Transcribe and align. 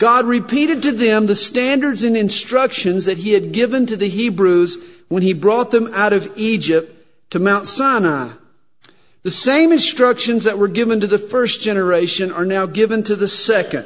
God 0.00 0.24
repeated 0.24 0.82
to 0.84 0.92
them 0.92 1.26
the 1.26 1.36
standards 1.36 2.04
and 2.04 2.16
instructions 2.16 3.04
that 3.04 3.18
he 3.18 3.34
had 3.34 3.52
given 3.52 3.84
to 3.84 3.96
the 3.96 4.08
Hebrews 4.08 4.78
when 5.08 5.22
he 5.22 5.34
brought 5.34 5.72
them 5.72 5.90
out 5.92 6.14
of 6.14 6.32
Egypt 6.36 6.90
to 7.28 7.38
Mount 7.38 7.68
Sinai. 7.68 8.30
The 9.24 9.30
same 9.30 9.72
instructions 9.72 10.44
that 10.44 10.56
were 10.56 10.68
given 10.68 11.00
to 11.00 11.06
the 11.06 11.18
first 11.18 11.60
generation 11.60 12.32
are 12.32 12.46
now 12.46 12.64
given 12.64 13.02
to 13.02 13.14
the 13.14 13.28
second. 13.28 13.84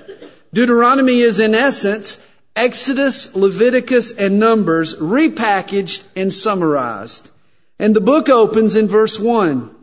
Deuteronomy 0.52 1.18
is 1.18 1.40
in 1.40 1.52
essence 1.52 2.24
Exodus, 2.54 3.34
Leviticus, 3.34 4.12
and 4.12 4.38
Numbers 4.38 4.94
repackaged 4.94 6.04
and 6.14 6.32
summarized. 6.32 7.32
And 7.80 7.96
the 7.96 8.00
book 8.00 8.28
opens 8.28 8.76
in 8.76 8.86
verse 8.86 9.18
1. 9.18 9.74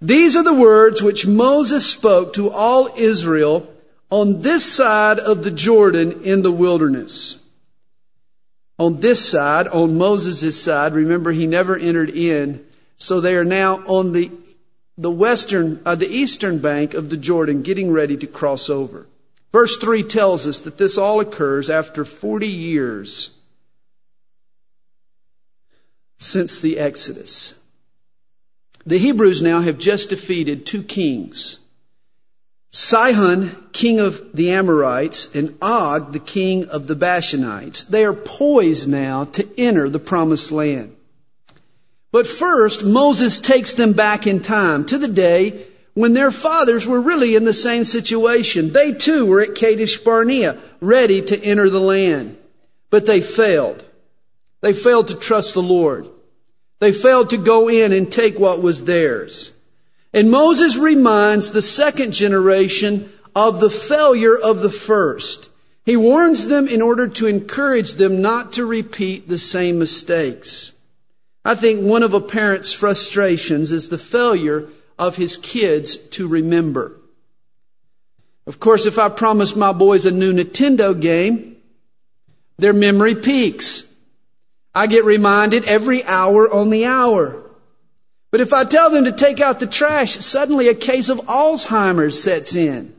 These 0.00 0.36
are 0.36 0.44
the 0.44 0.54
words 0.54 1.02
which 1.02 1.26
Moses 1.26 1.84
spoke 1.84 2.34
to 2.34 2.50
all 2.50 2.88
Israel 2.96 3.68
on 4.10 4.42
this 4.42 4.64
side 4.64 5.18
of 5.18 5.44
the 5.44 5.50
Jordan 5.50 6.22
in 6.22 6.42
the 6.42 6.52
wilderness. 6.52 7.38
On 8.78 9.00
this 9.00 9.26
side, 9.26 9.66
on 9.68 9.96
Moses' 9.96 10.62
side, 10.62 10.92
remember 10.92 11.32
he 11.32 11.46
never 11.46 11.76
entered 11.76 12.10
in, 12.10 12.64
so 12.98 13.20
they 13.20 13.34
are 13.34 13.44
now 13.44 13.76
on 13.86 14.12
the, 14.12 14.30
the 14.98 15.10
western, 15.10 15.80
uh, 15.86 15.94
the 15.94 16.08
eastern 16.08 16.58
bank 16.58 16.92
of 16.94 17.08
the 17.08 17.16
Jordan, 17.16 17.62
getting 17.62 17.90
ready 17.90 18.16
to 18.18 18.26
cross 18.26 18.68
over. 18.68 19.06
Verse 19.50 19.78
3 19.78 20.02
tells 20.02 20.46
us 20.46 20.60
that 20.60 20.76
this 20.76 20.98
all 20.98 21.20
occurs 21.20 21.70
after 21.70 22.04
40 22.04 22.46
years 22.46 23.30
since 26.18 26.60
the 26.60 26.78
Exodus. 26.78 27.54
The 28.84 28.98
Hebrews 28.98 29.42
now 29.42 29.62
have 29.62 29.78
just 29.78 30.10
defeated 30.10 30.66
two 30.66 30.82
kings. 30.82 31.58
Sihon, 32.76 33.56
king 33.72 33.98
of 34.00 34.22
the 34.34 34.50
Amorites, 34.50 35.34
and 35.34 35.56
Og, 35.62 36.12
the 36.12 36.18
king 36.18 36.66
of 36.66 36.86
the 36.86 36.94
Bashanites. 36.94 37.88
They 37.88 38.04
are 38.04 38.12
poised 38.12 38.86
now 38.86 39.24
to 39.24 39.48
enter 39.56 39.88
the 39.88 39.98
promised 39.98 40.52
land. 40.52 40.94
But 42.12 42.26
first, 42.26 42.84
Moses 42.84 43.40
takes 43.40 43.72
them 43.72 43.94
back 43.94 44.26
in 44.26 44.40
time 44.40 44.84
to 44.86 44.98
the 44.98 45.08
day 45.08 45.68
when 45.94 46.12
their 46.12 46.30
fathers 46.30 46.86
were 46.86 47.00
really 47.00 47.34
in 47.34 47.44
the 47.44 47.54
same 47.54 47.86
situation. 47.86 48.74
They 48.74 48.92
too 48.92 49.24
were 49.24 49.40
at 49.40 49.54
Kadesh 49.54 49.96
Barnea, 49.96 50.58
ready 50.82 51.22
to 51.22 51.42
enter 51.42 51.70
the 51.70 51.80
land. 51.80 52.36
But 52.90 53.06
they 53.06 53.22
failed. 53.22 53.86
They 54.60 54.74
failed 54.74 55.08
to 55.08 55.14
trust 55.14 55.54
the 55.54 55.62
Lord. 55.62 56.10
They 56.80 56.92
failed 56.92 57.30
to 57.30 57.38
go 57.38 57.70
in 57.70 57.92
and 57.92 58.12
take 58.12 58.38
what 58.38 58.60
was 58.60 58.84
theirs. 58.84 59.52
And 60.12 60.30
Moses 60.30 60.76
reminds 60.76 61.50
the 61.50 61.62
second 61.62 62.12
generation 62.12 63.12
of 63.34 63.60
the 63.60 63.70
failure 63.70 64.36
of 64.36 64.60
the 64.60 64.70
first. 64.70 65.50
He 65.84 65.96
warns 65.96 66.46
them 66.46 66.66
in 66.66 66.82
order 66.82 67.06
to 67.06 67.26
encourage 67.26 67.94
them 67.94 68.20
not 68.20 68.54
to 68.54 68.66
repeat 68.66 69.28
the 69.28 69.38
same 69.38 69.78
mistakes. 69.78 70.72
I 71.44 71.54
think 71.54 71.82
one 71.82 72.02
of 72.02 72.12
a 72.12 72.20
parent's 72.20 72.72
frustrations 72.72 73.70
is 73.70 73.88
the 73.88 73.98
failure 73.98 74.68
of 74.98 75.16
his 75.16 75.36
kids 75.36 75.96
to 75.96 76.26
remember. 76.26 76.96
Of 78.46 78.58
course, 78.58 78.86
if 78.86 78.98
I 78.98 79.08
promise 79.08 79.54
my 79.54 79.72
boys 79.72 80.06
a 80.06 80.10
new 80.10 80.32
Nintendo 80.32 80.98
game, 80.98 81.56
their 82.58 82.72
memory 82.72 83.14
peaks. 83.14 83.82
I 84.74 84.86
get 84.86 85.04
reminded 85.04 85.64
every 85.64 86.04
hour 86.04 86.52
on 86.52 86.70
the 86.70 86.84
hour. 86.84 87.42
But 88.30 88.40
if 88.40 88.52
I 88.52 88.64
tell 88.64 88.90
them 88.90 89.04
to 89.04 89.12
take 89.12 89.40
out 89.40 89.60
the 89.60 89.66
trash, 89.66 90.18
suddenly 90.18 90.68
a 90.68 90.74
case 90.74 91.08
of 91.08 91.18
Alzheimer's 91.20 92.22
sets 92.22 92.54
in. 92.54 92.94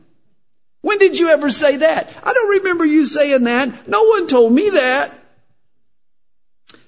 When 0.80 0.98
did 0.98 1.18
you 1.18 1.28
ever 1.28 1.50
say 1.50 1.76
that? 1.76 2.10
I 2.22 2.32
don't 2.32 2.50
remember 2.50 2.84
you 2.84 3.04
saying 3.04 3.44
that. 3.44 3.88
No 3.88 4.04
one 4.04 4.26
told 4.26 4.52
me 4.52 4.70
that. 4.70 5.12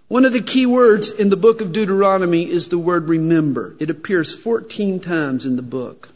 One 0.08 0.24
of 0.24 0.32
the 0.32 0.42
key 0.42 0.66
words 0.66 1.10
in 1.10 1.30
the 1.30 1.36
book 1.36 1.60
of 1.60 1.72
Deuteronomy 1.72 2.48
is 2.48 2.69
the 2.69 2.78
word 2.78 3.08
remember. 3.08 3.76
It 3.78 3.91
appears 3.91 4.34
14 4.34 5.00
times 5.00 5.47
in 5.47 5.56
the 5.56 5.62
book. 5.62 6.09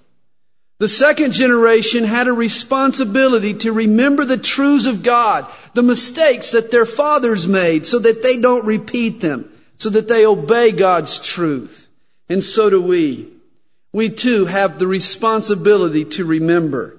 The 0.78 0.88
second 0.88 1.32
generation 1.32 2.02
had 2.02 2.26
a 2.26 2.32
responsibility 2.32 3.54
to 3.54 3.72
remember 3.72 4.24
the 4.24 4.36
truths 4.36 4.86
of 4.86 5.04
God, 5.04 5.46
the 5.74 5.82
mistakes 5.84 6.50
that 6.50 6.72
their 6.72 6.86
fathers 6.86 7.46
made 7.46 7.86
so 7.86 8.00
that 8.00 8.24
they 8.24 8.36
don't 8.36 8.64
repeat 8.64 9.20
them, 9.20 9.48
so 9.76 9.90
that 9.90 10.08
they 10.08 10.26
obey 10.26 10.72
God's 10.72 11.20
truth. 11.20 11.83
And 12.28 12.42
so 12.42 12.70
do 12.70 12.80
we. 12.80 13.28
We 13.92 14.10
too 14.10 14.46
have 14.46 14.78
the 14.78 14.86
responsibility 14.86 16.04
to 16.06 16.24
remember. 16.24 16.98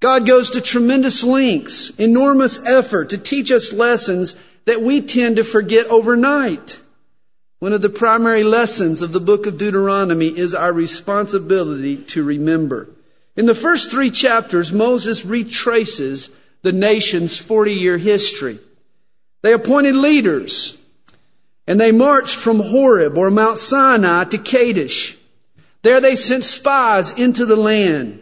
God 0.00 0.26
goes 0.26 0.50
to 0.50 0.60
tremendous 0.60 1.22
lengths, 1.22 1.90
enormous 1.90 2.64
effort 2.66 3.10
to 3.10 3.18
teach 3.18 3.52
us 3.52 3.72
lessons 3.72 4.34
that 4.64 4.82
we 4.82 5.00
tend 5.00 5.36
to 5.36 5.44
forget 5.44 5.86
overnight. 5.86 6.80
One 7.60 7.72
of 7.72 7.82
the 7.82 7.88
primary 7.88 8.42
lessons 8.42 9.02
of 9.02 9.12
the 9.12 9.20
book 9.20 9.46
of 9.46 9.58
Deuteronomy 9.58 10.36
is 10.36 10.52
our 10.52 10.72
responsibility 10.72 11.96
to 11.96 12.24
remember. 12.24 12.88
In 13.36 13.46
the 13.46 13.54
first 13.54 13.92
three 13.92 14.10
chapters, 14.10 14.72
Moses 14.72 15.24
retraces 15.24 16.30
the 16.62 16.72
nation's 16.72 17.38
40 17.38 17.72
year 17.72 17.98
history. 17.98 18.58
They 19.42 19.52
appointed 19.52 19.94
leaders 19.94 20.76
and 21.66 21.80
they 21.80 21.92
marched 21.92 22.36
from 22.36 22.60
Horeb 22.60 23.16
or 23.16 23.30
Mount 23.30 23.58
Sinai 23.58 24.24
to 24.24 24.38
Kadesh. 24.38 25.16
There 25.82 26.00
they 26.00 26.16
sent 26.16 26.44
spies 26.44 27.10
into 27.18 27.46
the 27.46 27.56
land. 27.56 28.20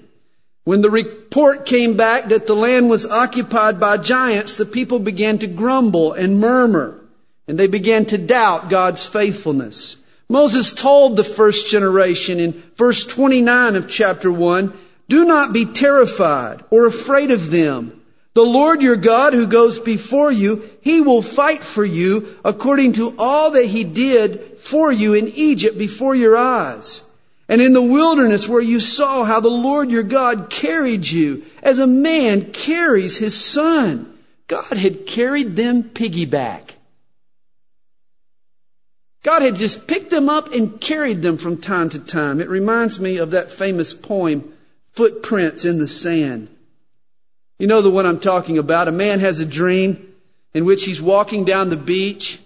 When 0.65 0.83
the 0.83 0.91
report 0.91 1.67
came 1.67 1.97
back 1.97 2.29
that 2.29 2.47
the 2.47 2.55
land 2.55 2.91
was 2.91 3.07
occupied 3.07 3.81
by 3.81 3.97
giants, 3.97 4.57
the 4.57 4.67
people 4.67 4.99
began 4.99 5.39
to 5.39 5.47
grumble 5.47 6.13
and 6.13 6.39
murmur, 6.39 7.01
and 7.49 7.59
they 7.59 7.67
began 7.67 8.05
to 8.07 8.19
doubt 8.19 8.69
God's 8.69 9.05
faithfulness. 9.05 9.97
Moses 10.29 10.73
told 10.73 11.17
the 11.17 11.25
first 11.25 11.71
generation 11.71 12.39
in 12.39 12.63
verse 12.77 13.05
29 13.05 13.75
of 13.75 13.89
chapter 13.89 14.31
1, 14.31 14.73
do 15.09 15.25
not 15.25 15.53
be 15.53 15.65
terrified 15.67 16.63
or 16.71 16.87
afraid 16.87 17.33
of 17.33 17.51
them. 17.51 18.00
The 18.35 18.43
Lord 18.43 18.81
your 18.81 18.97
God 18.97 19.33
who 19.33 19.47
goes 19.47 19.79
before 19.79 20.31
you, 20.31 20.71
he 20.81 21.01
will 21.01 21.23
fight 21.23 21.65
for 21.65 21.85
you 21.85 22.37
according 22.45 22.93
to 22.95 23.15
all 23.19 23.51
that 23.53 23.67
he 23.67 23.83
did 23.83 24.59
for 24.59 24.93
you 24.93 25.15
in 25.15 25.29
Egypt 25.29 25.77
before 25.77 26.15
your 26.15 26.37
eyes. 26.37 27.03
And 27.49 27.61
in 27.61 27.73
the 27.73 27.83
wilderness 27.83 28.49
where 28.49 28.63
you 28.63 28.79
saw 28.79 29.25
how 29.25 29.41
the 29.41 29.49
Lord 29.49 29.91
your 29.91 30.05
God 30.05 30.51
carried 30.51 31.11
you 31.11 31.45
as 31.63 31.81
a 31.81 31.87
man 31.87 32.53
carries 32.53 33.17
his 33.19 33.35
son. 33.35 34.17
God 34.47 34.77
had 34.77 35.07
carried 35.07 35.57
them 35.57 35.83
piggyback. 35.83 36.75
God 39.25 39.43
had 39.43 39.57
just 39.57 39.89
picked 39.89 40.11
them 40.11 40.29
up 40.29 40.55
and 40.55 40.81
carried 40.81 41.23
them 41.23 41.37
from 41.37 41.57
time 41.57 41.91
to 41.91 41.99
time. 41.99 42.41
It 42.41 42.49
reminds 42.49 43.01
me 43.01 43.17
of 43.17 43.33
that 43.33 43.51
famous 43.51 43.93
poem, 43.93 44.53
Footprints 44.93 45.65
in 45.65 45.79
the 45.79 45.89
Sand. 45.89 46.49
You 47.61 47.69
know 47.69 47.83
the 47.83 47.91
one 47.91 48.07
I'm 48.07 48.19
talking 48.19 48.59
about. 48.59 48.89
A 48.89 48.93
man 48.93 49.21
has 49.21 49.39
a 49.39 49.47
dream 49.47 50.13
in 50.53 50.65
which 50.65 50.85
he's 50.85 51.01
walking 51.01 51.45
down 51.45 51.71
the 51.71 51.77
beach. 51.77 52.41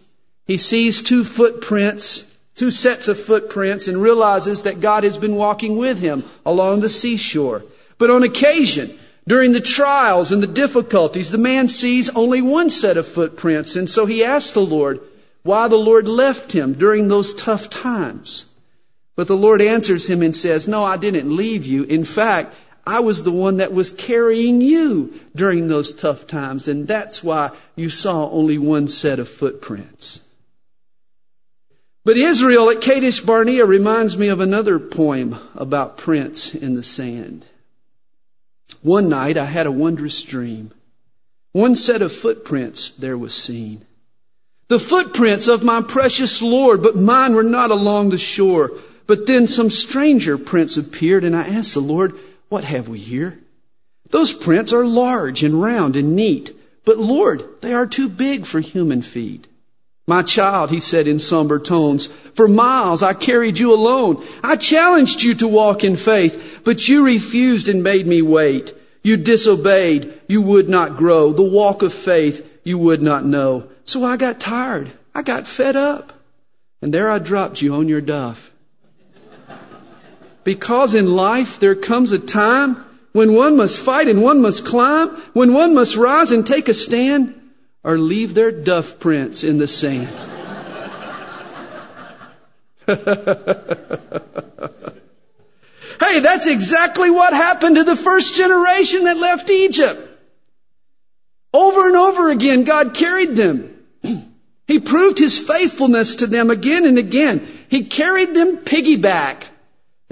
He 0.46 0.58
sees 0.58 1.00
two 1.00 1.24
footprints 1.24 2.34
two 2.54 2.70
sets 2.70 3.08
of 3.08 3.20
footprints 3.20 3.88
and 3.88 4.00
realizes 4.00 4.62
that 4.62 4.80
God 4.80 5.04
has 5.04 5.18
been 5.18 5.36
walking 5.36 5.76
with 5.76 5.98
him 5.98 6.24
along 6.46 6.80
the 6.80 6.88
seashore. 6.88 7.64
But 7.98 8.10
on 8.10 8.22
occasion, 8.22 8.98
during 9.26 9.52
the 9.52 9.60
trials 9.60 10.30
and 10.30 10.42
the 10.42 10.48
difficulties, 10.48 11.30
the 11.30 11.38
man 11.38 11.68
sees 11.68 12.10
only 12.10 12.42
one 12.42 12.70
set 12.70 12.96
of 12.96 13.08
footprints. 13.08 13.76
And 13.76 13.88
so 13.88 14.06
he 14.06 14.22
asks 14.22 14.52
the 14.52 14.60
Lord 14.60 15.00
why 15.42 15.68
the 15.68 15.76
Lord 15.76 16.06
left 16.08 16.52
him 16.52 16.74
during 16.74 17.08
those 17.08 17.34
tough 17.34 17.68
times. 17.68 18.46
But 19.16 19.28
the 19.28 19.36
Lord 19.36 19.62
answers 19.62 20.08
him 20.08 20.22
and 20.22 20.34
says, 20.34 20.66
no, 20.66 20.82
I 20.82 20.96
didn't 20.96 21.34
leave 21.34 21.64
you. 21.66 21.84
In 21.84 22.04
fact, 22.04 22.54
I 22.86 23.00
was 23.00 23.22
the 23.22 23.32
one 23.32 23.56
that 23.58 23.72
was 23.72 23.90
carrying 23.90 24.60
you 24.60 25.18
during 25.34 25.68
those 25.68 25.92
tough 25.92 26.26
times. 26.26 26.68
And 26.68 26.86
that's 26.86 27.24
why 27.24 27.50
you 27.76 27.88
saw 27.88 28.28
only 28.30 28.58
one 28.58 28.88
set 28.88 29.18
of 29.18 29.28
footprints. 29.28 30.20
But 32.04 32.18
Israel 32.18 32.68
at 32.68 32.82
Kadesh 32.82 33.20
Barnea 33.20 33.64
reminds 33.64 34.18
me 34.18 34.28
of 34.28 34.40
another 34.40 34.78
poem 34.78 35.38
about 35.54 35.96
prints 35.96 36.54
in 36.54 36.74
the 36.74 36.82
sand. 36.82 37.46
One 38.82 39.08
night 39.08 39.38
I 39.38 39.46
had 39.46 39.66
a 39.66 39.72
wondrous 39.72 40.22
dream. 40.22 40.72
One 41.52 41.74
set 41.76 42.02
of 42.02 42.12
footprints 42.12 42.90
there 42.90 43.16
was 43.16 43.34
seen. 43.34 43.86
The 44.68 44.78
footprints 44.78 45.48
of 45.48 45.62
my 45.62 45.80
precious 45.80 46.42
Lord, 46.42 46.82
but 46.82 46.96
mine 46.96 47.34
were 47.34 47.42
not 47.42 47.70
along 47.70 48.10
the 48.10 48.18
shore. 48.18 48.72
But 49.06 49.26
then 49.26 49.46
some 49.46 49.70
stranger 49.70 50.36
prints 50.36 50.76
appeared 50.76 51.24
and 51.24 51.36
I 51.36 51.46
asked 51.46 51.74
the 51.74 51.80
Lord, 51.80 52.18
what 52.54 52.62
have 52.62 52.88
we 52.88 53.00
here? 53.00 53.36
Those 54.10 54.32
prints 54.32 54.72
are 54.72 54.86
large 54.86 55.42
and 55.42 55.60
round 55.60 55.96
and 55.96 56.14
neat, 56.14 56.56
but 56.84 56.98
Lord, 56.98 57.42
they 57.62 57.74
are 57.74 57.84
too 57.84 58.08
big 58.08 58.46
for 58.46 58.60
human 58.60 59.02
feet. 59.02 59.48
My 60.06 60.22
child, 60.22 60.70
he 60.70 60.78
said 60.78 61.08
in 61.08 61.18
somber 61.18 61.58
tones, 61.58 62.06
for 62.06 62.46
miles 62.46 63.02
I 63.02 63.12
carried 63.12 63.58
you 63.58 63.74
alone. 63.74 64.24
I 64.44 64.54
challenged 64.54 65.24
you 65.24 65.34
to 65.34 65.48
walk 65.48 65.82
in 65.82 65.96
faith, 65.96 66.60
but 66.62 66.88
you 66.88 67.04
refused 67.04 67.68
and 67.68 67.82
made 67.82 68.06
me 68.06 68.22
wait. 68.22 68.72
You 69.02 69.16
disobeyed. 69.16 70.20
you 70.28 70.40
would 70.40 70.68
not 70.68 70.96
grow. 70.96 71.32
The 71.32 71.42
walk 71.42 71.82
of 71.82 71.92
faith 71.92 72.48
you 72.62 72.78
would 72.78 73.02
not 73.02 73.24
know. 73.24 73.68
So 73.84 74.04
I 74.04 74.16
got 74.16 74.38
tired. 74.38 74.92
I 75.12 75.22
got 75.22 75.48
fed 75.48 75.74
up. 75.74 76.12
And 76.80 76.94
there 76.94 77.10
I 77.10 77.18
dropped 77.18 77.62
you 77.62 77.74
on 77.74 77.88
your 77.88 78.00
duff. 78.00 78.52
Because 80.44 80.94
in 80.94 81.16
life 81.16 81.58
there 81.58 81.74
comes 81.74 82.12
a 82.12 82.18
time 82.18 82.84
when 83.12 83.34
one 83.34 83.56
must 83.56 83.80
fight 83.80 84.08
and 84.08 84.22
one 84.22 84.42
must 84.42 84.66
climb, 84.66 85.08
when 85.32 85.54
one 85.54 85.74
must 85.74 85.96
rise 85.96 86.30
and 86.30 86.46
take 86.46 86.68
a 86.68 86.74
stand, 86.74 87.40
or 87.82 87.96
leave 87.98 88.34
their 88.34 88.52
duff 88.52 88.98
prints 88.98 89.42
in 89.44 89.58
the 89.58 89.68
sand. 89.68 90.08
hey, 92.86 92.96
that's 96.20 96.46
exactly 96.46 97.10
what 97.10 97.32
happened 97.32 97.76
to 97.76 97.84
the 97.84 97.96
first 97.96 98.34
generation 98.34 99.04
that 99.04 99.16
left 99.16 99.48
Egypt. 99.48 100.10
Over 101.54 101.86
and 101.86 101.96
over 101.96 102.30
again, 102.30 102.64
God 102.64 102.94
carried 102.94 103.36
them. 103.36 103.70
He 104.66 104.80
proved 104.80 105.18
his 105.18 105.38
faithfulness 105.38 106.14
to 106.16 106.26
them 106.26 106.48
again 106.48 106.86
and 106.86 106.96
again. 106.96 107.46
He 107.68 107.84
carried 107.84 108.34
them 108.34 108.56
piggyback. 108.56 109.42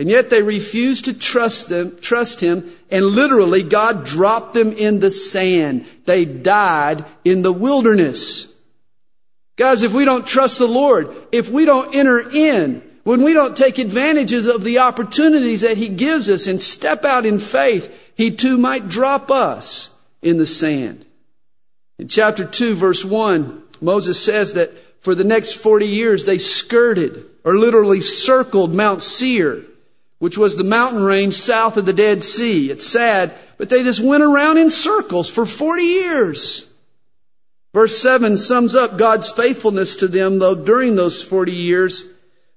And 0.03 0.11
yet 0.11 0.31
they 0.31 0.43
refused 0.43 1.05
to 1.05 1.15
trust 1.15 1.69
them, 1.69 1.97
trust 2.01 2.41
him, 2.41 2.73
and 2.91 3.07
literally 3.07 3.63
God 3.63 4.05
dropped 4.05 4.53
them 4.53 4.73
in 4.73 4.99
the 4.99 5.13
sand. 5.13 5.87
They 6.07 6.25
died 6.25 7.05
in 7.25 7.43
the 7.43 7.53
wilderness. 7.53 8.53
Guys, 9.55 9.85
if 9.85 9.95
we 9.95 10.05
don't 10.05 10.27
trust 10.27 10.59
the 10.59 10.67
Lord, 10.67 11.17
if 11.31 11.51
we 11.51 11.65
don't 11.65 11.95
enter 11.95 12.29
in, 12.29 12.83
when 13.05 13.23
we 13.23 13.33
don't 13.33 13.57
take 13.57 13.79
advantages 13.79 14.49
of 14.49 14.65
the 14.65 14.81
opportunities 14.81 15.61
that 15.61 15.77
He 15.77 15.89
gives 15.89 16.29
us 16.29 16.49
and 16.49 16.61
step 16.61 17.05
out 17.05 17.25
in 17.25 17.39
faith, 17.39 18.13
He 18.17 18.33
too 18.33 18.59
might 18.59 18.89
drop 18.89 19.31
us 19.31 19.97
in 20.21 20.37
the 20.37 20.49
sand. 20.49 21.07
In 22.01 22.09
chapter 22.09 22.45
2 22.45 22.75
verse 22.75 23.05
1, 23.05 23.63
Moses 23.81 24.21
says 24.21 24.55
that 24.55 24.73
for 25.01 25.15
the 25.15 25.23
next 25.23 25.53
40 25.53 25.87
years 25.87 26.25
they 26.25 26.39
skirted 26.39 27.25
or 27.45 27.57
literally 27.57 28.01
circled 28.01 28.75
Mount 28.75 29.01
Seir, 29.05 29.63
which 30.23 30.39
was 30.39 30.55
the 30.55 30.63
mountain 30.63 31.03
range 31.03 31.35
south 31.35 31.77
of 31.77 31.85
the 31.85 31.93
Dead 31.93 32.23
Sea. 32.23 32.71
It's 32.71 32.87
sad, 32.87 33.33
but 33.59 33.71
they 33.71 33.83
just 33.83 33.99
went 33.99 34.23
around 34.23 34.57
in 34.57 34.71
circles 34.71 35.29
for 35.29 35.45
40 35.45 35.83
years. 35.83 36.71
Verse 37.75 37.99
7 37.99 38.39
sums 38.39 38.77
up 38.77 38.97
God's 38.97 39.33
faithfulness 39.33 39.97
to 39.97 40.07
them, 40.07 40.39
though, 40.39 40.55
during 40.55 40.95
those 40.95 41.25
40 41.25 41.51
years. 41.51 42.05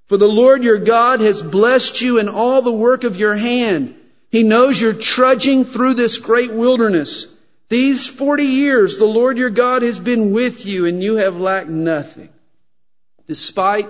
For 0.06 0.16
the 0.16 0.28
Lord 0.28 0.64
your 0.64 0.78
God 0.78 1.22
has 1.22 1.42
blessed 1.42 2.02
you 2.02 2.20
in 2.20 2.30
all 2.30 2.62
the 2.62 2.72
work 2.72 3.04
of 3.04 3.18
your 3.18 3.36
hand. 3.36 3.96
He 4.30 4.44
knows 4.44 4.80
you're 4.80 4.94
trudging 4.94 5.66
through 5.66 5.96
this 5.96 6.20
great 6.20 6.54
wilderness. 6.54 7.26
These 7.70 8.08
40 8.08 8.44
years, 8.44 9.00
the 9.00 9.06
Lord 9.06 9.40
your 9.40 9.50
God 9.50 9.82
has 9.82 9.98
been 9.98 10.32
with 10.34 10.68
you 10.68 10.86
and 10.86 11.02
you 11.02 11.16
have 11.16 11.36
lacked 11.36 11.70
nothing. 11.70 12.30
Despite 13.26 13.88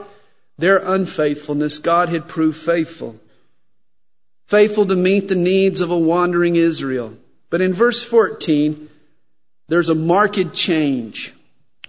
their 0.57 0.77
unfaithfulness, 0.77 1.77
God 1.77 2.07
had 2.07 2.29
proved 2.29 2.55
faithful. 2.55 3.19
Faithful 4.47 4.85
to 4.85 4.95
meet 4.95 5.27
the 5.27 5.35
needs 5.35 5.81
of 5.81 5.91
a 5.91 5.97
wandering 5.97 6.55
Israel. 6.55 7.13
But 7.49 7.61
in 7.61 7.73
verse 7.73 8.03
14, 8.03 8.89
there's 9.67 9.89
a 9.89 9.95
marked 9.95 10.53
change. 10.53 11.33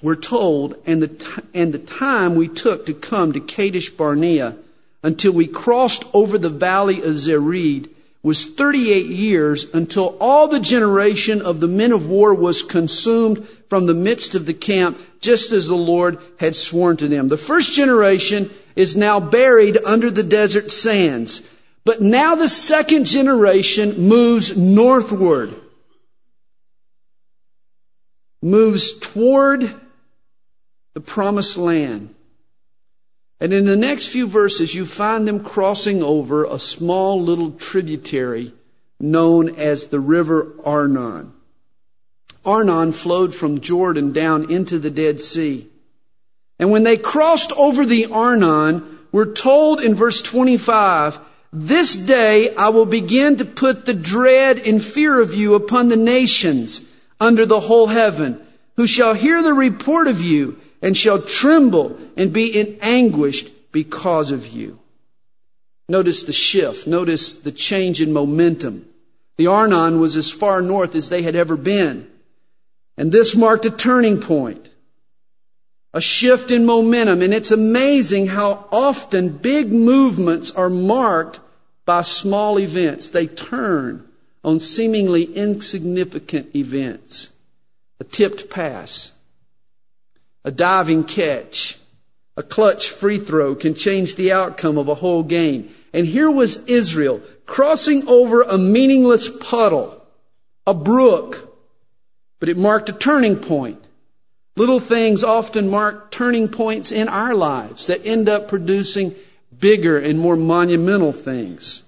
We're 0.01 0.17
told, 0.17 0.77
and 0.87 1.03
the, 1.03 1.09
t- 1.09 1.43
and 1.55 1.73
the 1.73 1.79
time 1.79 2.35
we 2.35 2.49
took 2.49 2.87
to 2.87 2.95
come 2.95 3.33
to 3.33 3.41
Kadesh 3.41 3.91
Barnea 3.91 4.57
until 5.03 5.33
we 5.33 5.47
crossed 5.47 6.05
over 6.13 6.39
the 6.39 6.51
valley 6.51 6.99
of 6.99 7.17
Zered 7.17 7.91
was 8.23 8.45
38 8.45 9.07
years 9.07 9.67
until 9.73 10.17
all 10.21 10.49
the 10.49 10.59
generation 10.59 11.41
of 11.41 11.61
the 11.61 11.69
men 11.69 11.93
of 11.93 12.09
war 12.09 12.35
was 12.35 12.63
consumed 12.63 13.47
from 13.69 13.87
the 13.87 13.95
midst 13.95 14.35
of 14.35 14.47
the 14.47 14.55
camp, 14.55 14.99
just 15.21 15.53
as 15.53 15.69
the 15.69 15.77
Lord 15.77 16.19
had 16.39 16.57
sworn 16.57 16.97
to 16.97 17.09
them. 17.09 17.29
The 17.29 17.37
first 17.37 17.73
generation 17.73 18.51
is 18.75 18.97
now 18.97 19.21
buried 19.21 19.79
under 19.85 20.11
the 20.11 20.23
desert 20.23 20.71
sands. 20.71 21.43
But 21.87 22.03
now 22.03 22.35
the 22.35 22.49
second 22.49 23.05
generation 23.05 24.09
moves 24.09 24.57
northward 24.57 25.55
moves 28.43 28.99
toward 28.99 29.73
the 30.95 31.01
promised 31.01 31.57
land. 31.57 32.13
And 33.39 33.53
in 33.53 33.67
the 33.67 33.77
next 33.77 34.09
few 34.09 34.27
verses, 34.27 34.75
you 34.75 34.85
find 34.85 35.29
them 35.29 35.45
crossing 35.45 36.03
over 36.03 36.45
a 36.45 36.59
small 36.59 37.23
little 37.23 37.53
tributary 37.53 38.53
known 38.99 39.55
as 39.55 39.87
the 39.87 40.01
river 40.01 40.55
Arnon. 40.65 41.35
Arnon 42.45 42.91
flowed 42.91 43.33
from 43.33 43.61
Jordan 43.61 44.11
down 44.13 44.51
into 44.51 44.81
the 44.81 44.91
Dead 44.91 45.21
Sea. 45.21 45.69
And 46.59 46.73
when 46.73 46.83
they 46.83 46.97
crossed 46.97 47.53
over 47.53 47.87
the 47.87 48.07
Arnon, 48.07 48.99
we're 49.13 49.33
told 49.33 49.81
in 49.81 49.95
verse 49.95 50.21
25, 50.21 51.21
this 51.59 51.97
day 51.97 52.55
I 52.55 52.69
will 52.69 52.85
begin 52.85 53.39
to 53.39 53.45
put 53.45 53.87
the 53.87 53.95
dread 53.95 54.59
and 54.67 54.85
fear 54.85 55.21
of 55.21 55.33
you 55.33 55.55
upon 55.55 55.89
the 55.89 55.97
nations 55.97 56.83
under 57.19 57.47
the 57.47 57.61
whole 57.61 57.87
heaven, 57.87 58.45
who 58.77 58.87
shall 58.87 59.15
hear 59.15 59.43
the 59.43 59.55
report 59.55 60.07
of 60.07 60.21
you 60.21 60.61
and 60.83 60.95
shall 60.95 61.23
tremble 61.23 61.99
and 62.17 62.33
be 62.33 62.47
in 62.47 62.77
anguish 62.83 63.45
because 63.73 64.31
of 64.31 64.49
you. 64.49 64.79
Notice 65.89 66.25
the 66.25 66.33
shift. 66.33 66.87
Notice 66.87 67.35
the 67.35 67.53
change 67.53 68.03
in 68.03 68.13
momentum. 68.13 68.87
The 69.37 69.47
Arnon 69.47 69.99
was 69.99 70.17
as 70.17 70.31
far 70.31 70.61
north 70.61 70.95
as 70.95 71.09
they 71.09 71.23
had 71.23 71.37
ever 71.37 71.57
been. 71.57 72.11
And 72.99 73.13
this 73.13 73.35
marked 73.35 73.65
a 73.65 73.71
turning 73.71 74.21
point. 74.21 74.69
A 75.95 76.01
shift 76.01 76.51
in 76.51 76.67
momentum. 76.67 77.23
And 77.23 77.33
it's 77.33 77.51
amazing 77.51 78.27
how 78.27 78.69
often 78.71 79.39
big 79.39 79.73
movements 79.73 80.51
are 80.51 80.71
marked 80.71 81.41
by 81.87 82.03
small 82.03 82.59
events. 82.59 83.09
They 83.09 83.27
turn 83.27 84.07
on 84.45 84.59
seemingly 84.59 85.25
insignificant 85.35 86.55
events. 86.55 87.31
A 87.99 88.05
tipped 88.05 88.51
pass, 88.51 89.13
a 90.45 90.51
diving 90.51 91.05
catch, 91.05 91.79
a 92.37 92.43
clutch 92.43 92.91
free 92.91 93.19
throw 93.19 93.55
can 93.55 93.75
change 93.75 94.15
the 94.15 94.33
outcome 94.33 94.77
of 94.77 94.89
a 94.89 94.97
whole 94.97 95.23
game. 95.23 95.75
And 95.95 96.07
here 96.07 96.31
was 96.31 96.59
Israel 96.67 97.23
crossing 97.47 98.07
over 98.07 98.43
a 98.43 98.59
meaningless 98.59 99.31
puddle, 99.31 100.05
a 100.67 100.75
brook, 100.75 101.57
but 102.39 102.51
it 102.51 102.59
marked 102.59 102.91
a 102.91 102.93
turning 102.93 103.37
point. 103.37 103.83
Little 104.57 104.81
things 104.81 105.25
often 105.25 105.71
mark 105.71 106.11
turning 106.11 106.49
points 106.49 106.93
in 106.93 107.09
our 107.09 107.35
lives 107.35 107.87
that 107.87 108.05
end 108.05 108.29
up 108.29 108.49
producing 108.49 109.15
bigger 109.59 109.99
and 109.99 110.19
more 110.19 110.37
monumental 110.37 111.13
things. 111.13 111.83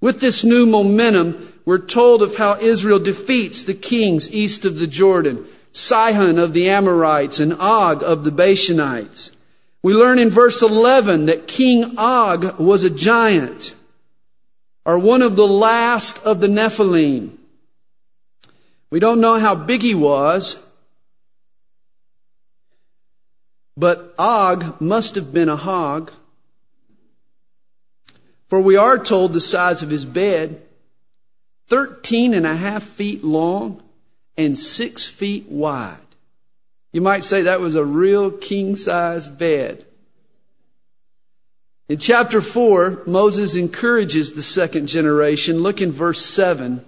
With 0.00 0.20
this 0.20 0.44
new 0.44 0.66
momentum, 0.66 1.52
we're 1.64 1.78
told 1.78 2.22
of 2.22 2.36
how 2.36 2.58
Israel 2.58 2.98
defeats 2.98 3.64
the 3.64 3.74
kings 3.74 4.32
east 4.32 4.64
of 4.64 4.78
the 4.78 4.86
Jordan, 4.86 5.46
Sihon 5.72 6.38
of 6.38 6.52
the 6.52 6.68
Amorites 6.68 7.40
and 7.40 7.54
Og 7.54 8.02
of 8.02 8.24
the 8.24 8.30
Bashanites. 8.30 9.32
We 9.82 9.94
learn 9.94 10.18
in 10.18 10.30
verse 10.30 10.62
11 10.62 11.26
that 11.26 11.46
King 11.46 11.94
Og 11.98 12.58
was 12.58 12.82
a 12.82 12.90
giant, 12.90 13.74
or 14.84 14.98
one 14.98 15.22
of 15.22 15.36
the 15.36 15.46
last 15.46 16.24
of 16.24 16.40
the 16.40 16.48
Nephilim. 16.48 17.36
We 18.90 19.00
don't 19.00 19.20
know 19.20 19.38
how 19.38 19.54
big 19.54 19.82
he 19.82 19.94
was, 19.94 20.64
but 23.76 24.14
Og 24.18 24.80
must 24.80 25.14
have 25.16 25.32
been 25.32 25.48
a 25.48 25.56
hog. 25.56 26.12
For 28.48 28.60
we 28.60 28.76
are 28.76 28.98
told 28.98 29.32
the 29.32 29.40
size 29.40 29.82
of 29.82 29.90
his 29.90 30.04
bed. 30.04 30.62
13 31.68 32.32
and 32.32 32.46
a 32.46 32.54
half 32.54 32.82
feet 32.82 33.24
long 33.24 33.82
and 34.36 34.58
six 34.58 35.08
feet 35.08 35.46
wide. 35.48 35.98
You 36.92 37.00
might 37.00 37.24
say 37.24 37.42
that 37.42 37.60
was 37.60 37.74
a 37.74 37.84
real 37.84 38.30
king 38.30 38.76
size 38.76 39.28
bed. 39.28 39.84
In 41.88 41.98
chapter 41.98 42.40
4, 42.40 43.02
Moses 43.06 43.54
encourages 43.54 44.32
the 44.32 44.42
second 44.42 44.88
generation. 44.88 45.58
Look 45.58 45.80
in 45.80 45.92
verse 45.92 46.24
7. 46.24 46.84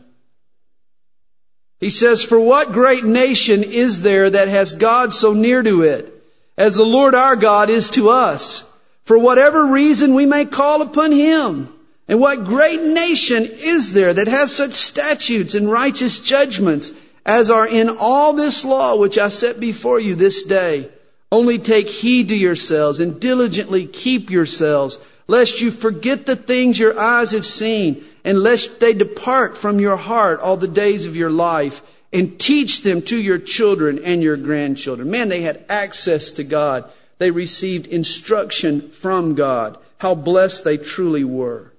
He 1.79 1.91
says, 1.91 2.25
For 2.25 2.41
what 2.41 2.73
great 2.73 3.05
nation 3.05 3.63
is 3.63 4.03
there 4.03 4.29
that 4.29 4.49
has 4.49 4.73
God 4.73 5.13
so 5.13 5.33
near 5.33 5.63
to 5.63 5.83
it, 5.83 6.13
as 6.57 6.75
the 6.75 6.85
Lord 6.85 7.15
our 7.15 7.37
God 7.37 7.71
is 7.71 7.91
to 7.91 8.09
us? 8.09 8.68
For 9.09 9.17
whatever 9.17 9.65
reason 9.65 10.13
we 10.13 10.27
may 10.27 10.45
call 10.45 10.83
upon 10.83 11.13
him. 11.13 11.73
And 12.09 12.21
what 12.21 12.45
great 12.45 12.83
nation 12.83 13.43
is 13.43 13.95
there 13.95 14.13
that 14.13 14.29
has 14.29 14.55
such 14.55 14.75
statutes 14.75 15.55
and 15.55 15.73
righteous 15.73 16.21
judgments 16.21 16.93
as 17.25 17.51
are 17.51 17.67
in 17.67 17.89
all 17.89 18.35
this 18.35 18.67
law 18.67 18.97
which 18.97 19.17
I 19.17 19.29
set 19.29 19.59
before 19.59 19.99
you 19.99 20.15
this 20.15 20.43
day? 20.43 20.91
Only 21.33 21.59
take 21.59 21.89
heed 21.89 22.29
to 22.29 22.37
yourselves 22.37 23.01
and 23.01 23.19
diligently 23.19 23.87
keep 23.87 24.29
yourselves, 24.29 24.99
lest 25.27 25.63
you 25.63 25.71
forget 25.71 26.27
the 26.27 26.37
things 26.37 26.79
your 26.79 27.01
eyes 27.01 27.31
have 27.31 27.47
seen, 27.47 28.05
and 28.25 28.43
lest 28.43 28.79
they 28.79 28.93
depart 28.93 29.57
from 29.57 29.81
your 29.81 29.97
heart 29.97 30.41
all 30.41 30.59
the 30.59 30.69
days 30.69 31.07
of 31.07 31.17
your 31.17 31.31
life, 31.31 31.81
and 32.13 32.39
teach 32.39 32.83
them 32.83 33.01
to 33.01 33.17
your 33.17 33.39
children 33.39 34.05
and 34.05 34.23
your 34.23 34.37
grandchildren. 34.37 35.11
Man, 35.11 35.31
they 35.31 35.41
had 35.41 35.65
access 35.71 36.31
to 36.33 36.45
God. 36.45 36.85
They 37.19 37.31
received 37.31 37.87
instruction 37.89 38.91
from 38.91 39.35
God. 39.35 39.77
How 39.99 40.15
blessed 40.15 40.65
they 40.65 40.77
truly 40.77 41.25
were. 41.25 41.73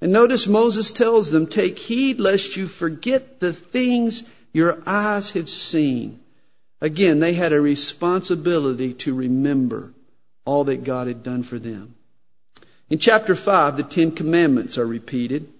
And 0.00 0.12
notice 0.12 0.46
Moses 0.46 0.92
tells 0.92 1.30
them, 1.30 1.46
take 1.46 1.78
heed 1.78 2.20
lest 2.20 2.56
you 2.56 2.66
forget 2.66 3.40
the 3.40 3.52
things 3.52 4.24
your 4.52 4.82
eyes 4.86 5.30
have 5.30 5.50
seen. 5.50 6.20
Again, 6.80 7.18
they 7.18 7.34
had 7.34 7.52
a 7.52 7.60
responsibility 7.60 8.94
to 8.94 9.14
remember 9.14 9.92
all 10.44 10.64
that 10.64 10.84
God 10.84 11.08
had 11.08 11.22
done 11.22 11.42
for 11.42 11.58
them. 11.58 11.96
In 12.88 12.98
chapter 12.98 13.34
5, 13.34 13.76
the 13.76 13.82
Ten 13.82 14.12
Commandments 14.12 14.78
are 14.78 14.86
repeated. 14.86 15.52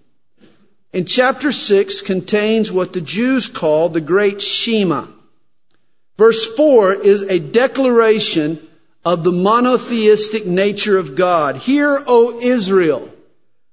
In 0.93 1.05
chapter 1.05 1.51
6 1.51 2.01
contains 2.01 2.71
what 2.71 2.93
the 2.93 3.01
Jews 3.01 3.47
call 3.47 3.89
the 3.89 4.01
Great 4.01 4.41
Shema. 4.41 5.05
Verse 6.17 6.45
4 6.55 6.93
is 6.93 7.21
a 7.23 7.37
declaration 7.37 8.67
of 9.05 9.23
the 9.23 9.31
monotheistic 9.31 10.45
nature 10.45 10.97
of 10.97 11.15
God. 11.15 11.55
Hear, 11.57 12.03
O 12.05 12.39
Israel, 12.39 13.13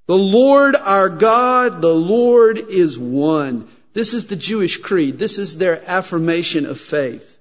the 0.06 0.16
Lord 0.16 0.76
our 0.76 1.08
God, 1.08 1.80
the 1.80 1.94
Lord 1.94 2.58
is 2.58 2.98
one. 2.98 3.68
This 3.92 4.14
is 4.14 4.26
the 4.26 4.36
Jewish 4.36 4.76
creed. 4.76 5.18
This 5.18 5.38
is 5.38 5.58
their 5.58 5.82
affirmation 5.86 6.66
of 6.66 6.78
faith. 6.78 7.38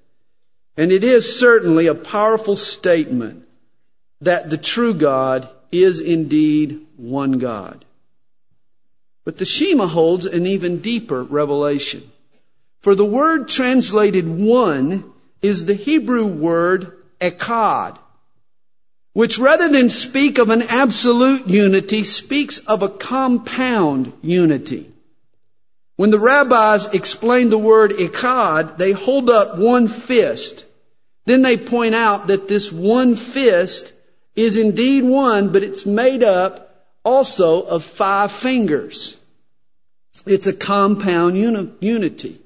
And 0.77 0.91
it 0.91 1.03
is 1.03 1.39
certainly 1.39 1.87
a 1.87 1.95
powerful 1.95 2.55
statement 2.55 3.47
that 4.21 4.49
the 4.49 4.57
true 4.57 4.93
God 4.93 5.49
is 5.71 5.99
indeed 5.99 6.85
one 6.97 7.33
God. 7.33 7.85
But 9.25 9.37
the 9.37 9.45
Shema 9.45 9.87
holds 9.87 10.25
an 10.25 10.45
even 10.45 10.79
deeper 10.79 11.23
revelation. 11.23 12.11
For 12.81 12.95
the 12.95 13.05
word 13.05 13.47
translated 13.47 14.27
one 14.27 15.11
is 15.41 15.65
the 15.65 15.73
Hebrew 15.73 16.27
word 16.27 16.94
echad, 17.19 17.97
which 19.13 19.37
rather 19.37 19.69
than 19.69 19.89
speak 19.89 20.37
of 20.37 20.49
an 20.49 20.61
absolute 20.63 21.47
unity, 21.47 22.03
speaks 22.03 22.57
of 22.59 22.83
a 22.83 22.89
compound 22.89 24.13
unity. 24.21 24.91
When 25.95 26.09
the 26.09 26.19
rabbis 26.19 26.87
explain 26.87 27.49
the 27.49 27.57
word 27.57 27.91
echad, 27.91 28.77
they 28.77 28.91
hold 28.91 29.29
up 29.29 29.57
one 29.57 29.87
fist. 29.87 30.65
Then 31.25 31.41
they 31.41 31.57
point 31.57 31.95
out 31.95 32.27
that 32.27 32.47
this 32.47 32.71
one 32.71 33.15
fist 33.15 33.93
is 34.35 34.57
indeed 34.57 35.03
one, 35.03 35.49
but 35.49 35.63
it's 35.63 35.85
made 35.85 36.23
up 36.23 36.85
also 37.03 37.61
of 37.63 37.83
five 37.83 38.31
fingers. 38.31 39.15
It's 40.25 40.47
a 40.47 40.53
compound 40.53 41.37
uni- 41.37 41.71
unity. 41.79 42.41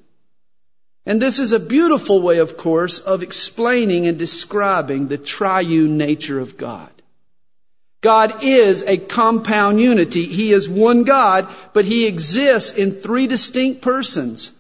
And 1.06 1.22
this 1.22 1.40
is 1.40 1.52
a 1.52 1.60
beautiful 1.60 2.22
way, 2.22 2.38
of 2.40 2.58
course, 2.58 3.00
of 3.00 3.24
explaining 3.24 4.06
and 4.06 4.18
describing 4.18 5.08
the 5.08 5.18
triune 5.18 5.98
nature 5.98 6.40
of 6.40 6.58
God. 6.58 6.92
God 8.02 8.44
is 8.44 8.84
a 8.84 8.98
compound 8.98 9.82
unity. 9.82 10.26
He 10.26 10.52
is 10.52 10.70
one 10.70 11.04
God, 11.04 11.48
but 11.74 11.86
He 11.86 12.08
exists 12.08 12.74
in 12.74 12.92
three 12.92 13.28
distinct 13.28 13.82
persons. 13.82 14.52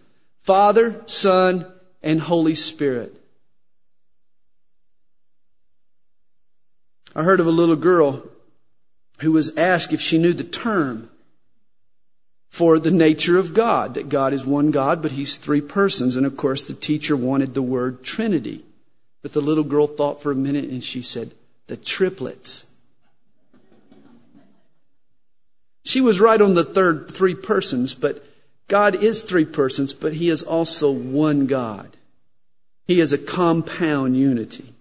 Father, 0.41 1.01
Son, 1.05 1.65
and 2.01 2.19
Holy 2.19 2.55
Spirit. 2.55 3.13
I 7.15 7.24
heard 7.24 7.39
of 7.39 7.48
a 7.48 7.51
little 7.51 7.75
girl 7.75 8.24
who 9.19 9.31
was 9.31 9.55
asked 9.58 9.93
if 9.93 10.01
she 10.01 10.17
knew 10.17 10.34
the 10.34 10.43
term 10.43 11.09
for 12.50 12.79
the 12.79 12.91
nature 12.91 13.38
of 13.38 13.53
God, 13.53 13.94
that 13.94 14.10
God 14.10 14.34
is 14.34 14.46
one 14.46 14.72
God, 14.72 15.01
but 15.01 15.12
He's 15.12 15.38
three 15.38 15.62
persons. 15.62 16.15
And 16.15 16.25
of 16.25 16.36
course, 16.36 16.68
the 16.68 16.74
teacher 16.74 17.15
wanted 17.15 17.53
the 17.53 17.62
word 17.62 18.03
Trinity. 18.03 18.65
But 19.22 19.34
the 19.34 19.41
little 19.41 19.63
girl 19.63 19.88
thought 19.88 20.22
for 20.22 20.32
a 20.32 20.36
minute 20.36 20.65
and 20.65 20.84
she 20.84 21.01
said, 21.01 21.32
the 21.68 21.77
triplets. 21.77 22.65
She 25.84 26.01
was 26.01 26.20
right 26.20 26.41
on 26.41 26.56
the 26.56 26.63
third 26.63 27.12
three 27.12 27.36
persons, 27.36 27.94
but 27.94 28.25
God 28.68 28.96
is 28.96 29.24
three 29.24 29.46
persons, 29.46 29.94
but 29.94 30.13
He 30.13 30.29
is 30.29 30.44
also 30.44 30.91
one 30.91 31.48
God. 31.48 31.96
He 32.88 33.00
is 33.00 33.13
a 33.13 33.18
compound 33.18 34.18
unity. 34.18 34.74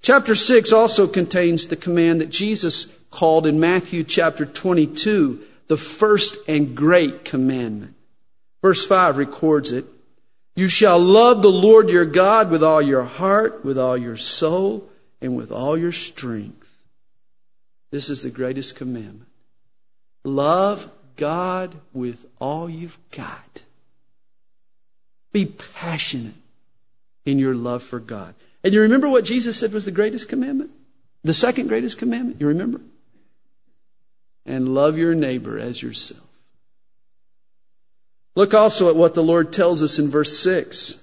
Chapter 0.00 0.34
6 0.34 0.72
also 0.72 1.06
contains 1.06 1.66
the 1.66 1.76
command 1.76 2.20
that 2.20 2.30
Jesus 2.30 2.86
called 3.10 3.46
in 3.46 3.58
Matthew 3.58 4.04
chapter 4.04 4.46
22 4.46 5.42
the 5.68 5.76
first 5.76 6.36
and 6.48 6.74
great 6.74 7.24
commandment. 7.24 7.94
Verse 8.62 8.84
5 8.84 9.16
records 9.16 9.72
it. 9.72 9.84
You 10.56 10.66
shall 10.66 10.98
love 10.98 11.42
the 11.42 11.52
Lord 11.52 11.88
your 11.88 12.04
God 12.04 12.50
with 12.50 12.64
all 12.64 12.82
your 12.82 13.04
heart, 13.04 13.64
with 13.64 13.78
all 13.78 13.96
your 13.96 14.16
soul, 14.16 14.88
and 15.20 15.36
with 15.36 15.52
all 15.52 15.78
your 15.78 15.92
strength. 15.92 16.76
This 17.90 18.10
is 18.10 18.22
the 18.22 18.30
greatest 18.30 18.74
commandment. 18.74 19.28
Love 20.24 20.90
God 21.16 21.76
with 21.92 22.26
all 22.40 22.68
you've 22.68 22.98
got. 23.10 23.62
Be 25.32 25.46
passionate 25.46 26.34
in 27.24 27.38
your 27.38 27.54
love 27.54 27.82
for 27.82 28.00
God. 28.00 28.34
And 28.64 28.74
you 28.74 28.80
remember 28.80 29.08
what 29.08 29.24
Jesus 29.24 29.56
said 29.56 29.72
was 29.72 29.84
the 29.84 29.90
greatest 29.90 30.28
commandment? 30.28 30.70
The 31.22 31.34
second 31.34 31.68
greatest 31.68 31.98
commandment? 31.98 32.40
You 32.40 32.48
remember? 32.48 32.80
And 34.48 34.74
love 34.74 34.96
your 34.96 35.14
neighbor 35.14 35.58
as 35.58 35.82
yourself. 35.82 36.24
Look 38.34 38.54
also 38.54 38.88
at 38.88 38.96
what 38.96 39.14
the 39.14 39.22
Lord 39.22 39.52
tells 39.52 39.82
us 39.82 39.98
in 39.98 40.08
verse 40.08 40.38
6. 40.38 40.96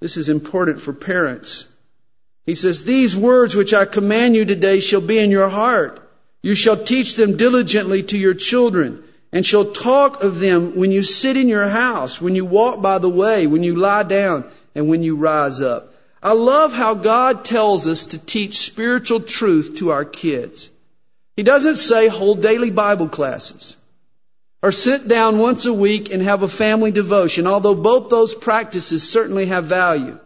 This 0.00 0.16
is 0.16 0.28
important 0.28 0.80
for 0.80 0.92
parents. 0.92 1.66
He 2.46 2.56
says, 2.56 2.84
These 2.84 3.16
words 3.16 3.54
which 3.54 3.72
I 3.72 3.84
command 3.84 4.34
you 4.34 4.44
today 4.44 4.80
shall 4.80 5.00
be 5.00 5.20
in 5.20 5.30
your 5.30 5.50
heart. 5.50 6.02
You 6.42 6.56
shall 6.56 6.76
teach 6.76 7.14
them 7.14 7.36
diligently 7.36 8.02
to 8.02 8.18
your 8.18 8.34
children 8.34 9.04
and 9.32 9.46
shall 9.46 9.64
talk 9.64 10.20
of 10.20 10.40
them 10.40 10.74
when 10.74 10.90
you 10.90 11.04
sit 11.04 11.36
in 11.36 11.48
your 11.48 11.68
house, 11.68 12.20
when 12.20 12.34
you 12.34 12.44
walk 12.44 12.82
by 12.82 12.98
the 12.98 13.08
way, 13.08 13.46
when 13.46 13.62
you 13.62 13.76
lie 13.76 14.02
down, 14.02 14.50
and 14.74 14.88
when 14.88 15.04
you 15.04 15.14
rise 15.14 15.60
up. 15.60 15.94
I 16.20 16.32
love 16.32 16.72
how 16.72 16.94
God 16.94 17.44
tells 17.44 17.86
us 17.86 18.04
to 18.06 18.18
teach 18.18 18.58
spiritual 18.58 19.20
truth 19.20 19.76
to 19.76 19.90
our 19.90 20.04
kids. 20.04 20.70
He 21.36 21.42
doesn't 21.42 21.76
say 21.76 22.08
hold 22.08 22.42
daily 22.42 22.70
Bible 22.70 23.08
classes 23.08 23.76
or 24.62 24.72
sit 24.72 25.08
down 25.08 25.38
once 25.38 25.66
a 25.66 25.74
week 25.74 26.10
and 26.10 26.22
have 26.22 26.42
a 26.42 26.48
family 26.48 26.90
devotion, 26.90 27.46
although 27.46 27.74
both 27.74 28.08
those 28.08 28.34
practices 28.34 29.08
certainly 29.08 29.46
have 29.46 29.64
value. 29.64 30.18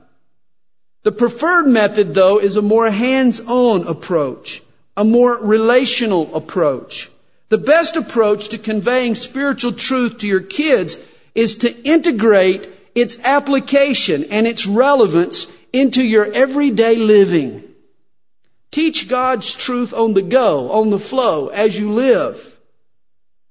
The 1.03 1.13
preferred 1.13 1.67
method, 1.67 2.15
though, 2.15 2.39
is 2.39 2.57
a 2.57 2.63
more 2.63 2.91
hands-on 2.91 3.87
approach, 3.87 4.63
a 4.97 5.05
more 5.05 5.43
relational 5.43 6.35
approach. 6.37 7.11
The 7.49 7.59
best 7.59 7.97
approach 7.97 8.51
to 8.51 8.59
conveying 8.59 9.15
spiritual 9.15 9.73
truth 9.73 10.19
to 10.19 10.27
your 10.27 10.41
kids 10.41 10.99
is 11.35 11.57
to 11.57 11.75
integrate 11.83 12.69
its 12.95 13.19
application 13.21 14.25
and 14.31 14.47
its 14.47 14.67
relevance 14.67 15.47
into 15.73 16.03
your 16.03 16.31
everyday 16.33 16.97
living. 16.97 17.68
Teach 18.71 19.09
God's 19.09 19.55
truth 19.55 19.95
on 19.95 20.15
the 20.15 20.23
go, 20.23 20.71
on 20.71 20.91
the 20.91 20.99
flow, 20.99 21.49
as 21.49 21.79
you 21.79 21.91
live. 21.91 22.59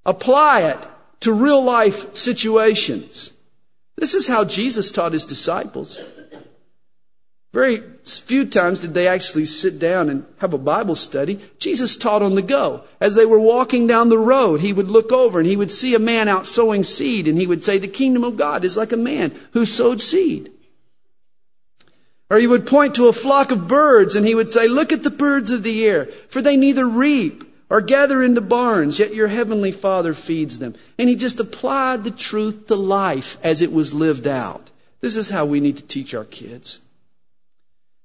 Apply 0.06 0.62
it 0.62 0.78
to 1.22 1.34
real 1.34 1.64
life 1.64 2.14
situations. 2.14 3.32
This 3.98 4.14
is 4.14 4.28
how 4.28 4.46
Jesus 4.46 4.92
taught 4.92 5.14
his 5.14 5.26
disciples. 5.26 6.00
Very 7.54 7.82
few 8.06 8.46
times 8.46 8.82
did 8.82 8.94
they 8.94 9.08
actually 9.08 9.46
sit 9.46 9.80
down 9.80 10.10
and 10.10 10.26
have 10.38 10.54
a 10.54 10.60
Bible 10.60 10.96
study. 10.96 11.40
Jesus 11.58 11.96
taught 11.96 12.22
on 12.22 12.36
the 12.36 12.44
go. 12.44 12.84
As 13.02 13.16
they 13.16 13.26
were 13.26 13.40
walking 13.40 13.88
down 13.88 14.10
the 14.10 14.20
road, 14.20 14.60
he 14.60 14.74
would 14.74 14.92
look 14.92 15.12
over 15.12 15.40
and 15.40 15.48
he 15.48 15.56
would 15.56 15.72
see 15.72 15.96
a 15.96 16.00
man 16.00 16.28
out 16.28 16.46
sowing 16.46 16.84
seed 16.84 17.28
and 17.28 17.40
he 17.40 17.48
would 17.48 17.64
say, 17.64 17.80
the 17.80 17.88
kingdom 17.88 18.24
of 18.24 18.38
God 18.38 18.64
is 18.64 18.78
like 18.78 18.92
a 18.92 18.98
man 18.98 19.34
who 19.54 19.66
sowed 19.66 20.02
seed. 20.02 20.52
Or 22.30 22.38
he 22.38 22.48
would 22.48 22.66
point 22.66 22.96
to 22.96 23.08
a 23.08 23.14
flock 23.14 23.52
of 23.52 23.68
birds 23.68 24.16
and 24.16 24.26
he 24.26 24.36
would 24.36 24.50
say, 24.50 24.68
Look 24.68 24.92
at 24.92 25.04
the 25.04 25.10
birds 25.10 25.50
of 25.50 25.64
the 25.64 25.86
air, 25.88 26.08
for 26.28 26.42
they 26.42 26.58
neither 26.58 26.88
reap 26.88 27.44
or 27.70 27.82
gather 27.82 28.24
into 28.24 28.42
barns, 28.42 29.00
yet 29.00 29.14
your 29.14 29.28
heavenly 29.28 29.72
Father 29.72 30.14
feeds 30.14 30.60
them. 30.60 30.76
And 30.98 31.10
he 31.10 31.16
just 31.16 31.40
applied 31.40 32.04
the 32.04 32.12
truth 32.12 32.68
to 32.68 32.76
life 32.76 33.38
as 33.44 33.62
it 33.62 33.72
was 33.72 33.94
lived 33.94 34.28
out. 34.28 34.70
This 35.00 35.16
is 35.16 35.30
how 35.30 35.46
we 35.46 35.60
need 35.60 35.78
to 35.78 35.84
teach 35.84 36.14
our 36.14 36.26
kids. 36.26 36.80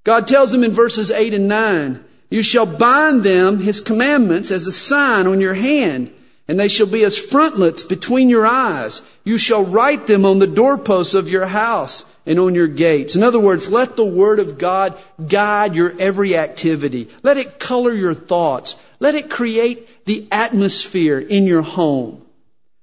God 0.05 0.27
tells 0.27 0.53
them 0.53 0.65
in 0.65 0.73
verses 0.73 1.11
8 1.11 1.35
and 1.35 1.49
9, 1.49 2.05
You 2.29 2.43
shall 2.43 2.67
bind 2.67 3.23
them, 3.23 3.61
his 3.61 3.81
commandments, 3.81 4.51
as 4.51 4.67
a 4.67 4.73
sign 4.73 5.27
on 5.27 5.41
your 5.41 5.55
hand, 5.55 6.13
and 6.49 6.59
they 6.59 6.69
shall 6.69 6.89
be 6.89 7.05
as 7.05 7.17
frontlets 7.17 7.85
between 7.85 8.29
your 8.29 8.45
eyes. 8.45 9.01
You 9.23 9.39
shall 9.39 9.65
write 9.65 10.09
them 10.09 10.25
on 10.25 10.41
the 10.41 10.47
doorposts 10.49 11.15
of 11.15 11.29
your 11.29 11.47
house 11.47 12.05
and 12.25 12.39
on 12.39 12.55
your 12.55 12.69
gates. 12.69 13.17
In 13.17 13.23
other 13.23 13.41
words, 13.41 13.69
let 13.69 13.97
the 13.97 14.05
Word 14.05 14.39
of 14.39 14.59
God 14.59 14.97
guide 15.27 15.75
your 15.75 15.95
every 15.99 16.37
activity. 16.37 17.09
Let 17.23 17.37
it 17.37 17.59
color 17.59 17.93
your 17.93 18.15
thoughts. 18.15 18.77
Let 19.01 19.15
it 19.15 19.31
create 19.31 20.05
the 20.05 20.29
atmosphere 20.31 21.19
in 21.19 21.45
your 21.45 21.63
home. 21.63 22.25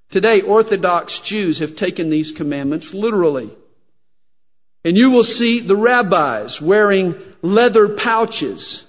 Today, 0.09 0.41
Orthodox 0.41 1.19
Jews 1.19 1.59
have 1.59 1.75
taken 1.75 2.09
these 2.09 2.31
commandments 2.31 2.93
literally. 2.93 3.49
And 4.83 4.97
you 4.97 5.11
will 5.11 5.23
see 5.23 5.59
the 5.59 5.75
rabbis 5.75 6.61
wearing 6.61 7.15
leather 7.41 7.89
pouches 7.89 8.85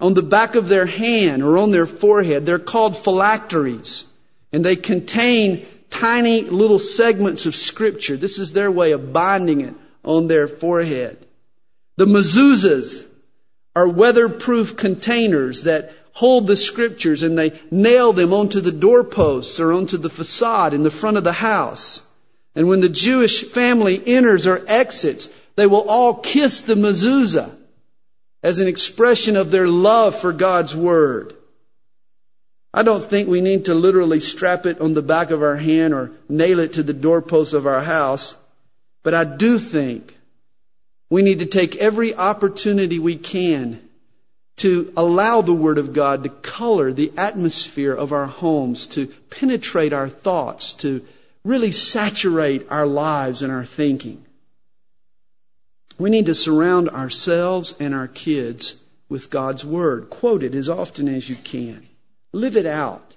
on 0.00 0.14
the 0.14 0.22
back 0.22 0.54
of 0.54 0.68
their 0.68 0.86
hand 0.86 1.42
or 1.42 1.58
on 1.58 1.70
their 1.70 1.86
forehead. 1.86 2.46
They're 2.46 2.58
called 2.58 2.96
phylacteries. 2.96 4.06
And 4.52 4.64
they 4.64 4.76
contain 4.76 5.66
tiny 5.90 6.42
little 6.42 6.78
segments 6.78 7.46
of 7.46 7.54
scripture. 7.54 8.16
This 8.16 8.38
is 8.38 8.52
their 8.52 8.70
way 8.70 8.92
of 8.92 9.12
binding 9.12 9.60
it 9.60 9.74
on 10.04 10.28
their 10.28 10.48
forehead. 10.48 11.26
The 11.96 12.06
mezuzahs 12.06 13.06
are 13.74 13.88
weatherproof 13.88 14.76
containers 14.76 15.62
that 15.64 15.92
hold 16.14 16.46
the 16.46 16.56
scriptures 16.56 17.22
and 17.22 17.38
they 17.38 17.58
nail 17.70 18.12
them 18.12 18.32
onto 18.32 18.60
the 18.60 18.72
doorposts 18.72 19.58
or 19.58 19.72
onto 19.72 19.96
the 19.96 20.10
facade 20.10 20.74
in 20.74 20.82
the 20.82 20.90
front 20.90 21.16
of 21.16 21.24
the 21.24 21.32
house. 21.32 22.02
And 22.54 22.68
when 22.68 22.80
the 22.80 22.88
Jewish 22.88 23.44
family 23.44 24.02
enters 24.06 24.46
or 24.46 24.62
exits, 24.66 25.30
they 25.56 25.66
will 25.66 25.88
all 25.88 26.14
kiss 26.14 26.60
the 26.60 26.74
mezuzah 26.74 27.50
as 28.42 28.58
an 28.58 28.68
expression 28.68 29.36
of 29.36 29.50
their 29.50 29.68
love 29.68 30.14
for 30.14 30.32
God's 30.32 30.76
Word. 30.76 31.34
I 32.74 32.82
don't 32.82 33.04
think 33.04 33.28
we 33.28 33.40
need 33.40 33.66
to 33.66 33.74
literally 33.74 34.20
strap 34.20 34.66
it 34.66 34.80
on 34.80 34.94
the 34.94 35.02
back 35.02 35.30
of 35.30 35.42
our 35.42 35.56
hand 35.56 35.92
or 35.94 36.10
nail 36.28 36.58
it 36.58 36.72
to 36.74 36.82
the 36.82 36.94
doorpost 36.94 37.52
of 37.52 37.66
our 37.66 37.82
house, 37.82 38.36
but 39.02 39.14
I 39.14 39.24
do 39.24 39.58
think 39.58 40.16
we 41.10 41.22
need 41.22 41.40
to 41.40 41.46
take 41.46 41.76
every 41.76 42.14
opportunity 42.14 42.98
we 42.98 43.16
can 43.16 43.80
to 44.56 44.92
allow 44.96 45.40
the 45.40 45.54
Word 45.54 45.78
of 45.78 45.92
God 45.92 46.22
to 46.22 46.28
color 46.28 46.92
the 46.92 47.12
atmosphere 47.16 47.92
of 47.92 48.12
our 48.12 48.26
homes, 48.26 48.86
to 48.88 49.08
penetrate 49.28 49.92
our 49.92 50.08
thoughts, 50.08 50.72
to 50.74 51.04
really 51.44 51.72
saturate 51.72 52.66
our 52.70 52.86
lives 52.86 53.42
and 53.42 53.52
our 53.52 53.64
thinking. 53.64 54.24
We 55.98 56.10
need 56.10 56.26
to 56.26 56.34
surround 56.34 56.88
ourselves 56.90 57.74
and 57.80 57.94
our 57.94 58.08
kids 58.08 58.76
with 59.08 59.30
God's 59.30 59.64
Word. 59.64 60.10
Quote 60.10 60.42
it 60.42 60.54
as 60.54 60.68
often 60.68 61.08
as 61.08 61.28
you 61.28 61.36
can. 61.36 61.86
Live 62.32 62.56
it 62.56 62.66
out. 62.66 63.16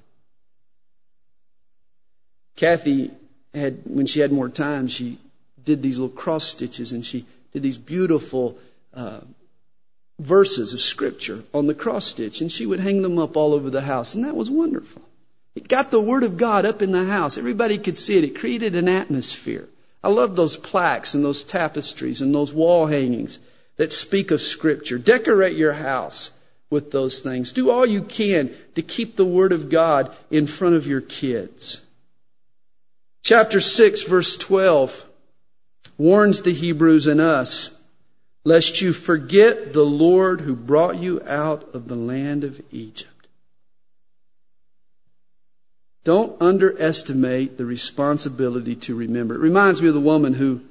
Kathy 2.56 3.12
had, 3.54 3.82
when 3.86 4.06
she 4.06 4.20
had 4.20 4.32
more 4.32 4.50
time, 4.50 4.88
she 4.88 5.20
did 5.66 5.82
these 5.82 6.00
little 6.00 6.16
cross 6.16 6.46
stitches 6.46 6.92
and 6.92 7.06
she 7.06 7.26
did 7.52 7.64
these 7.64 7.78
beautiful 7.78 8.58
uh, 8.94 9.22
verses 10.20 10.74
of 10.74 10.82
Scripture 10.82 11.44
on 11.54 11.66
the 11.66 11.74
cross 11.74 12.06
stitch, 12.06 12.42
and 12.42 12.52
she 12.52 12.66
would 12.66 12.80
hang 12.80 13.02
them 13.02 13.18
up 13.18 13.36
all 13.36 13.54
over 13.54 13.70
the 13.70 13.82
house, 13.82 14.16
and 14.16 14.24
that 14.24 14.36
was 14.36 14.50
wonderful. 14.50 15.02
It 15.56 15.68
got 15.68 15.92
the 15.92 16.02
Word 16.02 16.24
of 16.24 16.38
God 16.38 16.66
up 16.66 16.82
in 16.82 16.92
the 16.92 17.06
house. 17.06 17.38
Everybody 17.38 17.78
could 17.78 17.98
see 17.98 18.18
it. 18.18 18.24
It 18.24 18.38
created 18.38 18.76
an 18.76 18.90
atmosphere. 18.90 19.70
I 20.04 20.10
love 20.10 20.36
those 20.36 20.58
plaques 20.58 21.14
and 21.14 21.24
those 21.24 21.44
tapestries 21.44 22.22
and 22.22 22.36
those 22.36 22.54
wall 22.54 22.88
hangings 22.88 23.40
that 23.78 23.94
speak 23.94 24.32
of 24.32 24.42
Scripture. 24.42 24.98
Decorate 24.98 25.56
your 25.56 25.74
house 25.74 26.32
with 26.70 26.92
those 26.92 27.20
things. 27.20 27.52
Do 27.52 27.72
all 27.72 27.86
you 27.86 28.02
can 28.02 28.54
to 28.76 28.82
keep 28.82 29.16
the 29.16 29.26
Word 29.26 29.52
of 29.52 29.70
God 29.70 30.14
in 30.30 30.46
front 30.46 30.76
of 30.76 30.88
your 30.88 31.02
kids. 31.02 31.82
Chapter 33.24 33.60
6, 33.62 34.04
verse 34.04 34.38
12 34.38 35.05
warns 35.98 36.42
the 36.42 36.54
Hebrews 36.54 37.08
and 37.08 37.22
us, 37.22 37.80
lest 38.44 38.82
you 38.82 38.94
forget 38.94 39.74
the 39.74 39.84
Lord 39.84 40.42
who 40.42 40.56
brought 40.56 40.98
you 40.98 41.22
out 41.26 41.74
of 41.74 41.88
the 41.88 41.96
land 41.96 42.44
of 42.44 42.62
Egypt. 42.72 43.10
Don't 46.04 46.40
underestimate 46.40 47.58
the 47.58 47.66
responsibility 47.66 48.76
to 48.76 48.96
remember. 48.96 49.36
It 49.36 49.40
reminds 49.40 49.82
me 49.82 49.88
of 49.88 49.96
the 49.96 50.00
woman 50.00 50.36
who 50.36 50.62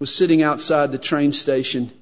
was 0.00 0.12
sitting 0.12 0.42
outside 0.42 0.90
the 0.90 0.98
train 0.98 1.30
station. 1.30 1.92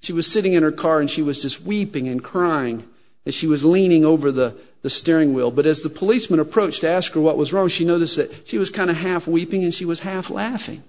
She 0.00 0.12
was 0.12 0.26
sitting 0.26 0.54
in 0.54 0.64
her 0.64 0.72
car 0.72 0.98
and 0.98 1.08
she 1.08 1.22
was 1.22 1.40
just 1.40 1.62
weeping 1.62 2.08
and 2.08 2.24
crying 2.24 2.88
as 3.24 3.34
she 3.34 3.46
was 3.46 3.64
leaning 3.64 4.04
over 4.04 4.32
the, 4.32 4.56
the 4.82 4.90
steering 4.90 5.34
wheel. 5.34 5.52
But 5.52 5.66
as 5.66 5.82
the 5.82 5.88
policeman 5.88 6.40
approached 6.40 6.80
to 6.80 6.88
ask 6.88 7.12
her 7.12 7.20
what 7.20 7.36
was 7.36 7.52
wrong, 7.52 7.68
she 7.68 7.84
noticed 7.84 8.16
that 8.16 8.48
she 8.48 8.58
was 8.58 8.70
kind 8.70 8.90
of 8.90 8.96
half 8.96 9.28
weeping 9.28 9.62
and 9.62 9.72
she 9.72 9.84
was 9.84 10.00
half 10.00 10.28
laughing. 10.28 10.82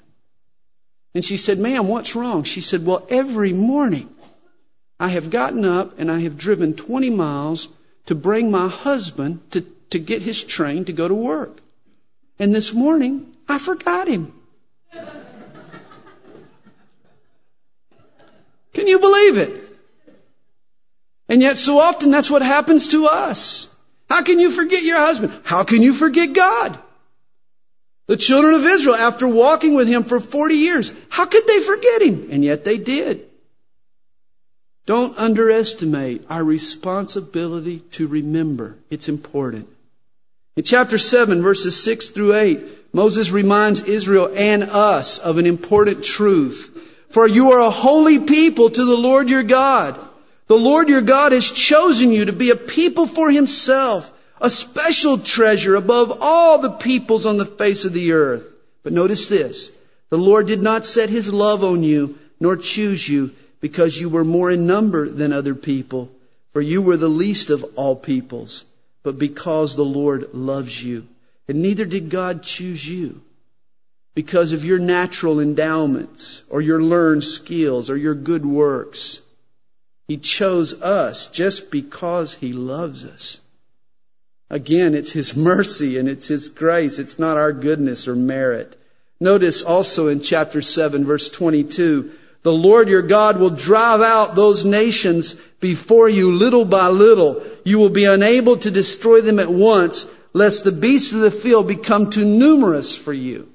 And 1.14 1.24
she 1.24 1.38
said, 1.38 1.60
Ma'am, 1.60 1.88
what's 1.88 2.16
wrong? 2.16 2.44
She 2.44 2.62
said, 2.62 2.86
Well, 2.86 3.06
every 3.10 3.54
morning 3.54 4.10
I 5.00 5.10
have 5.10 5.30
gotten 5.30 5.66
up 5.66 5.98
and 6.00 6.12
I 6.12 6.20
have 6.20 6.38
driven 6.38 6.74
20 6.74 7.10
miles 7.10 7.70
to 8.06 8.16
bring 8.16 8.52
my 8.52 8.68
husband 8.68 9.52
to 9.52 9.66
to 9.94 10.00
get 10.00 10.24
his 10.24 10.44
train 10.44 10.86
to 10.86 10.92
go 10.92 11.08
to 11.08 11.14
work. 11.14 11.62
And 12.40 12.54
this 12.54 12.74
morning, 12.74 13.32
I 13.48 13.60
forgot 13.60 14.08
him. 14.08 14.34
Can 18.74 18.88
you 18.88 18.98
believe 18.98 19.38
it? 19.38 19.70
And 21.30 21.44
yet, 21.44 21.60
so 21.60 21.78
often, 21.78 22.10
that's 22.10 22.32
what 22.32 22.42
happens 22.42 22.88
to 22.88 23.06
us. 23.06 23.74
How 24.10 24.24
can 24.24 24.40
you 24.40 24.50
forget 24.50 24.82
your 24.82 24.98
husband? 24.98 25.32
How 25.44 25.64
can 25.64 25.84
you 25.84 25.94
forget 25.94 26.34
God? 26.34 26.80
The 28.08 28.18
children 28.18 28.54
of 28.54 28.66
Israel, 28.66 28.96
after 28.96 29.28
walking 29.28 29.76
with 29.76 29.88
him 29.88 30.04
for 30.04 30.20
40 30.20 30.56
years, 30.56 30.94
how 31.10 31.26
could 31.26 31.48
they 31.48 31.60
forget 31.60 32.02
him? 32.02 32.28
And 32.32 32.44
yet 32.44 32.64
they 32.64 32.78
did. 32.78 33.30
Don't 34.86 35.18
underestimate 35.18 36.26
our 36.30 36.44
responsibility 36.44 37.80
to 37.92 38.08
remember. 38.08 38.78
It's 38.90 39.08
important. 39.08 39.70
In 40.58 40.64
chapter 40.64 40.98
7, 40.98 41.42
verses 41.42 41.82
6 41.82 42.10
through 42.10 42.36
8, 42.36 42.94
Moses 42.94 43.32
reminds 43.32 43.82
Israel 43.82 44.32
and 44.36 44.64
us 44.64 45.18
of 45.18 45.38
an 45.38 45.46
important 45.46 46.04
truth. 46.04 46.70
For 47.10 47.28
you 47.28 47.52
are 47.52 47.60
a 47.60 47.70
holy 47.70 48.20
people 48.20 48.70
to 48.70 48.86
the 48.86 48.98
Lord 48.98 49.30
your 49.30 49.44
God. 49.44 50.00
The 50.48 50.58
Lord 50.58 50.90
your 50.90 51.02
God 51.02 51.32
has 51.32 51.50
chosen 51.50 52.12
you 52.12 52.26
to 52.26 52.34
be 52.34 52.50
a 52.50 52.56
people 52.56 53.08
for 53.08 53.32
himself, 53.32 54.13
a 54.44 54.50
special 54.52 55.18
treasure 55.18 55.74
above 55.74 56.16
all 56.22 56.60
the 56.60 56.70
peoples 56.70 57.26
on 57.26 57.38
the 57.38 57.46
face 57.46 57.86
of 57.86 57.94
the 57.94 58.12
earth. 58.12 58.46
But 58.84 58.94
notice 58.94 59.28
this. 59.28 59.72
The 60.10 60.18
Lord 60.20 60.46
did 60.46 60.62
not 60.62 60.86
set 60.86 61.10
his 61.10 61.34
love 61.34 61.64
on 61.64 61.82
you, 61.82 62.20
nor 62.40 62.56
choose 62.56 63.10
you, 63.10 63.34
because 63.60 64.00
you 64.00 64.10
were 64.10 64.24
more 64.24 64.52
in 64.52 64.68
number 64.68 65.10
than 65.10 65.34
other 65.34 65.56
people, 65.56 66.12
for 66.52 66.62
you 66.62 66.84
were 66.84 66.98
the 66.98 67.08
least 67.08 67.50
of 67.50 67.66
all 67.76 67.96
peoples 67.96 68.66
but 69.04 69.20
because 69.20 69.76
the 69.76 69.86
Lord 69.86 70.34
loves 70.34 70.84
you. 70.84 71.08
And 71.48 71.62
neither 71.62 71.86
did 71.86 72.10
God 72.10 72.42
choose 72.42 72.88
you 72.88 73.22
because 74.16 74.54
of 74.54 74.64
your 74.64 74.80
natural 74.80 75.40
endowments 75.40 76.44
or 76.50 76.62
your 76.62 76.82
learned 76.82 77.26
skills 77.26 77.90
or 77.90 77.98
your 77.98 78.16
good 78.16 78.46
works. 78.46 79.20
He 80.08 80.18
chose 80.18 80.82
us 80.82 81.28
just 81.28 81.70
because 81.70 82.36
He 82.36 82.54
loves 82.54 83.04
us. 83.04 83.42
Again, 84.50 84.94
it's 84.94 85.14
His 85.14 85.36
mercy 85.36 85.98
and 85.98 86.08
it's 86.08 86.28
His 86.28 86.50
grace. 86.50 87.00
It's 87.00 87.18
not 87.18 87.38
our 87.38 87.52
goodness 87.52 88.08
or 88.08 88.16
merit. 88.16 88.80
Notice 89.20 89.62
also 89.62 90.08
in 90.08 90.22
chapter 90.22 90.62
7 90.62 91.06
verse 91.06 91.30
22, 91.30 92.12
the 92.44 92.54
Lord 92.54 92.90
your 92.90 93.02
God 93.02 93.40
will 93.40 93.50
drive 93.50 94.02
out 94.02 94.36
those 94.36 94.66
nations 94.66 95.36
before 95.62 96.10
you 96.10 96.34
little 96.34 96.66
by 96.66 96.88
little. 96.90 97.42
You 97.64 97.80
will 97.80 97.90
be 97.90 98.04
unable 98.04 98.58
to 98.58 98.70
destroy 98.70 99.22
them 99.22 99.40
at 99.40 99.50
once, 99.50 100.06
lest 100.34 100.66
the 100.66 100.74
beasts 100.74 101.14
of 101.14 101.22
the 101.22 101.32
field 101.32 101.70
become 101.70 102.10
too 102.10 102.26
numerous 102.26 102.98
for 102.98 103.14
you. 103.14 103.50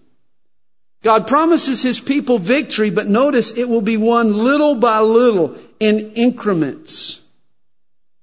God 1.03 1.29
promises 1.29 1.83
his 1.83 2.01
people 2.01 2.38
victory, 2.38 2.90
but 2.90 3.07
notice 3.07 3.53
it 3.53 3.68
will 3.68 3.83
be 3.83 3.98
won 3.98 4.33
little 4.33 4.74
by 4.74 5.01
little 5.01 5.55
in 5.79 6.12
increments. 6.14 7.20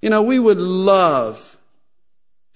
You 0.02 0.10
know, 0.10 0.22
we 0.22 0.38
would 0.38 0.58
love 0.58 1.55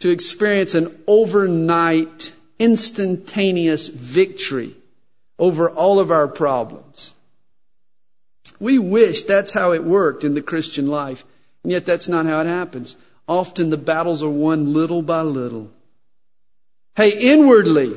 to 0.01 0.11
experience 0.11 0.75
an 0.75 1.03
overnight, 1.07 2.33
instantaneous 2.59 3.89
victory 3.89 4.75
over 5.39 5.71
all 5.71 5.99
of 6.01 6.11
our 6.11 6.29
problems. 6.29 7.13
We 8.59 8.79
wish 8.79 9.23
that's 9.23 9.53
how 9.53 9.73
it 9.73 9.85
worked 9.85 10.25
in 10.25 10.35
the 10.35 10.43
Christian 10.43 10.87
life, 10.87 11.25
and 11.63 11.73
yet 11.73 11.87
that's 11.87 12.09
not 12.09 12.27
how 12.27 12.41
it 12.41 12.47
happens. 12.47 12.97
Often 13.27 13.71
the 13.71 13.79
battles 13.79 14.23
are 14.23 14.29
won 14.29 14.73
little 14.75 15.03
by 15.03 15.23
little. 15.23 15.71
Hey, 16.97 17.17
inwardly, 17.19 17.95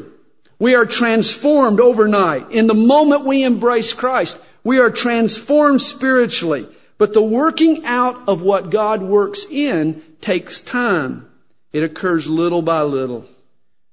we 0.59 0.75
are 0.75 0.85
transformed 0.85 1.79
overnight. 1.79 2.51
In 2.51 2.67
the 2.67 2.73
moment 2.73 3.25
we 3.25 3.43
embrace 3.43 3.91
Christ, 3.91 4.39
we 4.63 4.79
are 4.79 4.89
transformed 4.89 5.81
spiritually. 5.81 6.67
But 6.97 7.13
the 7.13 7.23
working 7.23 7.83
out 7.85 8.29
of 8.29 8.41
what 8.41 8.69
God 8.69 9.01
works 9.01 9.45
in 9.49 10.01
takes 10.21 10.61
time. 10.61 11.27
It 11.73 11.83
occurs 11.83 12.27
little 12.29 12.62
by 12.62 12.83
little. 12.83 13.25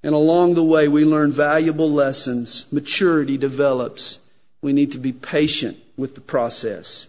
And 0.03 0.15
along 0.15 0.55
the 0.55 0.65
way, 0.65 0.87
we 0.87 1.05
learn 1.05 1.33
valuable 1.33 1.91
lessons. 1.91 2.71
Maturity 2.71 3.37
develops. 3.37 4.19
We 4.63 4.73
need 4.73 4.93
to 4.93 4.99
be 4.99 5.13
patient 5.13 5.79
with 5.97 6.15
the 6.15 6.21
process. 6.21 7.09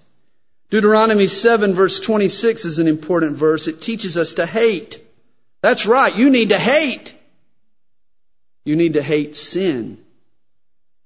Deuteronomy 0.70 1.28
7 1.28 1.74
verse 1.74 2.00
26 2.00 2.64
is 2.64 2.80
an 2.80 2.88
important 2.88 3.36
verse. 3.36 3.68
It 3.68 3.82
teaches 3.82 4.18
us 4.18 4.34
to 4.36 4.46
hate. 4.46 5.06
That's 5.62 5.86
right. 5.86 6.16
You 6.16 6.30
need 6.30 6.50
to 6.50 6.58
hate. 6.58 7.14
You 8.64 8.76
need 8.76 8.94
to 8.94 9.04
hate 9.04 9.36
sin. 9.36 9.98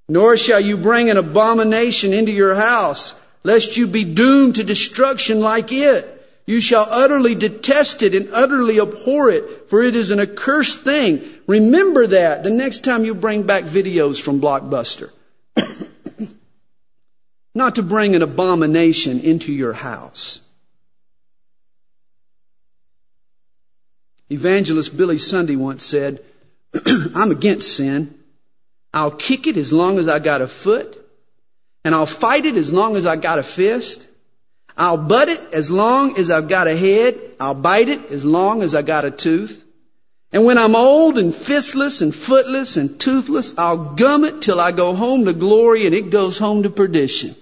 Nor 0.08 0.38
shall 0.38 0.60
you 0.60 0.78
bring 0.78 1.10
an 1.10 1.18
abomination 1.18 2.14
into 2.14 2.32
your 2.32 2.56
house, 2.56 3.16
lest 3.44 3.76
you 3.76 3.88
be 3.88 4.04
doomed 4.04 4.56
to 4.56 4.64
destruction 4.64 5.40
like 5.40 5.72
it. 5.72 6.15
You 6.48 6.62
shall 6.62 6.88
utterly 6.90 7.34
detest 7.34 8.04
it 8.04 8.14
and 8.14 8.30
utterly 8.32 8.80
abhor 8.80 9.30
it, 9.30 9.68
for 9.68 9.82
it 9.82 9.96
is 9.96 10.12
an 10.12 10.20
accursed 10.20 10.82
thing. 10.82 11.24
Remember 11.48 12.06
that 12.06 12.44
the 12.44 12.52
next 12.52 12.84
time 12.84 13.04
you 13.04 13.16
bring 13.16 13.44
back 13.44 13.64
videos 13.64 14.22
from 14.22 14.40
Blockbuster. 14.40 15.12
Not 17.56 17.76
to 17.76 17.84
bring 17.84 18.16
an 18.16 18.22
abomination 18.22 19.20
into 19.22 19.52
your 19.52 19.74
house. 19.74 20.42
Evangelist 24.30 24.96
Billy 24.96 25.18
Sunday 25.18 25.56
once 25.56 25.84
said, 25.84 26.24
I'm 27.16 27.32
against 27.32 27.76
sin. 27.76 28.20
I'll 28.94 29.12
kick 29.12 29.48
it 29.48 29.58
as 29.58 29.74
long 29.74 29.98
as 29.98 30.08
I 30.08 30.20
got 30.20 30.42
a 30.42 30.48
foot, 30.48 30.98
and 31.84 31.94
I'll 31.96 32.06
fight 32.06 32.46
it 32.46 32.56
as 32.56 32.72
long 32.72 32.96
as 32.96 33.06
I 33.06 33.16
got 33.16 33.40
a 33.40 33.44
fist. 33.44 34.08
I'll 34.78 34.98
butt 34.98 35.30
it 35.30 35.42
as 35.54 35.72
long 35.72 36.18
as 36.18 36.30
I've 36.30 36.50
got 36.50 36.68
a 36.68 36.76
head. 36.76 37.20
I'll 37.40 37.54
bite 37.54 37.88
it 37.88 38.12
as 38.12 38.26
long 38.26 38.62
as 38.62 38.76
I 38.76 38.82
got 38.82 39.06
a 39.06 39.12
tooth. 39.12 39.64
And 40.32 40.44
when 40.44 40.58
I'm 40.58 40.76
old 40.76 41.18
and 41.18 41.34
fistless 41.34 42.02
and 42.02 42.14
footless 42.14 42.76
and 42.76 43.00
toothless, 43.00 43.58
I'll 43.58 43.96
gum 43.96 44.26
it 44.26 44.42
till 44.42 44.60
I 44.60 44.74
go 44.74 44.94
home 44.94 45.26
to 45.26 45.34
glory 45.34 45.86
and 45.86 45.96
it 45.96 46.10
goes 46.10 46.38
home 46.38 46.64
to 46.64 46.70
perdition. 46.70 47.36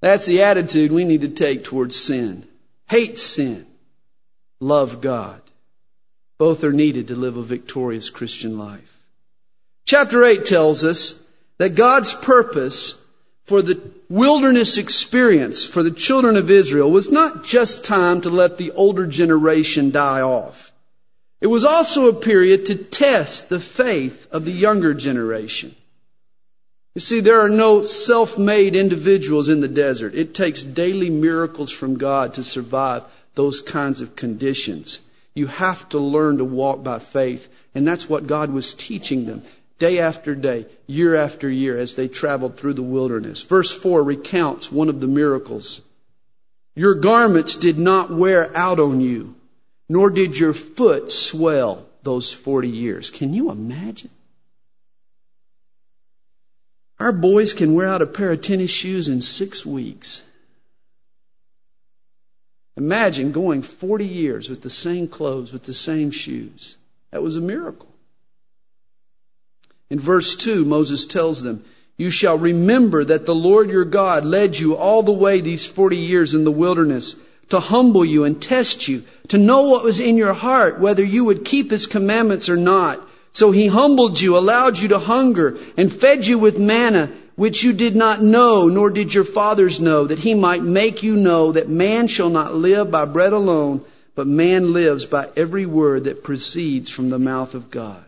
That's 0.00 0.26
the 0.26 0.42
attitude 0.42 0.90
we 0.90 1.04
need 1.04 1.20
to 1.20 1.28
take 1.28 1.62
towards 1.62 1.94
sin. 1.94 2.46
Hate 2.88 3.20
sin. 3.20 3.64
Love 4.58 5.00
God. 5.00 5.40
Both 6.38 6.64
are 6.64 6.72
needed 6.72 7.08
to 7.08 7.14
live 7.14 7.36
a 7.36 7.42
victorious 7.42 8.10
Christian 8.10 8.58
life. 8.58 8.98
Chapter 9.84 10.24
8 10.24 10.44
tells 10.44 10.82
us 10.82 11.24
that 11.58 11.76
God's 11.76 12.12
purpose 12.12 13.00
for 13.52 13.60
the 13.60 13.78
wilderness 14.08 14.78
experience 14.78 15.62
for 15.62 15.82
the 15.82 15.90
children 15.90 16.36
of 16.36 16.50
Israel 16.50 16.90
was 16.90 17.10
not 17.10 17.44
just 17.44 17.84
time 17.84 18.18
to 18.22 18.30
let 18.30 18.56
the 18.56 18.70
older 18.70 19.06
generation 19.06 19.90
die 19.90 20.22
off. 20.22 20.72
It 21.42 21.48
was 21.48 21.62
also 21.62 22.08
a 22.08 22.14
period 22.14 22.64
to 22.64 22.74
test 22.74 23.50
the 23.50 23.60
faith 23.60 24.26
of 24.32 24.46
the 24.46 24.52
younger 24.52 24.94
generation. 24.94 25.74
You 26.94 27.02
see, 27.02 27.20
there 27.20 27.42
are 27.42 27.50
no 27.50 27.84
self-made 27.84 28.74
individuals 28.74 29.50
in 29.50 29.60
the 29.60 29.68
desert. 29.68 30.14
It 30.14 30.34
takes 30.34 30.64
daily 30.64 31.10
miracles 31.10 31.70
from 31.70 31.98
God 31.98 32.32
to 32.32 32.44
survive 32.44 33.04
those 33.34 33.60
kinds 33.60 34.00
of 34.00 34.16
conditions. 34.16 35.00
You 35.34 35.48
have 35.48 35.86
to 35.90 35.98
learn 35.98 36.38
to 36.38 36.44
walk 36.46 36.82
by 36.82 37.00
faith, 37.00 37.52
and 37.74 37.86
that's 37.86 38.08
what 38.08 38.26
God 38.26 38.50
was 38.50 38.72
teaching 38.72 39.26
them 39.26 39.42
day 39.82 39.98
after 39.98 40.36
day, 40.36 40.64
year 40.86 41.16
after 41.16 41.50
year, 41.50 41.76
as 41.76 41.96
they 41.96 42.06
traveled 42.06 42.56
through 42.56 42.74
the 42.74 42.80
wilderness. 42.80 43.42
Verse 43.42 43.72
4 43.72 44.04
recounts 44.04 44.70
one 44.70 44.88
of 44.88 45.00
the 45.00 45.08
miracles. 45.08 45.80
Your 46.76 46.94
garments 46.94 47.56
did 47.56 47.80
not 47.80 48.08
wear 48.08 48.56
out 48.56 48.78
on 48.78 49.00
you, 49.00 49.34
nor 49.88 50.08
did 50.08 50.38
your 50.38 50.54
foot 50.54 51.10
swell 51.10 51.84
those 52.04 52.32
40 52.32 52.68
years. 52.68 53.10
Can 53.10 53.34
you 53.34 53.50
imagine? 53.50 54.10
Our 57.00 57.10
boys 57.10 57.52
can 57.52 57.74
wear 57.74 57.88
out 57.88 58.02
a 58.02 58.06
pair 58.06 58.30
of 58.30 58.40
tennis 58.40 58.70
shoes 58.70 59.08
in 59.08 59.20
six 59.20 59.66
weeks. 59.66 60.22
Imagine 62.76 63.32
going 63.32 63.62
40 63.62 64.06
years 64.06 64.48
with 64.48 64.62
the 64.62 64.70
same 64.70 65.08
clothes, 65.08 65.52
with 65.52 65.64
the 65.64 65.74
same 65.74 66.12
shoes. 66.12 66.76
That 67.10 67.20
was 67.20 67.34
a 67.34 67.40
miracle. 67.40 67.91
In 69.92 70.00
verse 70.00 70.34
2, 70.36 70.64
Moses 70.64 71.04
tells 71.04 71.42
them, 71.42 71.66
You 71.98 72.08
shall 72.08 72.38
remember 72.38 73.04
that 73.04 73.26
the 73.26 73.34
Lord 73.34 73.68
your 73.68 73.84
God 73.84 74.24
led 74.24 74.58
you 74.58 74.74
all 74.74 75.02
the 75.02 75.12
way 75.12 75.42
these 75.42 75.66
40 75.66 75.98
years 75.98 76.34
in 76.34 76.44
the 76.44 76.50
wilderness 76.50 77.16
to 77.50 77.60
humble 77.60 78.02
you 78.02 78.24
and 78.24 78.40
test 78.40 78.88
you, 78.88 79.02
to 79.28 79.36
know 79.36 79.68
what 79.68 79.84
was 79.84 80.00
in 80.00 80.16
your 80.16 80.32
heart, 80.32 80.80
whether 80.80 81.04
you 81.04 81.26
would 81.26 81.44
keep 81.44 81.70
his 81.70 81.86
commandments 81.86 82.48
or 82.48 82.56
not. 82.56 83.06
So 83.32 83.50
he 83.50 83.66
humbled 83.66 84.18
you, 84.18 84.34
allowed 84.34 84.78
you 84.78 84.88
to 84.88 84.98
hunger, 84.98 85.58
and 85.76 85.92
fed 85.92 86.26
you 86.26 86.38
with 86.38 86.58
manna, 86.58 87.12
which 87.36 87.62
you 87.62 87.74
did 87.74 87.94
not 87.94 88.22
know, 88.22 88.68
nor 88.68 88.88
did 88.88 89.12
your 89.12 89.24
fathers 89.24 89.78
know, 89.78 90.06
that 90.06 90.20
he 90.20 90.32
might 90.32 90.62
make 90.62 91.02
you 91.02 91.16
know 91.16 91.52
that 91.52 91.68
man 91.68 92.08
shall 92.08 92.30
not 92.30 92.54
live 92.54 92.90
by 92.90 93.04
bread 93.04 93.34
alone, 93.34 93.84
but 94.14 94.26
man 94.26 94.72
lives 94.72 95.04
by 95.04 95.28
every 95.36 95.66
word 95.66 96.04
that 96.04 96.24
proceeds 96.24 96.90
from 96.90 97.10
the 97.10 97.18
mouth 97.18 97.52
of 97.52 97.70
God. 97.70 98.02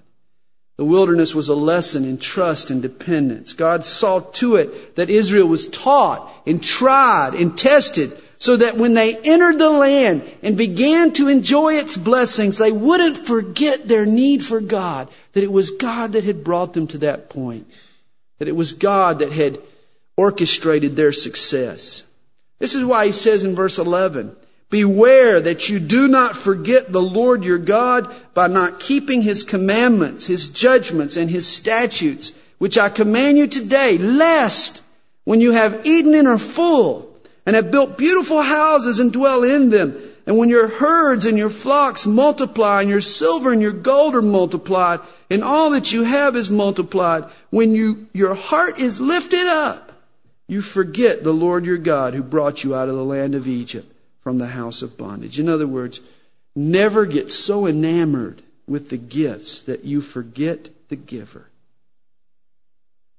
The 0.77 0.85
wilderness 0.85 1.35
was 1.35 1.49
a 1.49 1.55
lesson 1.55 2.05
in 2.05 2.19
trust 2.19 2.71
and 2.71 2.83
dependence. 2.83 3.53
God 3.53 3.85
saw 3.85 4.21
to 4.21 4.57
it 4.57 4.97
that 4.97 5.11
Israel 5.11 5.47
was 5.47 5.69
taught 5.69 6.33
and 6.47 6.63
tried 6.63 7.35
and 7.35 7.57
tested 7.57 8.13
so 8.39 8.57
that 8.57 8.77
when 8.77 8.95
they 8.95 9.17
entered 9.17 9.59
the 9.59 9.71
land 9.71 10.23
and 10.43 10.57
began 10.57 11.13
to 11.13 11.29
enjoy 11.29 11.75
its 11.75 11.97
blessings, 11.97 12.59
they 12.59 12.73
wouldn't 12.73 13.19
forget 13.27 13.87
their 13.87 14.05
need 14.05 14.43
for 14.45 14.61
God, 14.61 15.09
that 15.33 15.45
it 15.45 15.53
was 15.53 15.71
God 15.71 16.13
that 16.13 16.25
had 16.25 16.43
brought 16.43 16.73
them 16.73 16.89
to 16.89 16.99
that 16.99 17.31
point, 17.31 17.71
that 18.39 18.49
it 18.49 18.57
was 18.57 18.73
God 18.73 19.21
that 19.21 19.33
had 19.33 19.61
orchestrated 20.17 20.97
their 20.97 21.13
success. 21.13 22.03
This 22.59 22.75
is 22.75 22.85
why 22.85 23.07
he 23.07 23.13
says 23.13 23.45
in 23.45 23.55
verse 23.55 23.79
11, 23.79 24.35
Beware 24.75 25.41
that 25.41 25.69
you 25.69 25.79
do 25.79 26.09
not 26.09 26.35
forget 26.35 26.91
the 26.91 27.01
Lord 27.01 27.45
your 27.45 27.59
God 27.59 28.13
by 28.35 28.49
not 28.49 28.81
keeping 28.81 29.23
his 29.23 29.45
commandments, 29.45 30.27
his 30.27 30.49
judgments, 30.49 31.17
and 31.17 31.31
his 31.31 31.47
statutes, 31.47 32.33
which 32.59 32.77
I 32.77 32.89
command 32.89 33.39
you 33.39 33.47
today, 33.47 33.99
lest 33.99 34.83
when 35.23 35.41
you 35.41 35.53
have 35.53 35.87
eaten 35.87 36.13
and 36.17 36.27
are 36.27 36.39
full, 36.39 37.17
and 37.47 37.55
have 37.55 37.71
built 37.71 37.97
beautiful 37.97 38.43
houses 38.43 38.99
and 38.99 39.13
dwell 39.13 39.45
in 39.45 39.71
them, 39.71 39.97
and 40.27 40.39
when 40.39 40.49
your 40.49 40.67
herds 40.67 41.25
and 41.25 41.39
your 41.39 41.51
flocks 41.51 42.05
multiply, 42.05 42.81
and 42.81 42.91
your 42.91 43.01
silver 43.01 43.53
and 43.53 43.63
your 43.63 43.71
gold 43.71 44.17
are 44.17 44.23
multiplied, 44.23 44.99
and 45.31 45.45
all 45.45 45.71
that 45.71 45.93
you 45.93 46.03
have 46.03 46.35
is 46.35 46.51
multiplied, 46.51 47.23
when 47.51 47.77
you, 47.77 48.09
your 48.13 48.35
heart 48.35 48.81
is 48.81 49.01
lifted 49.01 49.47
up, 49.47 49.93
you 50.49 50.61
forget 50.61 51.23
the 51.23 51.33
Lord 51.33 51.65
your 51.65 51.79
God 51.79 52.15
who 52.15 52.25
brought 52.25 52.65
you 52.65 52.75
out 52.75 52.89
of 52.89 52.97
the 52.97 53.05
land 53.05 53.37
of 53.37 53.47
Egypt 53.47 53.93
from 54.25 54.39
the 54.39 54.49
house 54.49 54.83
of 54.83 54.97
bondage. 54.97 55.39
In 55.39 55.49
other 55.49 55.67
words, 55.67 56.01
never 56.57 57.05
get 57.05 57.31
so 57.31 57.67
enamored 57.67 58.43
with 58.67 58.89
the 58.89 58.97
gifts 58.97 59.63
that 59.63 59.85
you 59.85 60.01
forget 60.01 60.71
the 60.89 60.97
giver. 60.97 61.47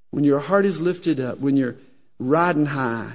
When 0.10 0.24
your 0.24 0.39
heart 0.39 0.65
is 0.65 0.82
lifted 0.82 1.20
up, 1.20 1.39
when 1.39 1.56
you're 1.56 1.76
riding 2.20 2.65
high, 2.65 3.13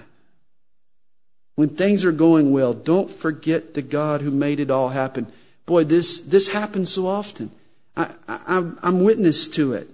when 1.56 1.70
things 1.70 2.04
are 2.04 2.12
going 2.12 2.52
well, 2.52 2.72
don't 2.72 3.10
forget 3.10 3.74
the 3.74 3.82
God 3.82 4.20
who 4.20 4.30
made 4.30 4.60
it 4.60 4.70
all 4.70 4.90
happen. 4.90 5.26
Boy, 5.66 5.84
this, 5.84 6.18
this 6.20 6.48
happens 6.48 6.92
so 6.92 7.08
often. 7.08 7.50
I, 7.96 8.12
I, 8.28 8.70
I'm 8.82 9.02
witness 9.02 9.48
to 9.48 9.72
it. 9.72 9.88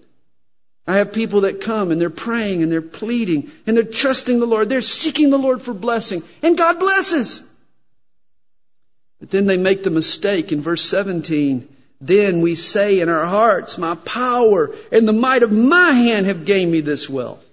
I 0.86 0.98
have 0.98 1.12
people 1.12 1.40
that 1.40 1.60
come 1.60 1.90
and 1.90 2.00
they're 2.00 2.10
praying 2.10 2.62
and 2.62 2.70
they're 2.70 2.82
pleading 2.82 3.50
and 3.66 3.76
they're 3.76 3.84
trusting 3.84 4.38
the 4.38 4.46
Lord. 4.46 4.68
They're 4.68 4.82
seeking 4.82 5.30
the 5.30 5.38
Lord 5.38 5.62
for 5.62 5.74
blessing 5.74 6.22
and 6.42 6.58
God 6.58 6.78
blesses. 6.78 7.45
But 9.20 9.30
then 9.30 9.46
they 9.46 9.56
make 9.56 9.82
the 9.82 9.90
mistake 9.90 10.52
in 10.52 10.60
verse 10.60 10.82
17. 10.82 11.68
Then 12.00 12.42
we 12.42 12.54
say 12.54 13.00
in 13.00 13.08
our 13.08 13.24
hearts, 13.24 13.78
My 13.78 13.94
power 13.94 14.74
and 14.92 15.08
the 15.08 15.12
might 15.12 15.42
of 15.42 15.52
my 15.52 15.92
hand 15.92 16.26
have 16.26 16.44
gained 16.44 16.70
me 16.70 16.80
this 16.80 17.08
wealth. 17.08 17.44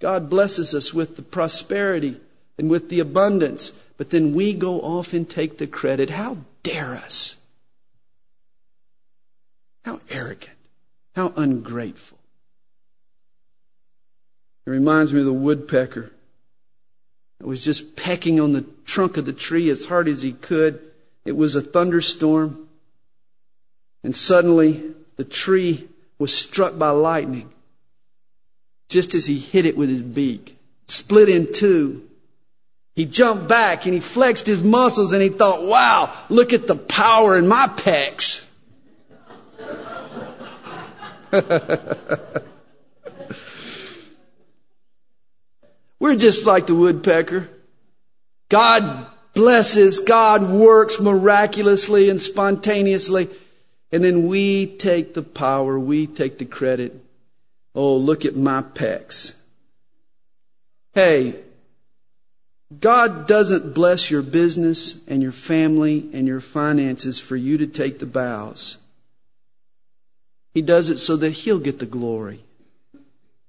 God 0.00 0.30
blesses 0.30 0.74
us 0.74 0.94
with 0.94 1.16
the 1.16 1.22
prosperity 1.22 2.20
and 2.58 2.70
with 2.70 2.88
the 2.88 3.00
abundance, 3.00 3.72
but 3.96 4.10
then 4.10 4.34
we 4.34 4.52
go 4.52 4.80
off 4.80 5.12
and 5.12 5.28
take 5.28 5.58
the 5.58 5.66
credit. 5.66 6.10
How 6.10 6.38
dare 6.62 6.94
us? 6.94 7.36
How 9.84 10.00
arrogant. 10.10 10.50
How 11.16 11.32
ungrateful. 11.36 12.18
It 14.66 14.70
reminds 14.70 15.12
me 15.12 15.20
of 15.20 15.26
the 15.26 15.32
woodpecker 15.32 16.10
was 17.40 17.64
just 17.64 17.96
pecking 17.96 18.40
on 18.40 18.52
the 18.52 18.64
trunk 18.84 19.16
of 19.16 19.26
the 19.26 19.32
tree 19.32 19.68
as 19.70 19.86
hard 19.86 20.08
as 20.08 20.22
he 20.22 20.32
could. 20.32 20.80
It 21.24 21.36
was 21.36 21.56
a 21.56 21.60
thunderstorm. 21.60 22.68
And 24.02 24.14
suddenly 24.14 24.94
the 25.16 25.24
tree 25.24 25.88
was 26.18 26.36
struck 26.36 26.78
by 26.78 26.90
lightning 26.90 27.50
just 28.88 29.14
as 29.14 29.26
he 29.26 29.38
hit 29.38 29.66
it 29.66 29.76
with 29.76 29.88
his 29.88 30.02
beak. 30.02 30.56
Split 30.86 31.28
in 31.28 31.52
two. 31.52 32.08
He 32.94 33.06
jumped 33.06 33.48
back 33.48 33.86
and 33.86 33.94
he 33.94 34.00
flexed 34.00 34.46
his 34.46 34.62
muscles 34.62 35.12
and 35.12 35.20
he 35.20 35.28
thought, 35.30 35.64
wow, 35.64 36.16
look 36.28 36.52
at 36.52 36.66
the 36.66 36.76
power 36.76 37.36
in 37.36 37.48
my 37.48 37.66
pecs. 37.76 38.48
We're 46.14 46.20
just 46.20 46.46
like 46.46 46.68
the 46.68 46.76
woodpecker. 46.76 47.48
God 48.48 49.08
blesses, 49.32 49.98
God 49.98 50.48
works 50.48 51.00
miraculously 51.00 52.08
and 52.08 52.22
spontaneously. 52.22 53.28
And 53.90 54.04
then 54.04 54.28
we 54.28 54.68
take 54.68 55.14
the 55.14 55.24
power, 55.24 55.76
we 55.76 56.06
take 56.06 56.38
the 56.38 56.44
credit. 56.44 56.94
Oh, 57.74 57.96
look 57.96 58.24
at 58.24 58.36
my 58.36 58.62
pecs. 58.62 59.32
Hey, 60.92 61.34
God 62.78 63.26
doesn't 63.26 63.74
bless 63.74 64.08
your 64.08 64.22
business 64.22 65.04
and 65.08 65.20
your 65.20 65.32
family 65.32 66.10
and 66.12 66.28
your 66.28 66.40
finances 66.40 67.18
for 67.18 67.34
you 67.34 67.58
to 67.58 67.66
take 67.66 67.98
the 67.98 68.06
bows. 68.06 68.76
He 70.52 70.62
does 70.62 70.90
it 70.90 70.98
so 70.98 71.16
that 71.16 71.30
He'll 71.30 71.58
get 71.58 71.80
the 71.80 71.86
glory. 71.86 72.43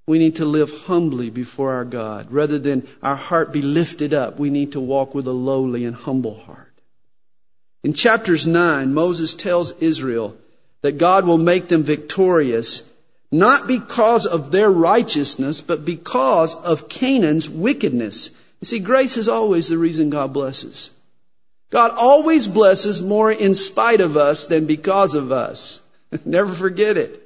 We 0.07 0.19
need 0.19 0.35
to 0.35 0.45
live 0.45 0.71
humbly 0.85 1.29
before 1.29 1.73
our 1.73 1.85
God. 1.85 2.31
Rather 2.31 2.59
than 2.59 2.87
our 3.01 3.15
heart 3.15 3.51
be 3.51 3.61
lifted 3.61 4.13
up, 4.13 4.37
we 4.37 4.49
need 4.49 4.73
to 4.73 4.79
walk 4.79 5.15
with 5.15 5.25
a 5.25 5.31
lowly 5.31 5.83
and 5.83 5.95
humble 5.95 6.39
heart. 6.41 6.73
In 7.83 7.93
chapters 7.93 8.45
9, 8.45 8.93
Moses 8.93 9.33
tells 9.33 9.71
Israel 9.73 10.37
that 10.81 10.97
God 10.99 11.25
will 11.25 11.37
make 11.37 11.67
them 11.67 11.83
victorious 11.83 12.83
not 13.31 13.67
because 13.67 14.25
of 14.25 14.51
their 14.51 14.71
righteousness, 14.71 15.59
but 15.59 15.83
because 15.83 16.55
of 16.55 16.87
Canaan's 16.87 17.49
wickedness. 17.49 18.29
You 18.61 18.65
see, 18.65 18.79
grace 18.79 19.17
is 19.17 19.27
always 19.27 19.67
the 19.67 19.77
reason 19.77 20.09
God 20.09 20.31
blesses. 20.31 20.91
God 21.71 21.91
always 21.97 22.47
blesses 22.47 23.01
more 23.01 23.31
in 23.31 23.55
spite 23.55 23.99
of 23.99 24.15
us 24.15 24.45
than 24.45 24.65
because 24.65 25.15
of 25.15 25.31
us. 25.31 25.81
Never 26.25 26.53
forget 26.53 26.95
it. 26.95 27.21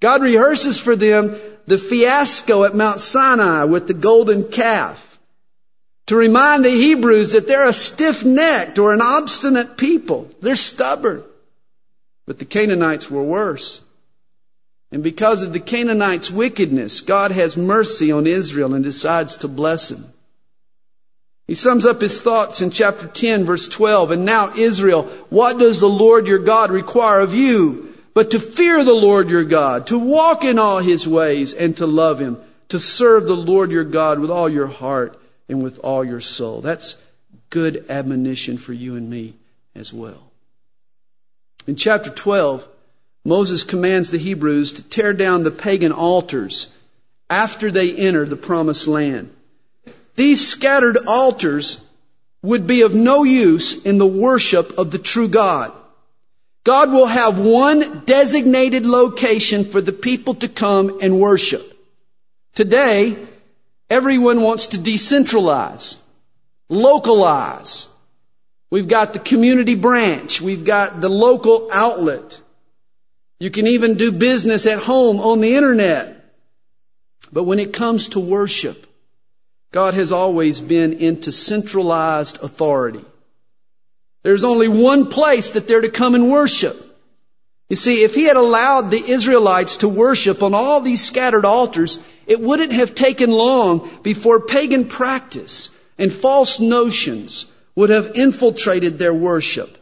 God 0.00 0.22
rehearses 0.22 0.80
for 0.80 0.96
them 0.96 1.38
the 1.70 1.78
fiasco 1.78 2.64
at 2.64 2.74
Mount 2.74 3.00
Sinai 3.00 3.62
with 3.62 3.86
the 3.86 3.94
golden 3.94 4.50
calf 4.50 5.20
to 6.06 6.16
remind 6.16 6.64
the 6.64 6.70
Hebrews 6.70 7.30
that 7.30 7.46
they're 7.46 7.68
a 7.68 7.72
stiff 7.72 8.24
necked 8.24 8.80
or 8.80 8.92
an 8.92 9.00
obstinate 9.00 9.76
people. 9.76 10.28
They're 10.40 10.56
stubborn. 10.56 11.22
But 12.26 12.40
the 12.40 12.44
Canaanites 12.44 13.08
were 13.08 13.22
worse. 13.22 13.82
And 14.90 15.04
because 15.04 15.44
of 15.44 15.52
the 15.52 15.60
Canaanites' 15.60 16.28
wickedness, 16.28 17.02
God 17.02 17.30
has 17.30 17.56
mercy 17.56 18.10
on 18.10 18.26
Israel 18.26 18.74
and 18.74 18.82
decides 18.82 19.36
to 19.36 19.46
bless 19.46 19.92
him. 19.92 20.04
He 21.46 21.54
sums 21.54 21.86
up 21.86 22.00
his 22.00 22.20
thoughts 22.20 22.60
in 22.60 22.72
chapter 22.72 23.06
10 23.06 23.44
verse 23.44 23.68
12. 23.68 24.10
And 24.10 24.24
now 24.24 24.52
Israel, 24.56 25.04
what 25.30 25.60
does 25.60 25.78
the 25.78 25.88
Lord 25.88 26.26
your 26.26 26.40
God 26.40 26.72
require 26.72 27.20
of 27.20 27.32
you? 27.32 27.89
But 28.12 28.32
to 28.32 28.40
fear 28.40 28.84
the 28.84 28.94
Lord 28.94 29.28
your 29.28 29.44
God, 29.44 29.86
to 29.88 29.98
walk 29.98 30.44
in 30.44 30.58
all 30.58 30.80
his 30.80 31.06
ways 31.06 31.54
and 31.54 31.76
to 31.76 31.86
love 31.86 32.18
him, 32.18 32.38
to 32.68 32.78
serve 32.78 33.24
the 33.24 33.36
Lord 33.36 33.70
your 33.70 33.84
God 33.84 34.18
with 34.18 34.30
all 34.30 34.48
your 34.48 34.66
heart 34.66 35.20
and 35.48 35.62
with 35.62 35.78
all 35.80 36.04
your 36.04 36.20
soul. 36.20 36.60
That's 36.60 36.96
good 37.50 37.86
admonition 37.88 38.56
for 38.56 38.72
you 38.72 38.96
and 38.96 39.08
me 39.08 39.34
as 39.74 39.92
well. 39.92 40.30
In 41.66 41.76
chapter 41.76 42.10
12, 42.10 42.66
Moses 43.24 43.64
commands 43.64 44.10
the 44.10 44.18
Hebrews 44.18 44.72
to 44.74 44.82
tear 44.82 45.12
down 45.12 45.42
the 45.42 45.50
pagan 45.50 45.92
altars 45.92 46.74
after 47.28 47.70
they 47.70 47.94
enter 47.94 48.24
the 48.24 48.36
promised 48.36 48.88
land. 48.88 49.34
These 50.16 50.46
scattered 50.46 50.96
altars 51.06 51.80
would 52.42 52.66
be 52.66 52.82
of 52.82 52.94
no 52.94 53.22
use 53.22 53.84
in 53.84 53.98
the 53.98 54.06
worship 54.06 54.78
of 54.78 54.90
the 54.90 54.98
true 54.98 55.28
God. 55.28 55.72
God 56.64 56.92
will 56.92 57.06
have 57.06 57.38
one 57.38 58.04
designated 58.04 58.84
location 58.84 59.64
for 59.64 59.80
the 59.80 59.92
people 59.92 60.34
to 60.36 60.48
come 60.48 60.98
and 61.00 61.18
worship. 61.18 61.66
Today, 62.54 63.16
everyone 63.88 64.42
wants 64.42 64.68
to 64.68 64.76
decentralize, 64.76 65.98
localize. 66.68 67.88
We've 68.70 68.88
got 68.88 69.12
the 69.14 69.18
community 69.18 69.74
branch. 69.74 70.40
We've 70.40 70.64
got 70.64 71.00
the 71.00 71.08
local 71.08 71.70
outlet. 71.72 72.40
You 73.38 73.50
can 73.50 73.66
even 73.66 73.96
do 73.96 74.12
business 74.12 74.66
at 74.66 74.80
home 74.80 75.18
on 75.18 75.40
the 75.40 75.56
internet. 75.56 76.16
But 77.32 77.44
when 77.44 77.58
it 77.58 77.72
comes 77.72 78.10
to 78.10 78.20
worship, 78.20 78.86
God 79.72 79.94
has 79.94 80.12
always 80.12 80.60
been 80.60 80.92
into 80.92 81.32
centralized 81.32 82.42
authority. 82.42 83.04
There's 84.22 84.44
only 84.44 84.68
one 84.68 85.06
place 85.06 85.52
that 85.52 85.66
they're 85.66 85.80
to 85.80 85.90
come 85.90 86.14
and 86.14 86.30
worship. 86.30 86.76
You 87.68 87.76
see, 87.76 88.02
if 88.02 88.14
he 88.14 88.24
had 88.24 88.36
allowed 88.36 88.90
the 88.90 89.02
Israelites 89.02 89.78
to 89.78 89.88
worship 89.88 90.42
on 90.42 90.54
all 90.54 90.80
these 90.80 91.04
scattered 91.04 91.44
altars, 91.44 92.00
it 92.26 92.40
wouldn't 92.40 92.72
have 92.72 92.94
taken 92.94 93.30
long 93.30 93.88
before 94.02 94.40
pagan 94.40 94.86
practice 94.86 95.70
and 95.96 96.12
false 96.12 96.58
notions 96.58 97.46
would 97.76 97.90
have 97.90 98.12
infiltrated 98.16 98.98
their 98.98 99.14
worship. 99.14 99.78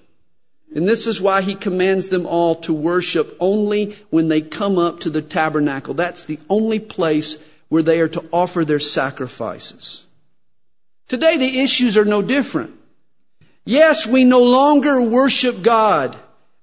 And 0.74 0.86
this 0.86 1.06
is 1.06 1.20
why 1.20 1.40
he 1.40 1.54
commands 1.54 2.08
them 2.08 2.26
all 2.26 2.56
to 2.56 2.74
worship 2.74 3.36
only 3.40 3.96
when 4.10 4.28
they 4.28 4.42
come 4.42 4.78
up 4.78 5.00
to 5.00 5.10
the 5.10 5.22
tabernacle. 5.22 5.94
That's 5.94 6.24
the 6.24 6.38
only 6.50 6.78
place 6.78 7.38
where 7.68 7.82
they 7.82 8.00
are 8.00 8.08
to 8.08 8.24
offer 8.32 8.64
their 8.64 8.80
sacrifices. 8.80 10.04
Today 11.08 11.38
the 11.38 11.60
issues 11.60 11.96
are 11.96 12.04
no 12.04 12.20
different. 12.20 12.77
Yes, 13.68 14.06
we 14.06 14.24
no 14.24 14.42
longer 14.42 14.98
worship 15.02 15.60
God 15.60 16.16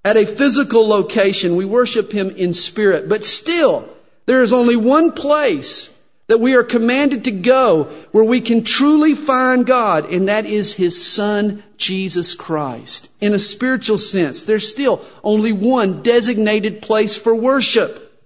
at 0.04 0.18
a 0.18 0.26
physical 0.26 0.88
location. 0.88 1.56
We 1.56 1.64
worship 1.64 2.12
Him 2.12 2.32
in 2.32 2.52
spirit. 2.52 3.08
But 3.08 3.24
still, 3.24 3.88
there 4.26 4.42
is 4.42 4.52
only 4.52 4.76
one 4.76 5.12
place 5.12 5.96
that 6.26 6.40
we 6.40 6.56
are 6.56 6.64
commanded 6.64 7.26
to 7.26 7.32
go 7.32 7.84
where 8.12 8.24
we 8.24 8.42
can 8.42 8.64
truly 8.64 9.14
find 9.14 9.68
God, 9.68 10.12
and 10.12 10.30
that 10.30 10.48
is 10.48 10.74
His 10.74 11.06
Son, 11.06 11.62
Jesus 11.78 12.34
Christ. 12.34 13.08
In 13.22 13.36
a 13.36 13.40
spiritual 13.40 14.00
sense, 14.00 14.42
there's 14.42 14.68
still 14.68 15.06
only 15.24 15.52
one 15.52 16.02
designated 16.02 16.82
place 16.82 17.16
for 17.16 17.36
worship. 17.36 18.20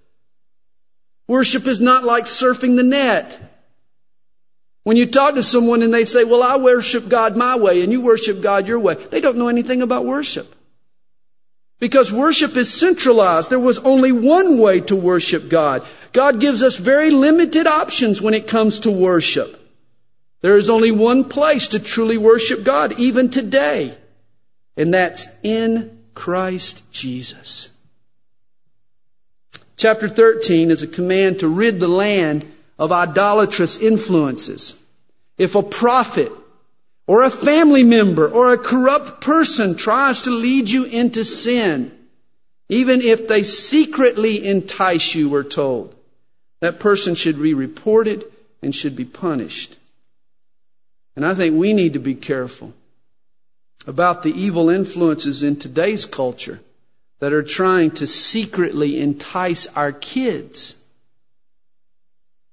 Worship 1.28 1.66
is 1.66 1.82
not 1.82 2.04
like 2.04 2.24
surfing 2.24 2.76
the 2.76 2.82
net. 2.82 3.49
When 4.90 4.96
you 4.96 5.06
talk 5.06 5.34
to 5.34 5.42
someone 5.44 5.82
and 5.82 5.94
they 5.94 6.04
say, 6.04 6.24
well, 6.24 6.42
I 6.42 6.56
worship 6.56 7.08
God 7.08 7.36
my 7.36 7.56
way 7.56 7.82
and 7.82 7.92
you 7.92 8.00
worship 8.00 8.42
God 8.42 8.66
your 8.66 8.80
way, 8.80 8.94
they 8.94 9.20
don't 9.20 9.36
know 9.36 9.46
anything 9.46 9.82
about 9.82 10.04
worship. 10.04 10.52
Because 11.78 12.12
worship 12.12 12.56
is 12.56 12.74
centralized. 12.74 13.50
There 13.50 13.60
was 13.60 13.78
only 13.78 14.10
one 14.10 14.58
way 14.58 14.80
to 14.80 14.96
worship 14.96 15.48
God. 15.48 15.86
God 16.12 16.40
gives 16.40 16.60
us 16.64 16.76
very 16.76 17.12
limited 17.12 17.68
options 17.68 18.20
when 18.20 18.34
it 18.34 18.48
comes 18.48 18.80
to 18.80 18.90
worship. 18.90 19.64
There 20.40 20.56
is 20.56 20.68
only 20.68 20.90
one 20.90 21.22
place 21.22 21.68
to 21.68 21.78
truly 21.78 22.18
worship 22.18 22.64
God, 22.64 22.98
even 22.98 23.30
today, 23.30 23.96
and 24.76 24.92
that's 24.92 25.28
in 25.44 26.00
Christ 26.14 26.82
Jesus. 26.90 27.68
Chapter 29.76 30.08
13 30.08 30.72
is 30.72 30.82
a 30.82 30.88
command 30.88 31.38
to 31.38 31.46
rid 31.46 31.78
the 31.78 31.86
land 31.86 32.44
of 32.76 32.90
idolatrous 32.90 33.76
influences. 33.76 34.79
If 35.40 35.54
a 35.54 35.62
prophet 35.62 36.30
or 37.06 37.22
a 37.22 37.30
family 37.30 37.82
member 37.82 38.28
or 38.28 38.52
a 38.52 38.58
corrupt 38.58 39.22
person 39.22 39.74
tries 39.74 40.20
to 40.22 40.30
lead 40.30 40.68
you 40.68 40.84
into 40.84 41.24
sin, 41.24 41.96
even 42.68 43.00
if 43.00 43.26
they 43.26 43.42
secretly 43.42 44.46
entice 44.46 45.14
you, 45.14 45.30
we're 45.30 45.42
told, 45.42 45.94
that 46.60 46.78
person 46.78 47.14
should 47.14 47.40
be 47.40 47.54
reported 47.54 48.22
and 48.60 48.74
should 48.74 48.94
be 48.94 49.06
punished. 49.06 49.78
And 51.16 51.24
I 51.24 51.32
think 51.32 51.56
we 51.56 51.72
need 51.72 51.94
to 51.94 51.98
be 51.98 52.14
careful 52.14 52.74
about 53.86 54.22
the 54.22 54.38
evil 54.38 54.68
influences 54.68 55.42
in 55.42 55.56
today's 55.56 56.04
culture 56.04 56.60
that 57.20 57.32
are 57.32 57.42
trying 57.42 57.92
to 57.92 58.06
secretly 58.06 59.00
entice 59.00 59.66
our 59.74 59.90
kids. 59.90 60.76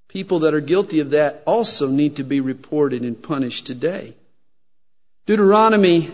People 0.07 0.39
that 0.39 0.53
are 0.53 0.61
guilty 0.61 0.99
of 0.99 1.09
that 1.11 1.43
also 1.45 1.87
need 1.87 2.15
to 2.15 2.23
be 2.23 2.39
reported 2.39 3.01
and 3.01 3.21
punished 3.21 3.67
today. 3.67 4.13
Deuteronomy 5.25 6.09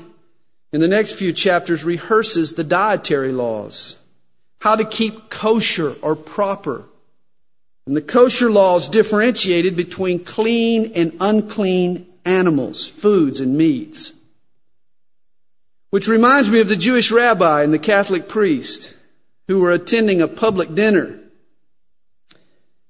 in 0.72 0.82
the 0.82 0.88
next 0.88 1.14
few 1.14 1.32
chapters 1.32 1.84
rehearses 1.84 2.54
the 2.54 2.64
dietary 2.64 3.32
laws, 3.32 3.98
how 4.60 4.76
to 4.76 4.84
keep 4.84 5.30
kosher 5.30 5.94
or 6.02 6.16
proper. 6.16 6.86
And 7.86 7.96
the 7.96 8.02
kosher 8.02 8.50
laws 8.50 8.90
differentiated 8.90 9.76
between 9.76 10.24
clean 10.24 10.94
and 10.96 11.16
unclean 11.20 12.08
animals, 12.26 12.88
foods, 12.88 13.40
and 13.40 13.56
meats. 13.56 14.14
Which 15.92 16.08
reminds 16.08 16.50
me 16.50 16.60
of 16.60 16.70
the 16.70 16.76
Jewish 16.76 17.12
rabbi 17.12 17.62
and 17.62 17.72
the 17.72 17.80
Catholic 17.80 18.28
priest 18.28 18.96
who 19.48 19.60
were 19.60 19.72
attending 19.72 20.22
a 20.22 20.28
public 20.28 20.74
dinner. 20.74 21.20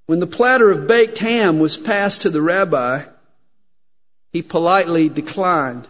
When 0.05 0.19
the 0.19 0.27
platter 0.27 0.69
of 0.71 0.87
baked 0.87 1.19
ham 1.19 1.59
was 1.59 1.77
passed 1.77 2.23
to 2.23 2.29
the 2.29 2.41
rabbi, 2.41 3.03
he 4.31 4.41
politely 4.41 5.09
declined. 5.09 5.87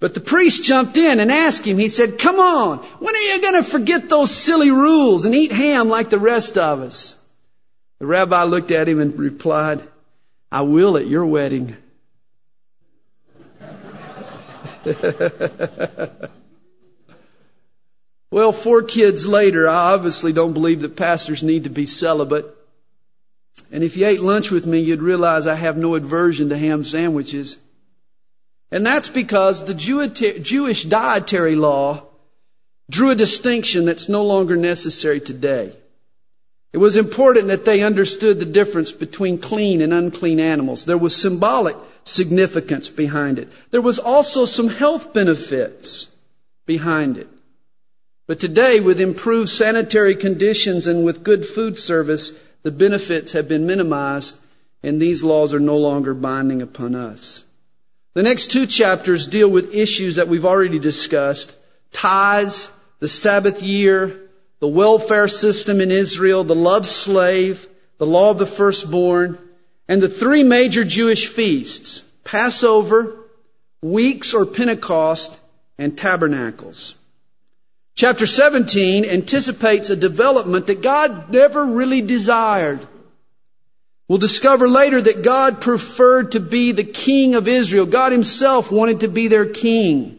But 0.00 0.14
the 0.14 0.20
priest 0.20 0.62
jumped 0.62 0.96
in 0.96 1.18
and 1.18 1.32
asked 1.32 1.64
him, 1.64 1.78
he 1.78 1.88
said, 1.88 2.18
come 2.18 2.38
on, 2.38 2.78
when 2.78 3.14
are 3.14 3.34
you 3.34 3.42
going 3.42 3.62
to 3.62 3.68
forget 3.68 4.08
those 4.08 4.30
silly 4.30 4.70
rules 4.70 5.24
and 5.24 5.34
eat 5.34 5.50
ham 5.50 5.88
like 5.88 6.10
the 6.10 6.20
rest 6.20 6.56
of 6.56 6.80
us? 6.80 7.20
The 7.98 8.06
rabbi 8.06 8.44
looked 8.44 8.70
at 8.70 8.88
him 8.88 9.00
and 9.00 9.18
replied, 9.18 9.82
I 10.52 10.62
will 10.62 10.96
at 10.96 11.08
your 11.08 11.26
wedding. 11.26 11.76
Well, 18.30 18.52
four 18.52 18.82
kids 18.82 19.26
later, 19.26 19.68
I 19.68 19.94
obviously 19.94 20.32
don't 20.32 20.52
believe 20.52 20.82
that 20.82 20.96
pastors 20.96 21.42
need 21.42 21.64
to 21.64 21.70
be 21.70 21.86
celibate. 21.86 22.57
And 23.70 23.84
if 23.84 23.96
you 23.96 24.06
ate 24.06 24.20
lunch 24.20 24.50
with 24.50 24.66
me, 24.66 24.78
you'd 24.80 25.02
realize 25.02 25.46
I 25.46 25.54
have 25.54 25.76
no 25.76 25.94
aversion 25.94 26.48
to 26.48 26.58
ham 26.58 26.84
sandwiches. 26.84 27.58
And 28.70 28.84
that's 28.84 29.08
because 29.08 29.64
the 29.64 29.74
Jewish 29.74 30.84
dietary 30.84 31.54
law 31.54 32.04
drew 32.90 33.10
a 33.10 33.14
distinction 33.14 33.84
that's 33.84 34.08
no 34.08 34.24
longer 34.24 34.56
necessary 34.56 35.20
today. 35.20 35.74
It 36.72 36.78
was 36.78 36.96
important 36.96 37.48
that 37.48 37.64
they 37.64 37.82
understood 37.82 38.38
the 38.38 38.44
difference 38.44 38.92
between 38.92 39.38
clean 39.38 39.80
and 39.80 39.92
unclean 39.92 40.38
animals. 40.38 40.84
There 40.84 40.98
was 40.98 41.16
symbolic 41.16 41.76
significance 42.04 42.88
behind 42.88 43.38
it. 43.38 43.48
There 43.70 43.80
was 43.80 43.98
also 43.98 44.44
some 44.44 44.68
health 44.68 45.12
benefits 45.14 46.08
behind 46.66 47.16
it. 47.16 47.28
But 48.26 48.38
today, 48.38 48.80
with 48.80 49.00
improved 49.00 49.48
sanitary 49.48 50.14
conditions 50.14 50.86
and 50.86 51.04
with 51.04 51.24
good 51.24 51.46
food 51.46 51.78
service, 51.78 52.32
the 52.68 52.72
benefits 52.72 53.32
have 53.32 53.48
been 53.48 53.66
minimized 53.66 54.36
and 54.82 55.00
these 55.00 55.24
laws 55.24 55.54
are 55.54 55.58
no 55.58 55.78
longer 55.78 56.12
binding 56.12 56.60
upon 56.60 56.94
us. 56.94 57.42
The 58.12 58.22
next 58.22 58.52
two 58.52 58.66
chapters 58.66 59.26
deal 59.26 59.48
with 59.48 59.74
issues 59.74 60.16
that 60.16 60.28
we've 60.28 60.44
already 60.44 60.78
discussed. 60.78 61.56
Tithes, 61.92 62.70
the 62.98 63.08
Sabbath 63.08 63.62
year, 63.62 64.20
the 64.60 64.68
welfare 64.68 65.28
system 65.28 65.80
in 65.80 65.90
Israel, 65.90 66.44
the 66.44 66.54
love 66.54 66.86
slave, 66.86 67.66
the 67.96 68.04
law 68.04 68.32
of 68.32 68.36
the 68.36 68.44
firstborn, 68.44 69.38
and 69.88 70.02
the 70.02 70.06
three 70.06 70.42
major 70.42 70.84
Jewish 70.84 71.26
feasts, 71.26 72.02
Passover, 72.22 73.16
weeks 73.80 74.34
or 74.34 74.44
Pentecost, 74.44 75.40
and 75.78 75.96
tabernacles. 75.96 76.96
Chapter 77.98 78.26
17 78.26 79.04
anticipates 79.04 79.90
a 79.90 79.96
development 79.96 80.68
that 80.68 80.82
God 80.82 81.32
never 81.32 81.64
really 81.64 82.00
desired. 82.00 82.78
We'll 84.06 84.18
discover 84.18 84.68
later 84.68 85.00
that 85.00 85.24
God 85.24 85.60
preferred 85.60 86.30
to 86.30 86.38
be 86.38 86.70
the 86.70 86.84
king 86.84 87.34
of 87.34 87.48
Israel. 87.48 87.86
God 87.86 88.12
himself 88.12 88.70
wanted 88.70 89.00
to 89.00 89.08
be 89.08 89.26
their 89.26 89.46
king. 89.46 90.16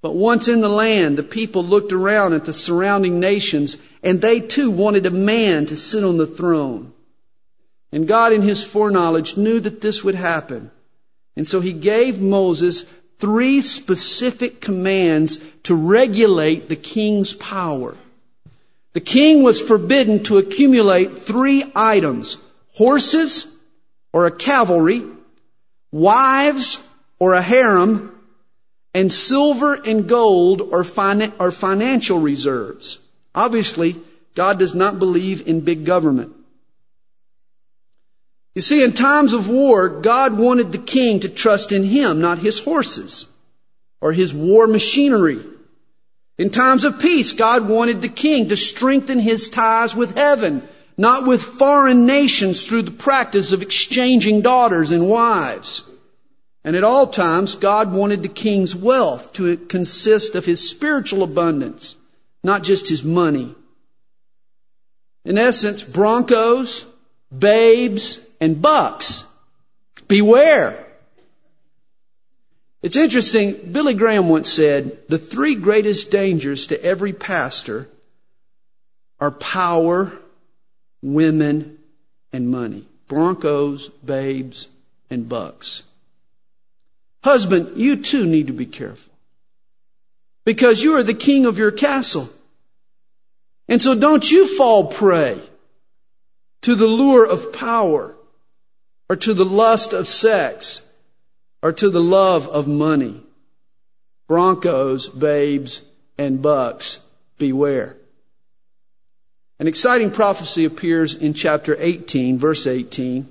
But 0.00 0.14
once 0.14 0.46
in 0.46 0.60
the 0.60 0.68
land, 0.68 1.18
the 1.18 1.24
people 1.24 1.64
looked 1.64 1.92
around 1.92 2.34
at 2.34 2.44
the 2.44 2.54
surrounding 2.54 3.18
nations 3.18 3.78
and 4.04 4.20
they 4.20 4.38
too 4.38 4.70
wanted 4.70 5.04
a 5.04 5.10
man 5.10 5.66
to 5.66 5.76
sit 5.76 6.04
on 6.04 6.18
the 6.18 6.26
throne. 6.26 6.92
And 7.90 8.06
God 8.06 8.32
in 8.32 8.42
his 8.42 8.62
foreknowledge 8.62 9.36
knew 9.36 9.58
that 9.58 9.80
this 9.80 10.04
would 10.04 10.14
happen. 10.14 10.70
And 11.34 11.48
so 11.48 11.60
he 11.60 11.72
gave 11.72 12.20
Moses 12.20 12.84
three 13.18 13.60
specific 13.60 14.60
commands 14.60 15.44
to 15.64 15.74
regulate 15.74 16.68
the 16.68 16.76
king's 16.76 17.34
power. 17.34 17.96
The 18.92 19.00
king 19.00 19.42
was 19.42 19.60
forbidden 19.60 20.22
to 20.24 20.38
accumulate 20.38 21.18
three 21.18 21.64
items 21.74 22.38
horses 22.74 23.46
or 24.12 24.26
a 24.26 24.30
cavalry, 24.30 25.02
wives 25.90 26.86
or 27.18 27.34
a 27.34 27.42
harem, 27.42 28.08
and 28.94 29.12
silver 29.12 29.74
and 29.74 30.08
gold 30.08 30.60
or, 30.60 30.84
or 31.38 31.52
financial 31.52 32.18
reserves. 32.18 32.98
Obviously, 33.34 33.96
God 34.34 34.58
does 34.58 34.74
not 34.74 34.98
believe 34.98 35.46
in 35.46 35.60
big 35.60 35.84
government. 35.84 36.34
You 38.54 38.60
see, 38.60 38.84
in 38.84 38.92
times 38.92 39.32
of 39.32 39.48
war, 39.48 39.88
God 39.88 40.36
wanted 40.36 40.72
the 40.72 40.78
king 40.78 41.20
to 41.20 41.28
trust 41.28 41.72
in 41.72 41.84
him, 41.84 42.20
not 42.20 42.38
his 42.38 42.60
horses 42.60 43.26
or 44.00 44.12
his 44.12 44.34
war 44.34 44.66
machinery. 44.66 45.38
In 46.42 46.50
times 46.50 46.82
of 46.82 46.98
peace, 46.98 47.30
God 47.30 47.68
wanted 47.68 48.02
the 48.02 48.08
king 48.08 48.48
to 48.48 48.56
strengthen 48.56 49.20
his 49.20 49.48
ties 49.48 49.94
with 49.94 50.16
heaven, 50.16 50.66
not 50.98 51.24
with 51.24 51.40
foreign 51.40 52.04
nations 52.04 52.64
through 52.64 52.82
the 52.82 52.90
practice 52.90 53.52
of 53.52 53.62
exchanging 53.62 54.40
daughters 54.40 54.90
and 54.90 55.08
wives. 55.08 55.84
And 56.64 56.74
at 56.74 56.82
all 56.82 57.06
times, 57.06 57.54
God 57.54 57.92
wanted 57.92 58.24
the 58.24 58.28
king's 58.28 58.74
wealth 58.74 59.32
to 59.34 59.56
consist 59.56 60.34
of 60.34 60.44
his 60.44 60.68
spiritual 60.68 61.22
abundance, 61.22 61.94
not 62.42 62.64
just 62.64 62.88
his 62.88 63.04
money. 63.04 63.54
In 65.24 65.38
essence, 65.38 65.84
broncos, 65.84 66.84
babes, 67.38 68.18
and 68.40 68.60
bucks. 68.60 69.26
Beware. 70.08 70.81
It's 72.82 72.96
interesting, 72.96 73.70
Billy 73.70 73.94
Graham 73.94 74.28
once 74.28 74.52
said, 74.52 75.08
the 75.08 75.18
three 75.18 75.54
greatest 75.54 76.10
dangers 76.10 76.66
to 76.66 76.84
every 76.84 77.12
pastor 77.12 77.88
are 79.20 79.30
power, 79.30 80.12
women, 81.00 81.78
and 82.32 82.50
money. 82.50 82.84
Broncos, 83.06 83.88
babes, 84.04 84.68
and 85.10 85.28
bucks. 85.28 85.84
Husband, 87.22 87.76
you 87.76 87.96
too 87.96 88.26
need 88.26 88.48
to 88.48 88.52
be 88.52 88.66
careful. 88.66 89.12
Because 90.44 90.82
you 90.82 90.96
are 90.96 91.04
the 91.04 91.14
king 91.14 91.46
of 91.46 91.58
your 91.58 91.70
castle. 91.70 92.28
And 93.68 93.80
so 93.80 93.94
don't 93.94 94.28
you 94.28 94.56
fall 94.56 94.86
prey 94.86 95.40
to 96.62 96.74
the 96.74 96.88
lure 96.88 97.24
of 97.24 97.52
power 97.52 98.16
or 99.08 99.14
to 99.16 99.34
the 99.34 99.44
lust 99.44 99.92
of 99.92 100.08
sex, 100.08 100.82
or 101.62 101.72
to 101.72 101.88
the 101.88 102.02
love 102.02 102.48
of 102.48 102.66
money. 102.66 103.22
Broncos, 104.26 105.08
babes, 105.08 105.82
and 106.18 106.42
bucks, 106.42 106.98
beware. 107.38 107.96
An 109.58 109.68
exciting 109.68 110.10
prophecy 110.10 110.64
appears 110.64 111.14
in 111.14 111.34
chapter 111.34 111.76
18, 111.78 112.38
verse 112.38 112.66
18. 112.66 113.28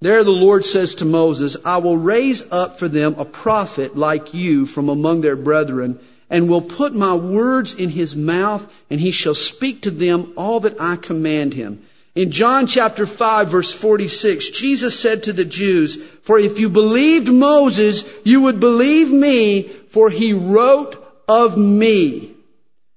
There 0.00 0.24
the 0.24 0.30
Lord 0.30 0.64
says 0.64 0.94
to 0.96 1.04
Moses, 1.04 1.56
I 1.64 1.76
will 1.76 1.98
raise 1.98 2.50
up 2.50 2.78
for 2.78 2.88
them 2.88 3.14
a 3.18 3.26
prophet 3.26 3.96
like 3.96 4.32
you 4.32 4.64
from 4.64 4.88
among 4.88 5.20
their 5.20 5.36
brethren, 5.36 6.00
and 6.30 6.48
will 6.48 6.62
put 6.62 6.94
my 6.94 7.12
words 7.12 7.74
in 7.74 7.90
his 7.90 8.16
mouth, 8.16 8.72
and 8.88 9.00
he 9.00 9.10
shall 9.10 9.34
speak 9.34 9.82
to 9.82 9.90
them 9.90 10.32
all 10.36 10.60
that 10.60 10.80
I 10.80 10.96
command 10.96 11.52
him. 11.52 11.84
In 12.14 12.30
John 12.30 12.66
chapter 12.66 13.06
5 13.06 13.48
verse 13.48 13.72
46, 13.72 14.50
Jesus 14.50 14.98
said 14.98 15.22
to 15.24 15.32
the 15.32 15.44
Jews, 15.44 15.96
For 16.22 16.38
if 16.38 16.58
you 16.58 16.68
believed 16.68 17.32
Moses, 17.32 18.04
you 18.24 18.42
would 18.42 18.58
believe 18.58 19.10
me, 19.10 19.62
for 19.62 20.10
he 20.10 20.32
wrote 20.32 20.96
of 21.28 21.56
me. 21.56 22.34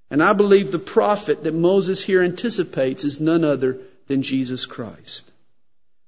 And 0.09 0.23
I 0.23 0.33
believe 0.33 0.71
the 0.71 0.79
prophet 0.79 1.43
that 1.43 1.53
Moses 1.53 2.03
here 2.03 2.23
anticipates 2.23 3.03
is 3.03 3.19
none 3.19 3.43
other 3.43 3.79
than 4.07 4.23
Jesus 4.23 4.65
Christ. 4.65 5.31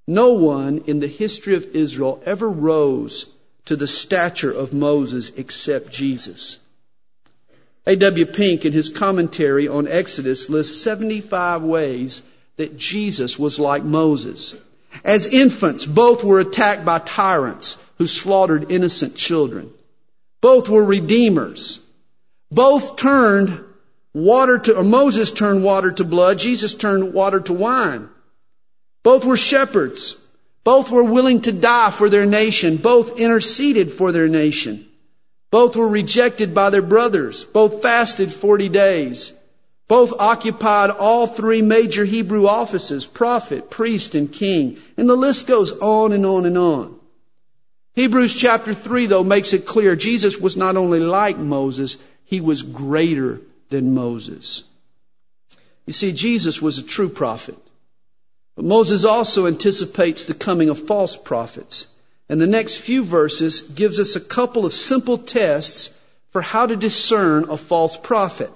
No 0.08 0.34
one 0.34 0.84
in 0.86 1.00
the 1.00 1.08
history 1.08 1.56
of 1.56 1.76
Israel 1.76 2.22
ever 2.26 2.50
rose 2.50 3.28
to 3.66 3.76
the 3.76 3.88
stature 3.88 4.52
of 4.52 4.74
Moses 4.74 5.32
except 5.36 5.92
Jesus. 5.92 6.60
A.W. 7.88 8.26
Pink, 8.28 8.66
in 8.66 8.74
his 8.74 8.90
commentary 8.90 9.68
on 9.68 9.88
Exodus, 9.88 10.50
lists 10.50 10.82
75 10.82 11.64
ways 11.64 12.24
that 12.58 12.78
Jesus 12.78 13.38
was 13.38 13.60
like 13.60 13.84
Moses. 13.84 14.56
As 15.04 15.28
infants, 15.28 15.86
both 15.86 16.24
were 16.24 16.40
attacked 16.40 16.86
by 16.86 17.00
tyrants 17.00 17.78
who 17.98 18.08
slaughtered 18.08 18.72
innocent 18.72 19.16
children. 19.16 19.72
Both 20.42 20.70
were 20.70 20.86
redeemers. 20.86 21.80
Both 22.52 22.98
turned 22.98 23.64
water 24.14 24.58
to, 24.60 24.78
or 24.78 24.84
Moses 24.84 25.32
turned 25.32 25.64
water 25.64 25.92
to 25.92 26.04
blood. 26.04 26.40
Jesus 26.40 26.76
turned 26.76 27.14
water 27.14 27.40
to 27.42 27.54
wine. 27.54 28.10
Both 29.04 29.26
were 29.26 29.38
shepherds. 29.38 30.18
Both 30.64 30.90
were 30.90 31.04
willing 31.04 31.42
to 31.42 31.52
die 31.52 31.92
for 31.92 32.10
their 32.10 32.26
nation. 32.26 32.78
Both 32.78 33.20
interceded 33.20 33.92
for 33.92 34.12
their 34.12 34.28
nation. 34.28 34.88
Both 35.52 35.76
were 35.76 35.88
rejected 35.88 36.56
by 36.56 36.70
their 36.70 36.82
brothers. 36.82 37.46
Both 37.46 37.82
fasted 37.82 38.34
40 38.34 38.70
days. 38.70 39.34
Both 39.88 40.14
occupied 40.18 40.90
all 40.90 41.28
three 41.28 41.62
major 41.62 42.06
Hebrew 42.06 42.48
offices 42.48 43.06
prophet, 43.06 43.70
priest, 43.70 44.16
and 44.16 44.32
king. 44.32 44.78
And 44.98 45.08
the 45.08 45.16
list 45.16 45.46
goes 45.46 45.72
on 45.74 46.12
and 46.12 46.26
on 46.26 46.46
and 46.46 46.58
on. 46.58 47.00
Hebrews 47.94 48.36
chapter 48.36 48.74
3, 48.74 49.06
though, 49.06 49.24
makes 49.24 49.54
it 49.54 49.66
clear 49.66 49.96
Jesus 49.96 50.38
was 50.38 50.58
not 50.58 50.76
only 50.76 51.00
like 51.00 51.38
Moses, 51.38 51.98
he 52.26 52.42
was 52.42 52.62
greater 52.62 53.40
than 53.70 53.94
Moses. 53.94 54.64
You 55.86 55.94
see, 55.94 56.12
Jesus 56.12 56.62
was 56.62 56.78
a 56.78 56.84
true 56.84 57.10
prophet. 57.10 57.58
But 58.56 58.66
Moses 58.66 59.06
also 59.06 59.48
anticipates 59.48 60.26
the 60.26 60.34
coming 60.34 60.70
of 60.70 60.80
false 60.80 61.16
prophets. 61.16 61.88
And 62.28 62.42
the 62.42 62.48
next 62.48 62.78
few 62.78 63.04
verses 63.04 63.62
gives 63.62 64.00
us 64.00 64.16
a 64.16 64.22
couple 64.22 64.66
of 64.66 64.74
simple 64.74 65.18
tests 65.18 65.98
for 66.32 66.42
how 66.42 66.66
to 66.66 66.76
discern 66.76 67.48
a 67.50 67.58
false 67.58 67.98
prophet. 67.98 68.50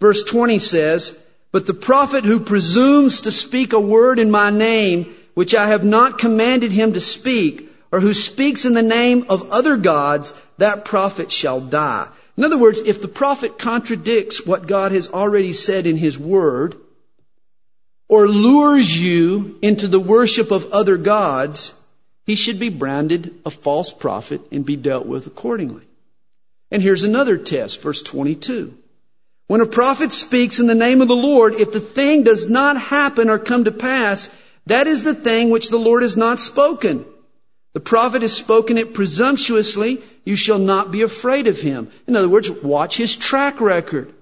Verse 0.00 0.22
20 0.24 0.58
says, 0.58 1.18
But 1.52 1.66
the 1.66 1.74
prophet 1.74 2.24
who 2.24 2.40
presumes 2.40 3.22
to 3.22 3.32
speak 3.32 3.72
a 3.72 3.80
word 3.80 4.18
in 4.18 4.30
my 4.30 4.50
name, 4.50 5.14
which 5.34 5.54
I 5.54 5.68
have 5.68 5.84
not 5.84 6.18
commanded 6.18 6.72
him 6.72 6.92
to 6.92 7.00
speak, 7.00 7.70
or 7.90 8.00
who 8.00 8.14
speaks 8.14 8.64
in 8.64 8.74
the 8.74 8.82
name 8.82 9.24
of 9.28 9.50
other 9.50 9.76
gods, 9.76 10.34
that 10.58 10.84
prophet 10.84 11.32
shall 11.32 11.60
die. 11.60 12.08
In 12.36 12.44
other 12.44 12.58
words, 12.58 12.78
if 12.80 13.02
the 13.02 13.08
prophet 13.08 13.58
contradicts 13.58 14.46
what 14.46 14.68
God 14.68 14.92
has 14.92 15.10
already 15.10 15.52
said 15.52 15.86
in 15.86 15.96
his 15.96 16.16
word, 16.18 16.76
or 18.08 18.28
lures 18.28 19.00
you 19.00 19.58
into 19.60 19.88
the 19.88 20.00
worship 20.00 20.50
of 20.52 20.70
other 20.70 20.96
gods, 20.96 21.72
he 22.24 22.36
should 22.36 22.60
be 22.60 22.68
branded 22.68 23.34
a 23.44 23.50
false 23.50 23.92
prophet 23.92 24.40
and 24.52 24.64
be 24.64 24.76
dealt 24.76 25.06
with 25.06 25.26
accordingly. 25.26 25.82
And 26.70 26.80
here's 26.80 27.02
another 27.02 27.36
test, 27.36 27.82
verse 27.82 28.02
22. 28.02 28.77
When 29.48 29.62
a 29.62 29.66
prophet 29.66 30.12
speaks 30.12 30.60
in 30.60 30.66
the 30.66 30.74
name 30.74 31.00
of 31.00 31.08
the 31.08 31.16
Lord, 31.16 31.54
if 31.54 31.72
the 31.72 31.80
thing 31.80 32.22
does 32.22 32.48
not 32.48 32.80
happen 32.80 33.30
or 33.30 33.38
come 33.38 33.64
to 33.64 33.72
pass, 33.72 34.28
that 34.66 34.86
is 34.86 35.02
the 35.02 35.14
thing 35.14 35.48
which 35.48 35.70
the 35.70 35.78
Lord 35.78 36.02
has 36.02 36.16
not 36.16 36.38
spoken. 36.38 37.06
The 37.72 37.80
prophet 37.80 38.20
has 38.20 38.34
spoken 38.34 38.76
it 38.76 38.92
presumptuously. 38.92 40.02
You 40.24 40.36
shall 40.36 40.58
not 40.58 40.92
be 40.92 41.00
afraid 41.00 41.46
of 41.46 41.62
him. 41.62 41.90
In 42.06 42.14
other 42.14 42.28
words, 42.28 42.50
watch 42.50 42.98
his 42.98 43.16
track 43.16 43.58
record. 43.60 44.12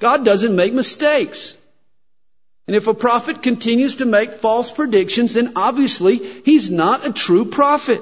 God 0.00 0.24
doesn't 0.24 0.56
make 0.56 0.72
mistakes. 0.72 1.58
And 2.66 2.74
if 2.74 2.86
a 2.86 2.94
prophet 2.94 3.42
continues 3.42 3.96
to 3.96 4.06
make 4.06 4.32
false 4.32 4.70
predictions, 4.70 5.34
then 5.34 5.52
obviously 5.56 6.16
he's 6.16 6.70
not 6.70 7.06
a 7.06 7.12
true 7.12 7.44
prophet. 7.44 8.00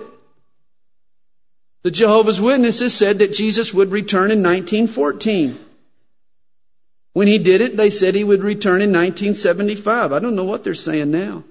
The 1.82 1.90
Jehovah's 1.90 2.40
Witnesses 2.40 2.94
said 2.94 3.18
that 3.18 3.32
Jesus 3.32 3.74
would 3.74 3.90
return 3.90 4.30
in 4.30 4.42
1914. 4.42 5.58
When 7.12 7.26
he 7.26 7.38
did 7.38 7.60
it, 7.60 7.76
they 7.76 7.90
said 7.90 8.14
he 8.14 8.24
would 8.24 8.42
return 8.42 8.82
in 8.82 8.90
1975. 8.90 10.12
I 10.12 10.18
don't 10.18 10.36
know 10.36 10.44
what 10.44 10.62
they're 10.62 10.74
saying 10.74 11.10
now. 11.10 11.44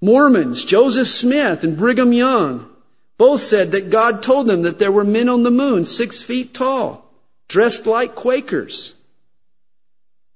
Mormons, 0.00 0.64
Joseph 0.64 1.08
Smith 1.08 1.64
and 1.64 1.76
Brigham 1.76 2.12
Young, 2.12 2.70
both 3.16 3.40
said 3.40 3.72
that 3.72 3.90
God 3.90 4.22
told 4.22 4.46
them 4.46 4.62
that 4.62 4.78
there 4.78 4.92
were 4.92 5.04
men 5.04 5.28
on 5.28 5.42
the 5.42 5.50
moon 5.50 5.86
six 5.86 6.22
feet 6.22 6.52
tall, 6.52 7.10
dressed 7.48 7.86
like 7.86 8.14
Quakers. 8.14 8.94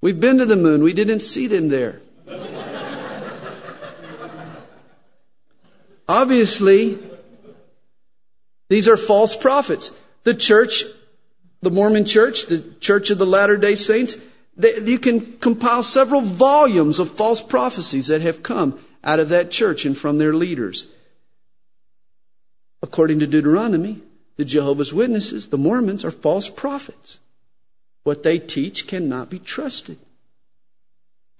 We've 0.01 0.18
been 0.18 0.39
to 0.39 0.47
the 0.47 0.57
moon. 0.57 0.82
We 0.82 0.93
didn't 0.93 1.20
see 1.20 1.49
them 1.49 1.68
there. 1.68 2.01
Obviously, 6.09 6.99
these 8.68 8.89
are 8.89 8.97
false 8.97 9.36
prophets. 9.36 9.93
The 10.24 10.34
church, 10.34 10.84
the 11.61 11.70
Mormon 11.70 12.04
church, 12.04 12.46
the 12.46 12.61
church 12.80 13.11
of 13.11 13.18
the 13.18 13.26
Latter 13.26 13.56
day 13.56 13.74
Saints, 13.74 14.16
they, 14.56 14.80
you 14.84 14.98
can 14.98 15.38
compile 15.38 15.82
several 15.82 16.20
volumes 16.20 16.98
of 16.98 17.11
false 17.11 17.40
prophecies 17.40 18.09
that 18.09 18.22
have 18.22 18.42
come 18.42 18.78
out 19.04 19.20
of 19.20 19.28
that 19.28 19.50
church 19.50 19.84
and 19.84 19.96
from 19.96 20.18
their 20.18 20.34
leaders. 20.34 20.86
According 22.82 23.20
to 23.20 23.26
Deuteronomy, 23.26 24.02
the 24.36 24.44
Jehovah's 24.44 24.92
Witnesses, 24.92 25.48
the 25.48 25.59
Mormons, 25.59 26.04
are 26.04 26.11
false 26.11 26.48
prophets. 26.48 27.18
What 28.04 28.22
they 28.22 28.38
teach 28.38 28.86
cannot 28.86 29.30
be 29.30 29.38
trusted. 29.38 29.98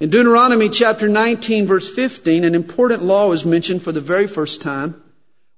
In 0.01 0.11
Deuteronomy 0.11 0.69
chapter 0.69 1.09
19 1.09 1.67
verse 1.67 1.89
15, 1.93 2.45
an 2.45 2.55
important 2.55 3.03
law 3.03 3.33
is 3.33 3.45
mentioned 3.45 3.83
for 3.83 3.91
the 3.91 4.01
very 4.01 4.27
first 4.27 4.61
time. 4.63 5.03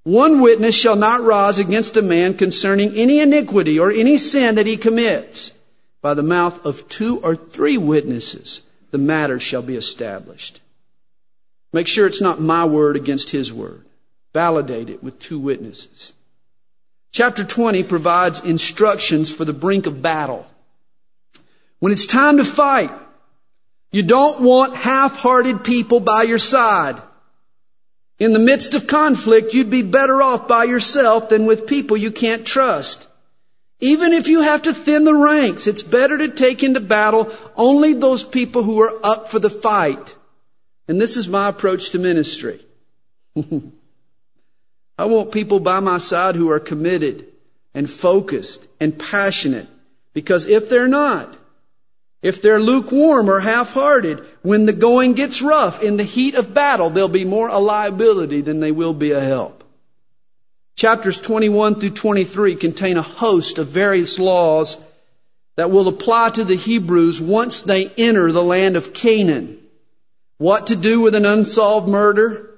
One 0.03 0.41
witness 0.41 0.75
shall 0.75 0.97
not 0.97 1.23
rise 1.23 1.59
against 1.59 1.97
a 1.97 2.03
man 2.03 2.35
concerning 2.35 2.95
any 2.95 3.21
iniquity 3.21 3.79
or 3.79 3.91
any 3.91 4.17
sin 4.17 4.55
that 4.55 4.67
he 4.67 4.77
commits. 4.77 5.53
By 6.01 6.15
the 6.15 6.23
mouth 6.23 6.65
of 6.65 6.89
two 6.89 7.21
or 7.21 7.37
three 7.37 7.77
witnesses, 7.77 8.63
the 8.91 8.99
matter 8.99 9.39
shall 9.39 9.63
be 9.63 9.77
established. 9.77 10.61
Make 11.73 11.87
sure 11.87 12.07
it's 12.07 12.23
not 12.23 12.41
my 12.41 12.65
word 12.65 12.97
against 12.97 13.31
his 13.31 13.53
word. 13.53 13.85
Validate 14.33 14.89
it 14.89 15.03
with 15.03 15.19
two 15.19 15.39
witnesses. 15.39 16.13
Chapter 17.13 17.45
20 17.45 17.83
provides 17.83 18.41
instructions 18.41 19.33
for 19.35 19.45
the 19.45 19.53
brink 19.53 19.87
of 19.87 20.01
battle. 20.01 20.47
When 21.81 21.93
it's 21.93 22.07
time 22.07 22.39
to 22.39 22.45
fight, 22.45 22.91
you 23.93 24.03
don't 24.03 24.41
want 24.41 24.77
half-hearted 24.77 25.65
people 25.65 26.01
by 26.01 26.23
your 26.23 26.39
side. 26.39 27.01
In 28.21 28.35
the 28.35 28.39
midst 28.39 28.75
of 28.75 28.87
conflict, 28.87 29.55
you'd 29.55 29.71
be 29.71 29.81
better 29.81 30.21
off 30.21 30.47
by 30.47 30.65
yourself 30.65 31.31
than 31.31 31.47
with 31.47 31.67
people 31.67 31.97
you 31.97 32.13
can't 32.13 32.47
trust. 32.47 33.09
Even 33.81 34.13
if 34.13 34.29
you 34.29 34.43
have 34.43 34.61
to 34.63 34.75
thin 34.75 35.05
the 35.05 35.15
ranks, 35.15 35.67
it's 35.67 35.83
better 35.83 36.19
to 36.19 36.29
take 36.29 36.63
into 36.63 36.81
battle 36.81 37.33
only 37.57 37.95
those 37.95 38.23
people 38.23 38.63
who 38.63 38.83
are 38.83 38.93
up 39.03 39.31
for 39.31 39.39
the 39.39 39.49
fight. 39.49 40.15
And 40.87 41.01
this 41.01 41.17
is 41.17 41.29
my 41.29 41.49
approach 41.49 41.91
to 41.91 41.99
ministry. 41.99 42.61
I 43.37 45.07
want 45.07 45.33
people 45.33 45.59
by 45.59 45.81
my 45.81 45.97
side 45.97 46.35
who 46.35 46.51
are 46.51 46.61
committed 46.61 47.27
and 47.73 47.89
focused 47.89 48.67
and 48.81 48.99
passionate 48.99 49.67
because 50.13 50.45
if 50.45 50.69
they're 50.69 50.89
not, 50.89 51.39
if 52.23 52.43
they're 52.43 52.61
lukewarm 52.61 53.31
or 53.31 53.41
half-hearted, 53.41 54.27
when 54.43 54.67
the 54.67 54.73
going 54.73 55.15
gets 55.15 55.41
rough 55.41 55.83
in 55.83 55.97
the 55.97 56.05
heat 56.05 56.35
of 56.35 56.53
battle, 56.53 56.91
they'll 56.91 57.09
be 57.09 57.25
more 57.25 57.49
a 57.49 57.59
liability 57.59 58.43
than 58.43 58.61
they 58.61 58.73
will 58.73 58.93
be 58.93 59.13
a 59.13 59.21
help. 59.21 59.65
Chapters 60.77 61.21
21 61.21 61.77
through 61.77 61.91
23 61.91 62.57
contain 62.57 62.97
a 62.97 63.03
host 63.03 63.59
of 63.59 63.69
various 63.69 64.19
laws 64.19 64.77
that 65.57 65.71
will 65.71 65.89
apply 65.89 66.31
to 66.31 66.45
the 66.45 66.57
Hebrews 66.57 67.21
once 67.21 67.63
they 67.63 67.89
enter 67.99 68.33
the 68.33 68.43
land 68.43 68.77
of 68.77 68.95
Canaan. 68.95 69.59
What 70.39 70.69
to 70.69 70.77
do 70.77 71.01
with 71.01 71.15
an 71.15 71.27
unsolved 71.27 71.87
murder? 71.87 72.51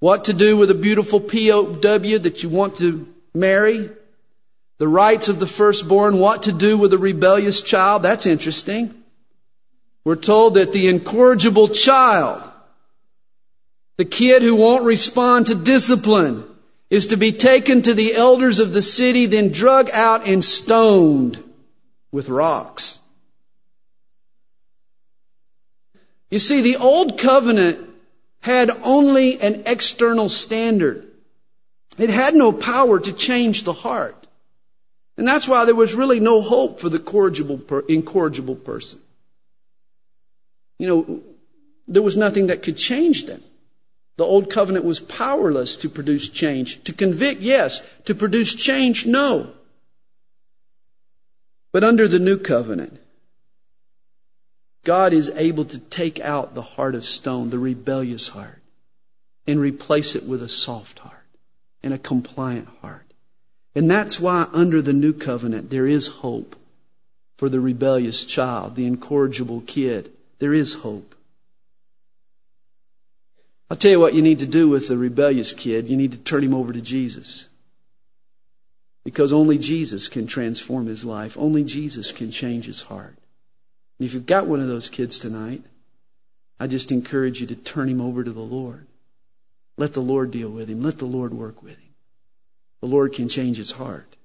What 0.00 0.24
to 0.24 0.32
do 0.32 0.56
with 0.56 0.70
a 0.70 0.74
beautiful 0.74 1.20
POW 1.20 1.78
that 1.80 2.42
you 2.42 2.48
want 2.48 2.78
to 2.78 3.06
marry? 3.34 3.90
The 4.78 4.88
rights 4.88 5.28
of 5.28 5.40
the 5.40 5.46
firstborn, 5.46 6.18
what 6.18 6.44
to 6.44 6.52
do 6.52 6.78
with 6.78 6.92
a 6.92 6.98
rebellious 6.98 7.62
child, 7.62 8.02
that's 8.02 8.26
interesting. 8.26 8.94
We're 10.04 10.16
told 10.16 10.54
that 10.54 10.72
the 10.72 10.88
incorrigible 10.88 11.68
child, 11.68 12.48
the 13.96 14.04
kid 14.04 14.42
who 14.42 14.54
won't 14.54 14.84
respond 14.84 15.48
to 15.48 15.54
discipline, 15.56 16.44
is 16.90 17.08
to 17.08 17.16
be 17.16 17.32
taken 17.32 17.82
to 17.82 17.92
the 17.92 18.14
elders 18.14 18.60
of 18.60 18.72
the 18.72 18.80
city, 18.80 19.26
then 19.26 19.52
drug 19.52 19.90
out 19.90 20.26
and 20.26 20.42
stoned 20.44 21.42
with 22.10 22.28
rocks. 22.28 22.98
You 26.30 26.38
see, 26.38 26.60
the 26.60 26.76
old 26.76 27.18
covenant 27.18 27.80
had 28.40 28.70
only 28.82 29.40
an 29.40 29.64
external 29.66 30.28
standard. 30.28 31.06
It 31.98 32.10
had 32.10 32.34
no 32.34 32.52
power 32.52 33.00
to 33.00 33.12
change 33.12 33.64
the 33.64 33.72
heart. 33.72 34.17
And 35.18 35.26
that's 35.26 35.48
why 35.48 35.64
there 35.64 35.74
was 35.74 35.94
really 35.94 36.20
no 36.20 36.40
hope 36.40 36.80
for 36.80 36.88
the 36.88 37.84
incorrigible 37.88 38.54
person. 38.54 39.00
You 40.78 40.86
know, 40.86 41.20
there 41.88 42.02
was 42.02 42.16
nothing 42.16 42.46
that 42.46 42.62
could 42.62 42.76
change 42.76 43.26
them. 43.26 43.42
The 44.16 44.24
old 44.24 44.48
covenant 44.48 44.84
was 44.84 45.00
powerless 45.00 45.74
to 45.78 45.88
produce 45.88 46.28
change. 46.28 46.84
To 46.84 46.92
convict, 46.92 47.40
yes. 47.40 47.82
To 48.04 48.14
produce 48.14 48.54
change, 48.54 49.06
no. 49.06 49.50
But 51.72 51.82
under 51.82 52.06
the 52.06 52.20
new 52.20 52.38
covenant, 52.38 53.00
God 54.84 55.12
is 55.12 55.30
able 55.30 55.64
to 55.64 55.78
take 55.80 56.20
out 56.20 56.54
the 56.54 56.62
heart 56.62 56.94
of 56.94 57.04
stone, 57.04 57.50
the 57.50 57.58
rebellious 57.58 58.28
heart, 58.28 58.62
and 59.48 59.58
replace 59.58 60.14
it 60.14 60.24
with 60.24 60.44
a 60.44 60.48
soft 60.48 61.00
heart 61.00 61.26
and 61.82 61.92
a 61.92 61.98
compliant 61.98 62.68
heart. 62.82 63.07
And 63.78 63.88
that's 63.88 64.18
why 64.18 64.48
under 64.52 64.82
the 64.82 64.92
new 64.92 65.12
covenant 65.12 65.70
there 65.70 65.86
is 65.86 66.08
hope 66.08 66.56
for 67.36 67.48
the 67.48 67.60
rebellious 67.60 68.24
child, 68.24 68.74
the 68.74 68.86
incorrigible 68.86 69.62
kid. 69.68 70.10
There 70.40 70.52
is 70.52 70.74
hope. 70.74 71.14
I'll 73.70 73.76
tell 73.76 73.92
you 73.92 74.00
what 74.00 74.14
you 74.14 74.20
need 74.20 74.40
to 74.40 74.46
do 74.46 74.68
with 74.68 74.88
the 74.88 74.98
rebellious 74.98 75.52
kid. 75.52 75.86
You 75.86 75.96
need 75.96 76.10
to 76.10 76.18
turn 76.18 76.42
him 76.42 76.54
over 76.54 76.72
to 76.72 76.80
Jesus. 76.80 77.46
Because 79.04 79.32
only 79.32 79.58
Jesus 79.58 80.08
can 80.08 80.26
transform 80.26 80.86
his 80.86 81.04
life. 81.04 81.38
Only 81.38 81.62
Jesus 81.62 82.10
can 82.10 82.32
change 82.32 82.66
his 82.66 82.82
heart. 82.82 83.16
And 84.00 84.08
if 84.08 84.12
you've 84.12 84.26
got 84.26 84.48
one 84.48 84.58
of 84.58 84.66
those 84.66 84.88
kids 84.88 85.20
tonight, 85.20 85.62
I 86.58 86.66
just 86.66 86.90
encourage 86.90 87.40
you 87.40 87.46
to 87.46 87.54
turn 87.54 87.88
him 87.88 88.00
over 88.00 88.24
to 88.24 88.32
the 88.32 88.40
Lord. 88.40 88.88
Let 89.76 89.92
the 89.92 90.00
Lord 90.00 90.32
deal 90.32 90.50
with 90.50 90.68
him. 90.68 90.82
Let 90.82 90.98
the 90.98 91.06
Lord 91.06 91.32
work 91.32 91.62
with 91.62 91.78
him 91.78 91.87
the 92.80 92.86
Lord 92.86 93.12
can 93.12 93.28
change 93.28 93.56
his 93.56 93.72
heart. 93.72 94.16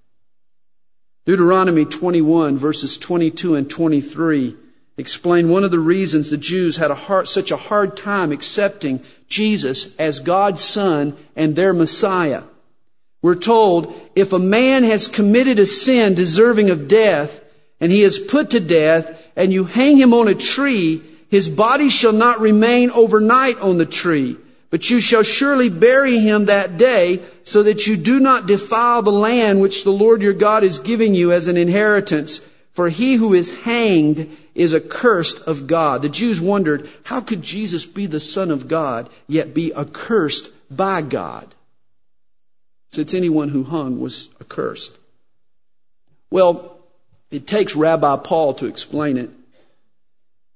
Deuteronomy 1.25 1.85
21 1.85 2.57
verses 2.57 2.97
22 2.97 3.55
and 3.55 3.69
23 3.69 4.55
explain 4.97 5.49
one 5.49 5.63
of 5.63 5.71
the 5.71 5.79
reasons 5.79 6.29
the 6.29 6.37
Jews 6.37 6.75
had 6.75 6.91
a 6.91 6.95
hard, 6.95 7.27
such 7.27 7.49
a 7.49 7.57
hard 7.57 7.97
time 7.97 8.31
accepting 8.31 9.01
Jesus 9.27 9.95
as 9.95 10.19
God's 10.19 10.63
son 10.63 11.17
and 11.35 11.55
their 11.55 11.73
Messiah. 11.73 12.43
We're 13.21 13.35
told 13.35 13.99
if 14.15 14.33
a 14.33 14.39
man 14.39 14.83
has 14.83 15.07
committed 15.07 15.57
a 15.57 15.65
sin 15.65 16.13
deserving 16.13 16.69
of 16.69 16.87
death 16.87 17.41
and 17.79 17.91
he 17.91 18.01
is 18.01 18.19
put 18.19 18.51
to 18.51 18.59
death 18.59 19.31
and 19.35 19.51
you 19.51 19.63
hang 19.63 19.97
him 19.97 20.13
on 20.13 20.27
a 20.27 20.35
tree, 20.35 21.01
his 21.29 21.49
body 21.49 21.89
shall 21.89 22.11
not 22.11 22.41
remain 22.41 22.91
overnight 22.91 23.59
on 23.59 23.77
the 23.77 23.85
tree 23.85 24.37
But 24.73 24.89
you 24.89 24.99
shall 25.01 25.21
surely 25.21 25.69
bury 25.69 26.17
him 26.17 26.45
that 26.45 26.79
day, 26.79 27.21
so 27.43 27.61
that 27.61 27.85
you 27.85 27.95
do 27.95 28.19
not 28.19 28.47
defile 28.47 29.03
the 29.03 29.11
land 29.11 29.61
which 29.61 29.83
the 29.83 29.91
Lord 29.91 30.23
your 30.23 30.33
God 30.33 30.63
is 30.63 30.79
giving 30.79 31.13
you 31.13 31.31
as 31.31 31.47
an 31.47 31.57
inheritance. 31.57 32.41
For 32.71 32.89
he 32.89 33.13
who 33.13 33.35
is 33.35 33.55
hanged 33.65 34.35
is 34.55 34.73
accursed 34.73 35.41
of 35.41 35.67
God. 35.67 36.01
The 36.01 36.09
Jews 36.09 36.41
wondered, 36.41 36.89
how 37.03 37.21
could 37.21 37.43
Jesus 37.43 37.85
be 37.85 38.07
the 38.07 38.19
Son 38.19 38.49
of 38.49 38.67
God, 38.67 39.11
yet 39.27 39.53
be 39.53 39.71
accursed 39.75 40.49
by 40.75 41.03
God? 41.03 41.53
Since 42.89 43.13
anyone 43.13 43.49
who 43.49 43.65
hung 43.65 43.99
was 43.99 44.29
accursed. 44.41 44.97
Well, 46.31 46.79
it 47.29 47.45
takes 47.45 47.75
Rabbi 47.75 48.15
Paul 48.15 48.55
to 48.55 48.65
explain 48.65 49.17
it. 49.17 49.29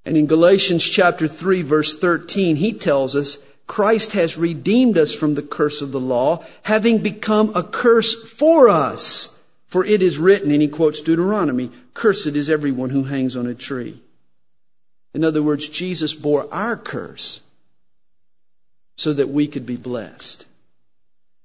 And 0.05 0.17
in 0.17 0.25
Galatians 0.25 0.83
chapter 0.83 1.27
3 1.27 1.61
verse 1.61 1.95
13, 1.95 2.55
he 2.55 2.73
tells 2.73 3.15
us 3.15 3.37
Christ 3.67 4.13
has 4.13 4.37
redeemed 4.37 4.97
us 4.97 5.13
from 5.13 5.35
the 5.35 5.41
curse 5.41 5.81
of 5.81 5.91
the 5.91 5.99
law, 5.99 6.43
having 6.63 6.99
become 6.99 7.51
a 7.53 7.63
curse 7.63 8.15
for 8.29 8.69
us. 8.69 9.37
For 9.67 9.83
it 9.83 10.01
is 10.01 10.17
written, 10.17 10.51
and 10.51 10.61
he 10.61 10.69
quotes 10.69 11.01
Deuteronomy, 11.01 11.71
cursed 11.93 12.27
is 12.27 12.49
everyone 12.49 12.89
who 12.89 13.03
hangs 13.03 13.35
on 13.35 13.45
a 13.45 13.53
tree. 13.53 14.01
In 15.13 15.25
other 15.25 15.43
words, 15.43 15.67
Jesus 15.67 16.13
bore 16.13 16.51
our 16.53 16.77
curse 16.77 17.41
so 18.95 19.11
that 19.13 19.29
we 19.29 19.47
could 19.47 19.65
be 19.65 19.75
blessed. 19.75 20.45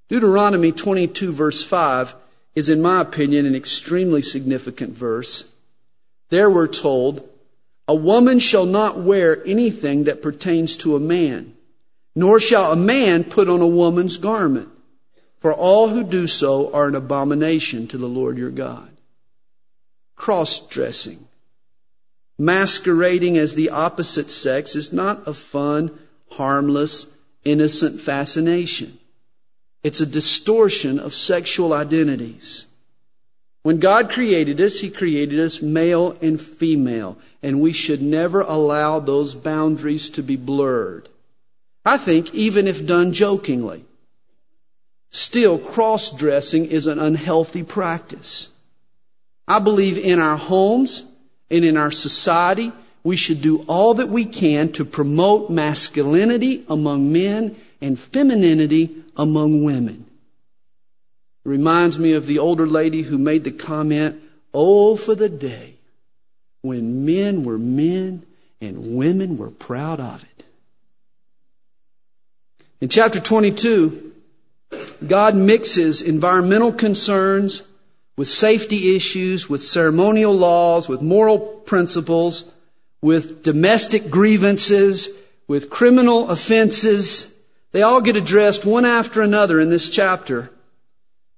Deuteronomy 0.09 0.71
22 0.71 1.31
verse 1.31 1.63
5 1.63 2.15
is, 2.55 2.69
in 2.69 2.81
my 2.81 3.01
opinion, 3.01 3.45
an 3.45 3.55
extremely 3.55 4.21
significant 4.21 4.95
verse. 4.95 5.43
There 6.29 6.49
we're 6.49 6.67
told, 6.67 7.27
a 7.87 7.95
woman 7.95 8.39
shall 8.39 8.65
not 8.65 8.99
wear 8.99 9.45
anything 9.45 10.05
that 10.05 10.21
pertains 10.21 10.77
to 10.77 10.95
a 10.95 10.99
man 10.99 11.52
nor 12.15 12.39
shall 12.39 12.71
a 12.71 12.75
man 12.75 13.23
put 13.23 13.49
on 13.49 13.61
a 13.61 13.67
woman's 13.67 14.17
garment, 14.17 14.69
for 15.39 15.53
all 15.53 15.89
who 15.89 16.03
do 16.03 16.27
so 16.27 16.73
are 16.73 16.87
an 16.87 16.95
abomination 16.95 17.87
to 17.87 17.97
the 17.97 18.07
Lord 18.07 18.37
your 18.37 18.51
God. 18.51 18.89
Cross 20.15 20.67
dressing, 20.67 21.27
masquerading 22.37 23.37
as 23.37 23.55
the 23.55 23.69
opposite 23.69 24.29
sex, 24.29 24.75
is 24.75 24.93
not 24.93 25.27
a 25.27 25.33
fun, 25.33 25.91
harmless, 26.31 27.07
innocent 27.43 27.99
fascination. 27.99 28.97
It's 29.83 29.99
a 29.99 30.05
distortion 30.05 30.99
of 30.99 31.13
sexual 31.13 31.73
identities. 31.73 32.65
When 33.63 33.79
God 33.79 34.11
created 34.11 34.61
us, 34.61 34.79
He 34.79 34.89
created 34.89 35.39
us 35.39 35.61
male 35.61 36.17
and 36.21 36.39
female, 36.39 37.17
and 37.41 37.59
we 37.59 37.73
should 37.73 38.01
never 38.01 38.41
allow 38.41 38.99
those 38.99 39.35
boundaries 39.35 40.09
to 40.11 40.23
be 40.23 40.35
blurred. 40.35 41.09
I 41.85 41.97
think 41.97 42.33
even 42.33 42.67
if 42.67 42.85
done 42.85 43.13
jokingly, 43.13 43.85
still 45.09 45.57
cross 45.57 46.09
dressing 46.09 46.65
is 46.65 46.87
an 46.87 46.99
unhealthy 46.99 47.63
practice. 47.63 48.49
I 49.47 49.59
believe 49.59 49.97
in 49.97 50.19
our 50.19 50.37
homes 50.37 51.03
and 51.49 51.65
in 51.65 51.75
our 51.75 51.91
society, 51.91 52.71
we 53.03 53.15
should 53.17 53.41
do 53.41 53.65
all 53.67 53.95
that 53.95 54.09
we 54.09 54.25
can 54.25 54.71
to 54.73 54.85
promote 54.85 55.49
masculinity 55.49 56.63
among 56.69 57.11
men 57.11 57.55
and 57.81 57.99
femininity 57.99 59.03
among 59.17 59.65
women. 59.65 60.05
It 61.45 61.49
reminds 61.49 61.99
me 61.99 62.13
of 62.13 62.25
the 62.25 62.39
older 62.39 62.65
lady 62.65 63.01
who 63.01 63.17
made 63.17 63.43
the 63.43 63.51
comment, 63.51 64.21
Oh, 64.53 64.95
for 64.95 65.15
the 65.15 65.29
day 65.29 65.75
when 66.61 67.05
men 67.05 67.43
were 67.43 67.57
men 67.57 68.23
and 68.61 68.95
women 68.95 69.37
were 69.37 69.51
proud 69.51 69.99
of 69.99 70.23
it. 70.23 70.32
In 72.83 72.89
chapter 72.89 73.21
22, 73.21 74.11
God 75.07 75.37
mixes 75.37 76.01
environmental 76.01 76.73
concerns 76.73 77.63
with 78.17 78.27
safety 78.27 78.97
issues, 78.97 79.47
with 79.47 79.63
ceremonial 79.63 80.33
laws, 80.33 80.89
with 80.89 81.01
moral 81.01 81.39
principles, 81.39 82.43
with 83.01 83.41
domestic 83.41 84.09
grievances, 84.09 85.07
with 85.47 85.69
criminal 85.69 86.29
offenses. 86.29 87.33
They 87.71 87.83
all 87.83 88.01
get 88.01 88.17
addressed 88.17 88.65
one 88.65 88.83
after 88.83 89.21
another 89.21 89.61
in 89.61 89.69
this 89.69 89.89
chapter. 89.89 90.51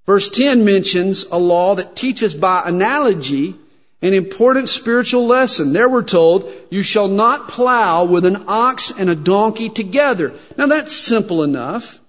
Verse 0.08 0.32
10 0.32 0.66
mentions 0.66 1.26
a 1.26 1.38
law 1.38 1.76
that 1.76 1.96
teaches 1.96 2.34
by 2.34 2.64
analogy 2.66 3.54
an 4.02 4.14
important 4.14 4.70
spiritual 4.70 5.26
lesson. 5.26 5.74
There 5.74 5.90
we're 5.90 6.04
told, 6.04 6.52
you 6.70 6.84
shall 6.84 7.08
not 7.08 7.48
plow 7.48 8.06
with 8.06 8.26
an 8.26 8.44
ox 8.48 8.92
and 8.92 9.10
a 9.10 9.16
donkey 9.16 9.70
together. 9.70 10.34
Now 10.58 10.68
that's 10.68 10.96
simple 10.96 11.44
enough. 11.44 12.00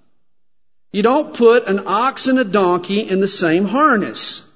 You 0.93 1.03
don't 1.03 1.35
put 1.35 1.67
an 1.67 1.83
ox 1.87 2.27
and 2.27 2.39
a 2.39 2.45
donkey 2.45 3.01
in 3.01 3.21
the 3.21 3.29
same 3.29 3.67
harness. 3.67 4.51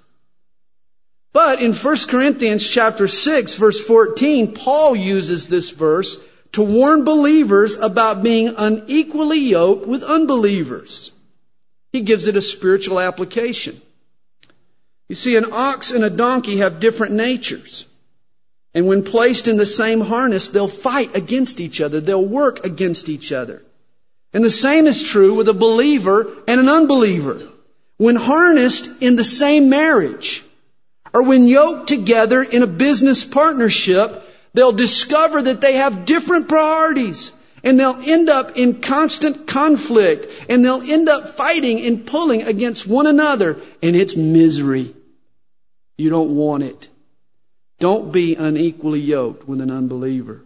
But 1.33 1.63
in 1.63 1.73
1 1.73 1.97
Corinthians 2.09 2.67
chapter 2.69 3.07
6 3.07 3.55
verse 3.55 3.81
14, 3.81 4.55
Paul 4.55 4.97
uses 4.97 5.49
this 5.49 5.71
verse 5.71 6.19
to 6.53 6.63
warn 6.63 7.05
believers 7.05 7.77
about 7.77 8.23
being 8.23 8.53
unequally 8.59 9.39
yoked 9.39 9.87
with 9.87 10.03
unbelievers. 10.03 11.13
He 11.93 12.01
gives 12.01 12.27
it 12.27 12.37
a 12.37 12.43
spiritual 12.43 12.99
application. 12.99 13.81
You 15.11 15.17
see, 15.17 15.35
an 15.35 15.47
ox 15.53 15.91
and 15.91 16.05
a 16.05 16.09
donkey 16.09 16.59
have 16.59 16.79
different 16.79 17.15
natures. 17.15 17.85
And 18.73 18.87
when 18.87 19.03
placed 19.03 19.49
in 19.49 19.57
the 19.57 19.67
same 19.67 20.03
harness, 20.03 20.47
they'll 20.47 20.69
fight 20.69 21.17
against 21.17 21.61
each 21.61 21.81
other. 21.81 22.01
They'll 22.01 22.25
work 22.25 22.65
against 22.65 23.09
each 23.09 23.33
other. 23.33 23.61
And 24.33 24.45
the 24.45 24.51
same 24.51 24.87
is 24.87 25.03
true 25.03 25.35
with 25.35 25.49
a 25.49 25.53
believer 25.53 26.33
and 26.47 26.61
an 26.61 26.69
unbeliever. 26.69 27.43
When 27.97 28.15
harnessed 28.15 29.03
in 29.03 29.17
the 29.17 29.25
same 29.25 29.69
marriage, 29.69 30.45
or 31.13 31.25
when 31.25 31.49
yoked 31.49 31.89
together 31.89 32.45
in 32.45 32.63
a 32.63 32.69
business 32.69 33.25
partnership, 33.25 34.23
they'll 34.55 34.71
discover 34.71 35.43
that 35.43 35.61
they 35.61 35.75
have 35.75 36.05
different 36.05 36.49
priorities. 36.49 37.33
And 37.65 37.81
they'll 37.81 38.01
end 38.07 38.29
up 38.31 38.57
in 38.57 38.81
constant 38.81 39.49
conflict. 39.49 40.29
And 40.49 40.65
they'll 40.65 40.83
end 40.83 41.09
up 41.09 41.31
fighting 41.31 41.85
and 41.85 42.07
pulling 42.07 42.43
against 42.43 42.87
one 42.87 43.09
another. 43.09 43.59
And 43.83 43.97
it's 43.97 44.15
misery. 44.15 44.95
You 46.01 46.09
don't 46.09 46.35
want 46.35 46.63
it. 46.63 46.89
Don't 47.79 48.11
be 48.11 48.35
unequally 48.35 49.01
yoked 49.01 49.47
with 49.47 49.61
an 49.61 49.71
unbeliever. 49.71 50.43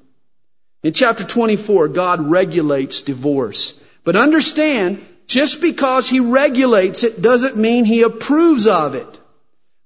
In 0.82 0.92
chapter 0.92 1.22
24, 1.22 1.88
God 1.88 2.28
regulates 2.28 3.02
divorce. 3.02 3.80
But 4.02 4.16
understand, 4.16 5.06
just 5.28 5.60
because 5.60 6.08
He 6.08 6.18
regulates 6.18 7.04
it 7.04 7.22
doesn't 7.22 7.56
mean 7.56 7.84
He 7.84 8.02
approves 8.02 8.66
of 8.66 8.96
it. 8.96 9.20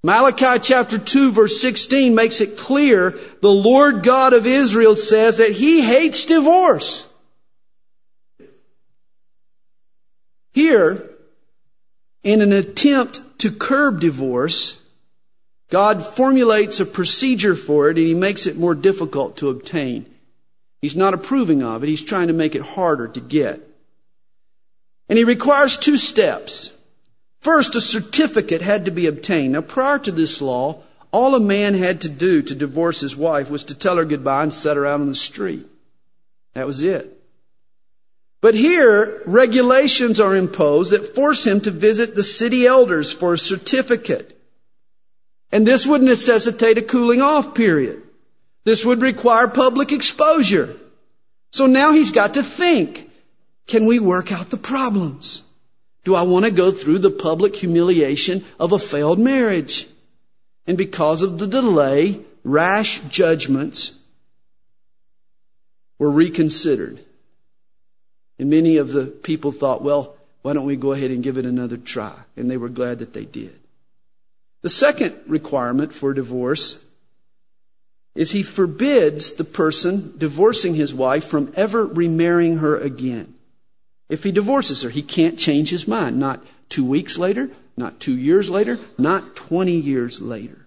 Malachi 0.01 0.59
chapter 0.59 0.97
2 0.97 1.33
verse 1.33 1.61
16 1.61 2.15
makes 2.15 2.41
it 2.41 2.57
clear 2.57 3.11
the 3.41 3.51
Lord 3.51 4.01
God 4.01 4.33
of 4.33 4.47
Israel 4.47 4.95
says 4.95 5.37
that 5.37 5.51
He 5.51 5.81
hates 5.81 6.25
divorce. 6.25 7.07
Here, 10.51 11.11
in 12.23 12.41
an 12.41 12.53
attempt 12.53 13.21
to 13.41 13.51
curb 13.51 13.99
divorce, 13.99 14.78
God 15.69 16.03
formulates 16.03 16.79
a 16.79 16.85
procedure 16.85 17.55
for 17.55 17.89
it 17.89 17.97
and 17.97 18.07
he 18.07 18.15
makes 18.15 18.47
it 18.47 18.57
more 18.57 18.75
difficult 18.75 19.37
to 19.37 19.49
obtain. 19.49 20.05
He's 20.81 20.95
not 20.95 21.13
approving 21.13 21.61
of 21.61 21.83
it. 21.83 21.89
He's 21.89 22.03
trying 22.03 22.27
to 22.27 22.33
make 22.33 22.55
it 22.55 22.61
harder 22.61 23.07
to 23.07 23.19
get. 23.19 23.61
And 25.07 25.17
he 25.17 25.23
requires 25.23 25.77
two 25.77 25.97
steps. 25.97 26.71
First, 27.41 27.75
a 27.75 27.81
certificate 27.81 28.61
had 28.61 28.85
to 28.85 28.91
be 28.91 29.07
obtained. 29.07 29.53
Now, 29.53 29.61
prior 29.61 29.99
to 29.99 30.11
this 30.11 30.41
law, 30.41 30.81
all 31.11 31.35
a 31.35 31.39
man 31.39 31.73
had 31.73 32.01
to 32.01 32.09
do 32.09 32.41
to 32.41 32.55
divorce 32.55 33.01
his 33.01 33.15
wife 33.15 33.49
was 33.49 33.63
to 33.65 33.75
tell 33.75 33.97
her 33.97 34.05
goodbye 34.05 34.43
and 34.43 34.53
set 34.53 34.77
her 34.77 34.85
out 34.85 35.01
on 35.01 35.07
the 35.07 35.15
street. 35.15 35.65
That 36.53 36.67
was 36.67 36.83
it. 36.83 37.15
But 38.41 38.55
here, 38.55 39.21
regulations 39.25 40.19
are 40.19 40.35
imposed 40.35 40.91
that 40.91 41.15
force 41.15 41.45
him 41.45 41.61
to 41.61 41.71
visit 41.71 42.15
the 42.15 42.23
city 42.23 42.65
elders 42.65 43.11
for 43.11 43.33
a 43.33 43.37
certificate. 43.37 44.38
And 45.51 45.65
this 45.65 45.87
would 45.87 46.01
necessitate 46.01 46.77
a 46.77 46.81
cooling 46.81 47.21
off 47.21 47.55
period. 47.55 48.03
This 48.63 48.85
would 48.85 49.01
require 49.01 49.47
public 49.47 49.91
exposure. 49.91 50.75
So 51.51 51.65
now 51.65 51.91
he's 51.91 52.11
got 52.11 52.35
to 52.35 52.43
think, 52.43 53.09
can 53.65 53.85
we 53.85 53.99
work 53.99 54.31
out 54.31 54.49
the 54.49 54.57
problems? 54.57 55.43
Do 56.03 56.15
I 56.15 56.21
want 56.21 56.45
to 56.45 56.51
go 56.51 56.71
through 56.71 56.99
the 56.99 57.11
public 57.11 57.55
humiliation 57.55 58.45
of 58.59 58.71
a 58.71 58.79
failed 58.79 59.19
marriage? 59.19 59.87
And 60.67 60.77
because 60.77 61.21
of 61.23 61.39
the 61.39 61.47
delay, 61.47 62.21
rash 62.43 62.99
judgments 63.01 63.93
were 65.97 66.11
reconsidered. 66.11 67.03
And 68.37 68.49
many 68.49 68.77
of 68.77 68.91
the 68.91 69.07
people 69.07 69.51
thought, 69.51 69.83
well, 69.83 70.15
why 70.41 70.53
don't 70.53 70.65
we 70.65 70.77
go 70.77 70.93
ahead 70.93 71.11
and 71.11 71.23
give 71.23 71.37
it 71.37 71.45
another 71.45 71.77
try? 71.77 72.13
And 72.37 72.49
they 72.49 72.57
were 72.57 72.69
glad 72.69 72.99
that 72.99 73.13
they 73.13 73.25
did. 73.25 73.58
The 74.61 74.69
second 74.69 75.15
requirement 75.27 75.93
for 75.93 76.13
divorce 76.13 76.83
is 78.15 78.31
he 78.31 78.43
forbids 78.43 79.33
the 79.33 79.45
person 79.45 80.13
divorcing 80.17 80.75
his 80.75 80.93
wife 80.93 81.25
from 81.25 81.53
ever 81.55 81.85
remarrying 81.85 82.57
her 82.57 82.75
again. 82.75 83.35
if 84.09 84.23
he 84.23 84.31
divorces 84.31 84.81
her. 84.81 84.89
He 84.89 85.03
can't 85.03 85.37
change 85.37 85.69
his 85.69 85.87
mind. 85.87 86.19
Not 86.19 86.43
two 86.67 86.83
weeks 86.83 87.17
later, 87.19 87.51
not 87.77 87.99
two 87.99 88.17
years 88.17 88.49
later, 88.49 88.79
not 88.97 89.35
20 89.35 89.71
years 89.71 90.19
later. 90.19 90.65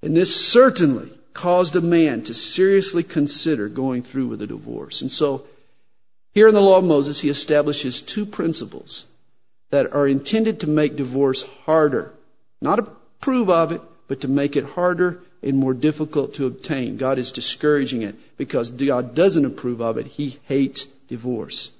And 0.00 0.16
this 0.16 0.34
certainly 0.34 1.10
caused 1.34 1.74
a 1.74 1.80
man 1.80 2.22
to 2.22 2.32
seriously 2.34 3.02
consider 3.02 3.68
going 3.68 4.02
through 4.02 4.28
with 4.28 4.40
a 4.40 4.46
divorce. 4.46 5.02
And 5.02 5.10
so, 5.10 5.44
here 6.32 6.48
in 6.48 6.54
the 6.54 6.62
law 6.62 6.78
of 6.78 6.84
Moses, 6.84 7.20
he 7.20 7.28
establishes 7.28 8.00
two 8.00 8.24
principles 8.24 9.04
that 9.70 9.92
are 9.92 10.06
intended 10.06 10.60
to 10.60 10.66
make 10.66 10.96
divorce 10.96 11.44
harder. 11.64 12.12
Not 12.60 12.78
approve 12.78 13.50
of 13.50 13.72
it, 13.72 13.80
but 14.08 14.20
to 14.20 14.28
make 14.28 14.56
it 14.56 14.64
harder 14.64 15.20
and 15.42 15.58
more 15.58 15.74
difficult 15.74 16.34
to 16.34 16.46
obtain. 16.46 16.96
God 16.96 17.18
is 17.18 17.32
discouraging 17.32 18.02
it 18.02 18.14
because 18.36 18.70
God 18.70 19.14
doesn't 19.14 19.44
approve 19.44 19.80
of 19.80 19.98
it. 19.98 20.06
He 20.06 20.38
hates 20.44 20.86
divorce. 21.08 21.70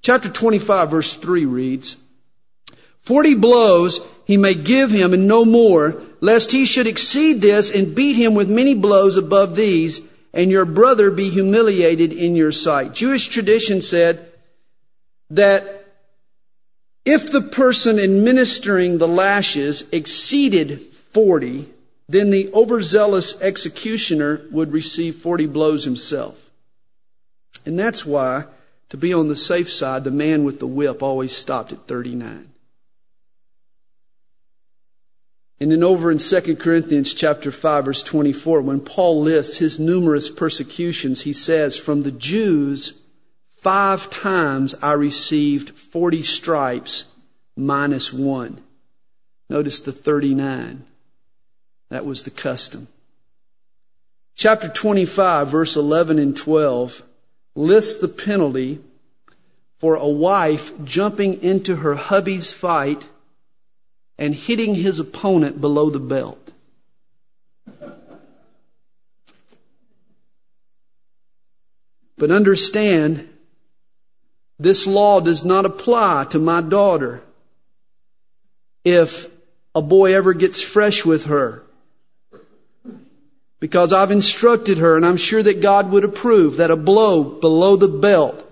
Chapter 0.00 0.28
25 0.28 0.90
verse 0.90 1.14
3 1.14 1.44
reads, 1.44 1.96
Forty 3.00 3.34
blows 3.34 4.00
he 4.24 4.36
may 4.36 4.54
give 4.54 4.90
him 4.90 5.12
and 5.12 5.26
no 5.26 5.44
more, 5.44 6.00
lest 6.20 6.52
he 6.52 6.64
should 6.64 6.86
exceed 6.86 7.40
this 7.40 7.74
and 7.74 7.94
beat 7.94 8.14
him 8.14 8.34
with 8.34 8.48
many 8.48 8.74
blows 8.74 9.16
above 9.16 9.56
these, 9.56 10.00
and 10.32 10.50
your 10.50 10.64
brother 10.64 11.10
be 11.10 11.28
humiliated 11.28 12.12
in 12.12 12.36
your 12.36 12.52
sight. 12.52 12.94
Jewish 12.94 13.28
tradition 13.28 13.82
said 13.82 14.32
that 15.30 15.81
if 17.04 17.30
the 17.30 17.40
person 17.40 17.98
administering 17.98 18.98
the 18.98 19.08
lashes 19.08 19.84
exceeded 19.90 20.80
40, 20.92 21.68
then 22.08 22.30
the 22.30 22.52
overzealous 22.52 23.40
executioner 23.40 24.42
would 24.50 24.72
receive 24.72 25.16
40 25.16 25.46
blows 25.46 25.84
himself. 25.84 26.50
And 27.64 27.78
that's 27.78 28.04
why, 28.04 28.44
to 28.90 28.96
be 28.96 29.12
on 29.12 29.28
the 29.28 29.36
safe 29.36 29.70
side, 29.70 30.04
the 30.04 30.10
man 30.10 30.44
with 30.44 30.58
the 30.58 30.66
whip 30.66 31.02
always 31.02 31.34
stopped 31.34 31.72
at 31.72 31.86
39. 31.86 32.48
And 35.60 35.70
then 35.70 35.84
over 35.84 36.10
in 36.10 36.18
2 36.18 36.56
Corinthians 36.56 37.14
chapter 37.14 37.52
5 37.52 37.84
verse 37.84 38.02
24, 38.02 38.62
when 38.62 38.80
Paul 38.80 39.20
lists 39.20 39.58
his 39.58 39.78
numerous 39.78 40.28
persecutions, 40.28 41.22
he 41.22 41.32
says, 41.32 41.76
from 41.76 42.02
the 42.02 42.10
Jews, 42.10 42.94
five 43.62 44.10
times 44.10 44.74
I 44.82 44.92
received 44.92 45.70
40 45.70 46.24
stripes 46.24 47.14
minus 47.56 48.12
one. 48.12 48.60
Notice 49.48 49.78
the 49.78 49.92
39. 49.92 50.84
That 51.88 52.04
was 52.04 52.24
the 52.24 52.30
custom. 52.30 52.88
Chapter 54.34 54.68
25 54.68 55.48
verse 55.48 55.76
11 55.76 56.18
and 56.18 56.36
12 56.36 57.04
lists 57.54 58.00
the 58.00 58.08
penalty 58.08 58.80
for 59.78 59.94
a 59.94 60.08
wife 60.08 60.72
jumping 60.84 61.40
into 61.40 61.76
her 61.76 61.94
hubby's 61.94 62.52
fight 62.52 63.06
and 64.18 64.34
hitting 64.34 64.74
his 64.74 64.98
opponent 64.98 65.60
below 65.60 65.88
the 65.88 66.00
belt. 66.00 66.50
But 72.18 72.30
understand, 72.30 73.28
this 74.58 74.86
law 74.86 75.20
does 75.20 75.44
not 75.44 75.64
apply 75.64 76.26
to 76.30 76.38
my 76.38 76.60
daughter 76.60 77.22
if 78.84 79.28
a 79.74 79.82
boy 79.82 80.14
ever 80.14 80.34
gets 80.34 80.60
fresh 80.60 81.04
with 81.04 81.26
her. 81.26 81.62
Because 83.60 83.92
I've 83.92 84.10
instructed 84.10 84.78
her, 84.78 84.96
and 84.96 85.06
I'm 85.06 85.16
sure 85.16 85.42
that 85.42 85.62
God 85.62 85.90
would 85.92 86.04
approve, 86.04 86.56
that 86.56 86.70
a 86.70 86.76
blow 86.76 87.22
below 87.22 87.76
the 87.76 87.88
belt 87.88 88.44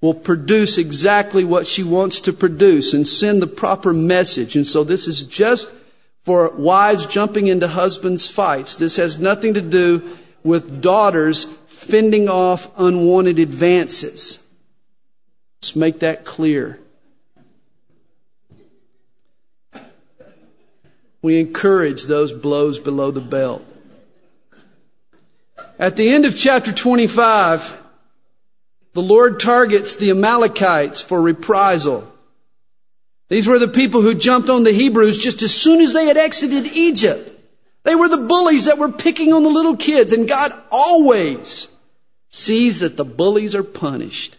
will 0.00 0.14
produce 0.14 0.76
exactly 0.76 1.44
what 1.44 1.66
she 1.66 1.82
wants 1.82 2.20
to 2.20 2.32
produce 2.32 2.92
and 2.92 3.06
send 3.06 3.40
the 3.40 3.46
proper 3.46 3.92
message. 3.92 4.56
And 4.56 4.66
so 4.66 4.84
this 4.84 5.06
is 5.06 5.22
just 5.22 5.70
for 6.22 6.50
wives 6.50 7.06
jumping 7.06 7.46
into 7.46 7.68
husbands' 7.68 8.28
fights. 8.28 8.74
This 8.74 8.96
has 8.96 9.18
nothing 9.18 9.54
to 9.54 9.62
do 9.62 10.16
with 10.42 10.82
daughters 10.82 11.44
fending 11.66 12.28
off 12.28 12.68
unwanted 12.78 13.38
advances. 13.38 14.40
Let's 15.66 15.74
make 15.74 15.98
that 15.98 16.24
clear. 16.24 16.78
We 21.22 21.40
encourage 21.40 22.04
those 22.04 22.32
blows 22.32 22.78
below 22.78 23.10
the 23.10 23.20
belt. 23.20 23.64
At 25.76 25.96
the 25.96 26.08
end 26.08 26.24
of 26.24 26.36
chapter 26.36 26.72
25, 26.72 27.82
the 28.92 29.02
Lord 29.02 29.40
targets 29.40 29.96
the 29.96 30.10
Amalekites 30.10 31.00
for 31.00 31.20
reprisal. 31.20 32.14
These 33.28 33.48
were 33.48 33.58
the 33.58 33.66
people 33.66 34.02
who 34.02 34.14
jumped 34.14 34.48
on 34.48 34.62
the 34.62 34.70
Hebrews 34.70 35.18
just 35.18 35.42
as 35.42 35.52
soon 35.52 35.80
as 35.80 35.92
they 35.92 36.06
had 36.06 36.16
exited 36.16 36.76
Egypt. 36.76 37.28
They 37.82 37.96
were 37.96 38.08
the 38.08 38.18
bullies 38.18 38.66
that 38.66 38.78
were 38.78 38.92
picking 38.92 39.32
on 39.32 39.42
the 39.42 39.48
little 39.48 39.76
kids, 39.76 40.12
and 40.12 40.28
God 40.28 40.52
always 40.70 41.66
sees 42.30 42.78
that 42.78 42.96
the 42.96 43.04
bullies 43.04 43.56
are 43.56 43.64
punished. 43.64 44.36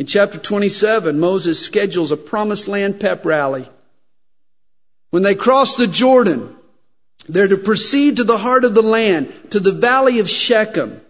In 0.00 0.06
chapter 0.06 0.38
27, 0.38 1.20
Moses 1.20 1.62
schedules 1.62 2.10
a 2.10 2.16
promised 2.16 2.66
land 2.66 2.98
pep 3.00 3.22
rally. 3.26 3.68
When 5.10 5.22
they 5.22 5.34
cross 5.34 5.74
the 5.74 5.86
Jordan, 5.86 6.56
they're 7.28 7.48
to 7.48 7.58
proceed 7.58 8.16
to 8.16 8.24
the 8.24 8.38
heart 8.38 8.64
of 8.64 8.72
the 8.72 8.82
land, 8.82 9.30
to 9.50 9.60
the 9.60 9.72
valley 9.72 10.18
of 10.18 10.30
Shechem. 10.30 11.02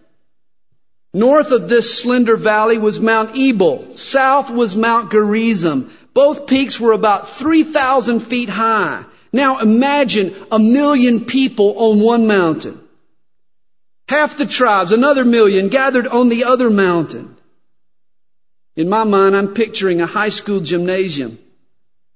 North 1.14 1.52
of 1.52 1.68
this 1.68 2.02
slender 2.02 2.36
valley 2.36 2.78
was 2.78 2.98
Mount 2.98 3.36
Ebal. 3.36 3.94
South 3.94 4.50
was 4.50 4.74
Mount 4.74 5.12
Gerizim. 5.12 5.88
Both 6.12 6.48
peaks 6.48 6.80
were 6.80 6.90
about 6.90 7.28
3,000 7.28 8.18
feet 8.18 8.48
high. 8.48 9.04
Now 9.32 9.60
imagine 9.60 10.34
a 10.50 10.58
million 10.58 11.24
people 11.26 11.78
on 11.78 12.00
one 12.00 12.26
mountain. 12.26 12.80
Half 14.08 14.36
the 14.36 14.46
tribes, 14.46 14.90
another 14.90 15.24
million, 15.24 15.68
gathered 15.68 16.08
on 16.08 16.28
the 16.28 16.42
other 16.42 16.70
mountain. 16.70 17.36
In 18.76 18.88
my 18.88 19.04
mind, 19.04 19.36
I'm 19.36 19.54
picturing 19.54 20.00
a 20.00 20.06
high 20.06 20.28
school 20.28 20.60
gymnasium. 20.60 21.38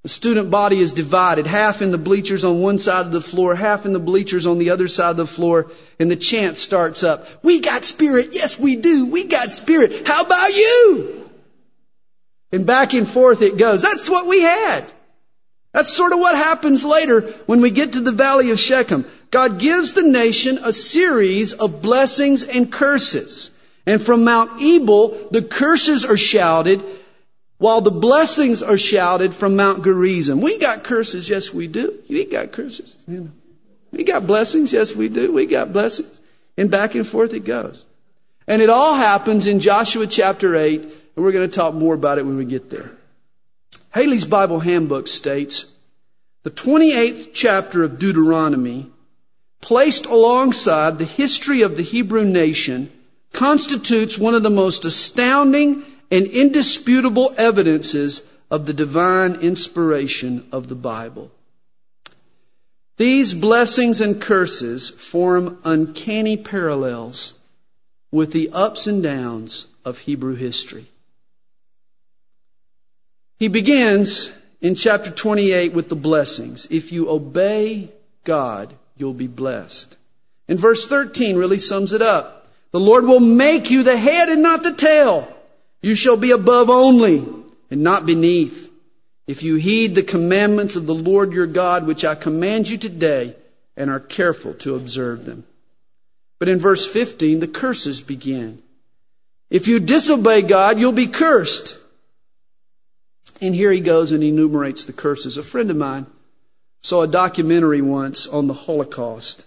The 0.03 0.09
student 0.11 0.51
body 0.51 0.81
is 0.81 0.93
divided, 0.93 1.47
half 1.47 1.81
in 1.81 1.91
the 1.91 1.99
bleachers 1.99 2.45
on 2.45 2.61
one 2.61 2.79
side 2.79 3.07
of 3.07 3.13
the 3.13 3.23
floor, 3.23 3.55
half 3.55 3.87
in 3.87 3.95
the 3.95 3.99
bleachers 3.99 4.45
on 4.45 4.59
the 4.59 4.69
other 4.69 4.87
side 4.87 5.13
of 5.13 5.17
the 5.17 5.27
floor, 5.27 5.71
and 5.99 6.11
the 6.11 6.17
chant 6.17 6.59
starts 6.59 7.03
up. 7.03 7.27
We 7.43 7.61
got 7.61 7.85
spirit. 7.85 8.29
Yes, 8.33 8.59
we 8.59 8.77
do. 8.77 9.07
We 9.07 9.25
got 9.25 9.51
spirit. 9.51 10.07
How 10.07 10.23
about 10.23 10.51
you? 10.51 11.31
And 12.53 12.67
back 12.67 12.93
and 12.93 13.09
forth 13.09 13.41
it 13.41 13.57
goes. 13.57 13.81
That's 13.81 14.11
what 14.11 14.27
we 14.27 14.43
had. 14.43 14.85
That's 15.73 15.93
sort 15.93 16.13
of 16.13 16.19
what 16.19 16.37
happens 16.37 16.85
later 16.85 17.23
when 17.47 17.63
we 17.63 17.71
get 17.71 17.95
to 17.95 18.01
the 18.01 18.13
valley 18.13 18.51
of 18.51 18.61
Shechem. 18.61 19.07
God 19.31 19.59
gives 19.59 19.95
the 19.95 20.03
nation 20.03 20.59
a 20.63 20.73
series 20.73 21.53
of 21.55 21.81
blessings 21.81 22.45
and 22.45 22.71
curses. 22.71 23.51
And 23.87 24.01
from 24.03 24.25
Mount 24.25 24.63
Ebal, 24.63 25.29
the 25.31 25.43
curses 25.43 26.05
are 26.05 26.17
shouted 26.17 26.83
while 27.59 27.81
the 27.81 27.91
blessings 27.91 28.63
are 28.63 28.79
shouted 28.79 29.35
from 29.35 29.57
Mount 29.57 29.85
Gerizim. 29.85 30.41
We 30.41 30.59
got 30.59 30.85
curses, 30.85 31.29
yes 31.29 31.53
we 31.53 31.67
do. 31.67 31.99
We 32.09 32.25
got 32.25 32.53
curses. 32.53 32.97
We 33.93 34.05
got 34.05 34.27
blessings, 34.27 34.73
yes 34.73 34.95
we 34.95 35.09
do. 35.09 35.33
We 35.33 35.47
got 35.47 35.73
blessings. 35.73 36.21
And 36.57 36.71
back 36.71 36.95
and 36.95 37.07
forth 37.07 37.35
it 37.35 37.45
goes. 37.45 37.85
And 38.47 38.61
it 38.61 38.71
all 38.71 38.95
happens 38.95 39.47
in 39.47 39.61
Joshua 39.61 40.07
chapter 40.07 40.55
8, 40.55 40.83
and 40.83 40.93
we're 41.17 41.33
going 41.33 41.49
to 41.49 41.55
talk 41.55 41.75
more 41.75 41.95
about 41.95 42.19
it 42.19 42.27
when 42.27 42.37
we 42.37 42.45
get 42.45 42.71
there. 42.71 42.93
Halley's 43.91 44.25
Bible 44.25 44.61
Handbook 44.61 45.07
states, 45.07 45.67
the 46.43 46.51
28th 46.51 47.31
chapter 47.33 47.83
of 47.83 47.99
Deuteronomy, 47.99 48.91
placed 49.61 50.05
alongside 50.07 50.99
the 50.99 51.05
history 51.05 51.63
of 51.63 51.77
the 51.77 51.83
Hebrew 51.83 52.25
nation, 52.25 52.93
constitutes 53.35 54.19
one 54.19 54.35
of 54.35 54.43
the 54.43 54.51
most 54.51 54.85
astounding 54.85 55.85
and 56.11 56.27
indisputable 56.27 57.35
evidences 57.37 58.25
of 58.51 58.67
the 58.67 58.73
divine 58.73 59.35
inspiration 59.37 60.47
of 60.53 60.69
the 60.69 60.75
Bible. 60.75 61.31
These 62.97 63.35
blessings 63.35 64.01
and 64.01 64.23
curses 64.23 64.91
form 64.91 65.59
uncanny 65.65 66.37
parallels 66.37 67.35
with 68.13 68.33
the 68.33 68.49
ups 68.53 68.87
and 68.87 69.03
downs 69.03 69.67
of 69.85 69.99
Hebrew 70.01 70.37
history. 70.37 70.87
He 73.39 73.49
begins 73.49 74.31
in 74.61 74.77
chapter 74.77 75.11
28 75.11 75.73
with 75.73 75.89
the 75.89 75.97
blessings. 75.97 76.67
If 76.71 76.93
you 76.93 77.11
obey 77.11 77.91
God, 78.23 78.75
you'll 78.97 79.13
be 79.13 79.27
blessed. 79.27 79.97
And 80.49 80.59
verse 80.59 80.87
13 80.87 81.37
really 81.37 81.59
sums 81.59 81.93
it 81.93 82.01
up. 82.01 82.34
The 82.75 82.81
Lord 82.81 83.07
will 83.07 83.21
make 83.21 83.71
you 83.71 83.85
the 83.85 83.97
head 83.97 84.29
and 84.29 84.43
not 84.43 84.65
the 84.65 84.75
tail. 84.75 85.33
You 85.81 85.95
shall 85.95 86.17
be 86.17 86.33
above 86.33 86.69
only 86.69 87.25
and 87.71 87.83
not 87.85 88.05
beneath. 88.05 88.69
If 89.29 89.45
you 89.45 89.55
heed 89.55 89.95
the 89.95 90.03
commandments 90.03 90.75
of 90.75 90.87
the 90.87 90.95
Lord 90.95 91.33
your 91.33 91.47
God, 91.47 91.87
which 91.87 92.05
I 92.05 92.17
command 92.17 92.69
you 92.69 92.77
today, 92.77 93.37
and 93.77 93.91
are 93.91 94.01
careful 94.01 94.55
to 94.55 94.75
observe 94.75 95.25
them. 95.25 95.45
But 96.41 96.49
in 96.49 96.59
verse 96.59 96.85
15, 96.85 97.39
the 97.39 97.47
curses 97.47 98.01
begin. 98.01 98.61
If 99.51 99.69
you 99.69 99.79
disobey 99.79 100.43
God, 100.43 100.81
you'll 100.81 100.91
be 100.91 101.07
cursed. 101.07 101.79
And 103.41 103.55
here 103.55 103.71
he 103.71 103.79
goes 103.79 104.11
and 104.11 104.25
enumerates 104.25 104.85
the 104.85 104.93
curses. 104.93 105.37
A 105.37 105.45
friend 105.45 105.71
of 105.71 105.77
mine 105.77 106.07
saw 106.83 107.03
a 107.03 107.07
documentary 107.07 107.83
once 107.83 108.27
on 108.27 108.49
the 108.49 108.53
Holocaust. 108.53 109.45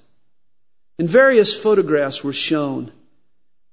And 0.97 1.09
various 1.09 1.53
photographs 1.53 2.23
were 2.23 2.31
shown. 2.31 2.93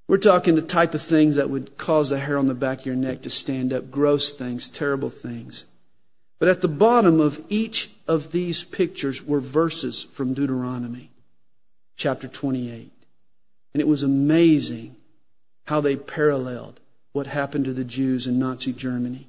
We're 0.06 0.18
talking 0.18 0.54
the 0.54 0.62
type 0.62 0.94
of 0.94 1.02
things 1.02 1.36
that 1.36 1.48
would 1.48 1.78
cause 1.78 2.10
the 2.10 2.18
hair 2.18 2.36
on 2.36 2.46
the 2.46 2.54
back 2.54 2.80
of 2.80 2.86
your 2.86 2.94
neck 2.94 3.22
to 3.22 3.30
stand 3.30 3.72
up, 3.72 3.90
gross 3.90 4.32
things, 4.32 4.68
terrible 4.68 5.10
things. 5.10 5.64
But 6.38 6.48
at 6.48 6.60
the 6.60 6.68
bottom 6.68 7.20
of 7.20 7.40
each 7.48 7.90
of 8.06 8.32
these 8.32 8.64
pictures 8.64 9.22
were 9.22 9.40
verses 9.40 10.02
from 10.02 10.34
Deuteronomy, 10.34 11.10
chapter 11.96 12.28
28. 12.28 12.92
And 13.72 13.80
it 13.80 13.88
was 13.88 14.02
amazing 14.02 14.96
how 15.64 15.80
they 15.80 15.96
paralleled 15.96 16.80
what 17.12 17.26
happened 17.28 17.64
to 17.64 17.72
the 17.72 17.84
Jews 17.84 18.26
in 18.26 18.38
Nazi 18.38 18.72
Germany. 18.72 19.26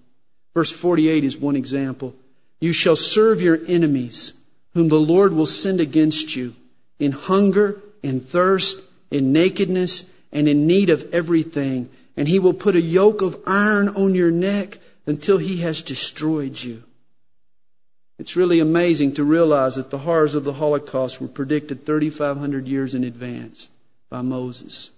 Verse 0.54 0.72
48 0.72 1.24
is 1.24 1.38
one 1.38 1.56
example. 1.56 2.16
You 2.60 2.74
shall 2.74 2.96
serve 2.96 3.42
your 3.42 3.60
enemies, 3.68 4.34
whom 4.74 4.90
the 4.90 5.00
Lord 5.00 5.34
will 5.34 5.46
send 5.46 5.80
against 5.80 6.36
you, 6.36 6.56
in 7.00 7.12
hunger, 7.14 7.82
in 8.04 8.20
thirst, 8.20 8.82
in 9.12 9.32
nakedness, 9.32 10.10
and 10.36 10.48
in 10.50 10.68
need 10.68 10.92
of 10.92 11.12
everything. 11.14 11.90
And 12.16 12.28
he 12.28 12.38
will 12.38 12.54
put 12.54 12.76
a 12.76 12.82
yoke 12.82 13.22
of 13.22 13.42
iron 13.48 13.90
on 13.90 14.14
your 14.14 14.30
neck 14.30 14.78
until 15.08 15.38
he 15.38 15.58
has 15.58 15.82
destroyed 15.82 16.62
you. 16.62 16.84
It's 18.20 18.36
really 18.36 18.60
amazing 18.60 19.14
to 19.16 19.24
realize 19.24 19.76
that 19.76 19.90
the 19.90 20.00
horrors 20.00 20.36
of 20.36 20.44
the 20.44 20.54
Holocaust 20.54 21.20
were 21.20 21.28
predicted 21.28 21.86
3,500 21.86 22.68
years 22.68 22.94
in 22.94 23.04
advance 23.04 23.70
by 24.10 24.22
Moses. 24.22 24.92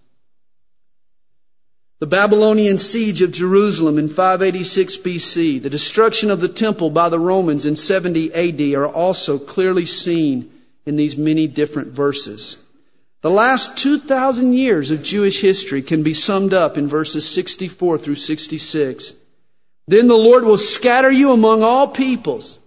The 1.99 2.05
Babylonian 2.05 2.77
siege 2.77 3.23
of 3.23 3.31
Jerusalem 3.31 3.97
in 3.97 4.07
586 4.07 4.97
BC, 4.97 5.61
the 5.61 5.69
destruction 5.69 6.29
of 6.29 6.41
the 6.41 6.47
temple 6.47 6.91
by 6.91 7.09
the 7.09 7.19
Romans 7.19 7.65
in 7.65 7.75
70 7.75 8.33
AD 8.33 8.61
are 8.75 8.87
also 8.87 9.39
clearly 9.39 9.87
seen 9.87 10.51
in 10.85 10.95
these 10.95 11.17
many 11.17 11.47
different 11.47 11.89
verses. 11.89 12.57
The 13.21 13.31
last 13.31 13.77
2,000 13.77 14.53
years 14.53 14.91
of 14.91 15.01
Jewish 15.01 15.41
history 15.41 15.81
can 15.81 16.03
be 16.03 16.13
summed 16.13 16.53
up 16.53 16.77
in 16.77 16.87
verses 16.87 17.27
64 17.27 17.97
through 17.97 18.15
66. 18.15 19.13
Then 19.87 20.07
the 20.07 20.15
Lord 20.15 20.43
will 20.43 20.57
scatter 20.57 21.11
you 21.11 21.31
among 21.31 21.63
all 21.63 21.87
peoples, 21.87 22.59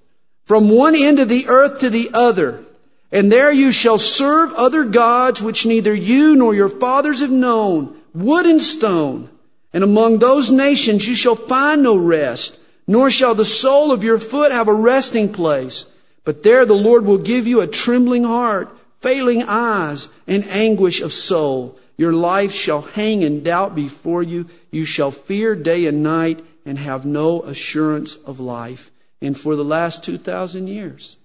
from 0.45 0.69
one 0.69 0.97
end 0.97 1.21
of 1.21 1.29
the 1.29 1.47
earth 1.47 1.81
to 1.81 1.91
the 1.91 2.11
other, 2.13 2.65
and 3.13 3.31
there 3.31 3.53
you 3.53 3.71
shall 3.71 3.99
serve 3.99 4.53
other 4.55 4.85
gods 4.85 5.43
which 5.43 5.67
neither 5.67 5.95
you 5.95 6.35
nor 6.35 6.55
your 6.55 6.69
fathers 6.69 7.21
have 7.21 7.31
known 7.31 7.97
wood 8.15 8.47
and 8.47 8.63
stone. 8.63 9.29
And 9.73 9.85
among 9.85 10.19
those 10.19 10.51
nations 10.51 11.07
you 11.07 11.15
shall 11.15 11.37
find 11.37 11.83
no 11.83 11.97
rest, 11.97 12.59
nor 12.89 13.11
shall 13.11 13.37
the 13.37 13.45
sole 13.45 13.93
of 13.93 14.03
your 14.03 14.19
foot 14.19 14.51
have 14.51 14.67
a 14.67 14.75
resting 14.75 15.33
place. 15.33 15.87
But 16.25 16.43
there 16.43 16.67
the 16.67 16.75
Lord 16.75 17.05
will 17.05 17.19
give 17.19 17.47
you 17.47 17.61
a 17.61 17.69
trembling 17.69 18.25
heart, 18.25 18.77
failing 19.01 19.43
eyes, 19.43 20.09
and 20.27 20.45
anguish 20.49 21.01
of 21.01 21.13
soul. 21.13 21.79
Your 21.97 22.13
life 22.13 22.53
shall 22.53 22.83
hang 22.83 23.23
in 23.23 23.43
doubt 23.43 23.75
before 23.75 24.23
you. 24.23 24.49
You 24.71 24.85
shall 24.85 25.11
fear 25.11 25.55
day 25.55 25.87
and 25.87 26.03
night 26.03 26.45
and 26.65 26.79
have 26.79 27.05
no 27.05 27.43
assurance 27.43 28.17
of 28.17 28.41
life. 28.41 28.91
And 29.21 29.39
for 29.39 29.57
the 29.57 29.65
last 29.65 30.05
2,000 30.05 30.67
years, 30.67 31.17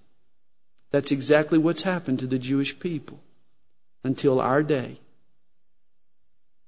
that's 0.90 1.12
exactly 1.12 1.58
what's 1.58 1.82
happened 1.82 2.18
to 2.20 2.26
the 2.26 2.38
Jewish 2.38 2.78
people 2.78 3.20
until 4.04 4.40
our 4.40 4.62
day. 4.62 4.98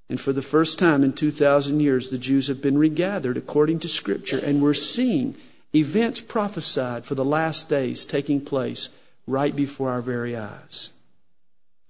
And 0.09 0.21
for 0.21 0.33
the 0.33 0.43
first 0.43 0.79
time 0.79 1.05
in 1.05 1.13
2,000 1.13 1.81
years, 1.81 2.09
the 2.09 2.19
Jews 2.19 2.47
have 2.49 2.63
been 2.63 2.79
regathered 2.79 3.37
according 3.37 3.81
to 3.81 3.89
Scripture, 3.89 4.39
and 4.39 4.63
we're 4.63 4.75
seeing 4.75 5.35
events 5.75 6.21
prophesied 6.21 7.05
for 7.05 7.15
the 7.15 7.25
last 7.25 7.69
days 7.69 8.07
taking 8.07 8.41
place 8.41 8.89
right 9.27 9.55
before 9.55 9.91
our 9.91 10.01
very 10.01 10.35
eyes. 10.35 10.91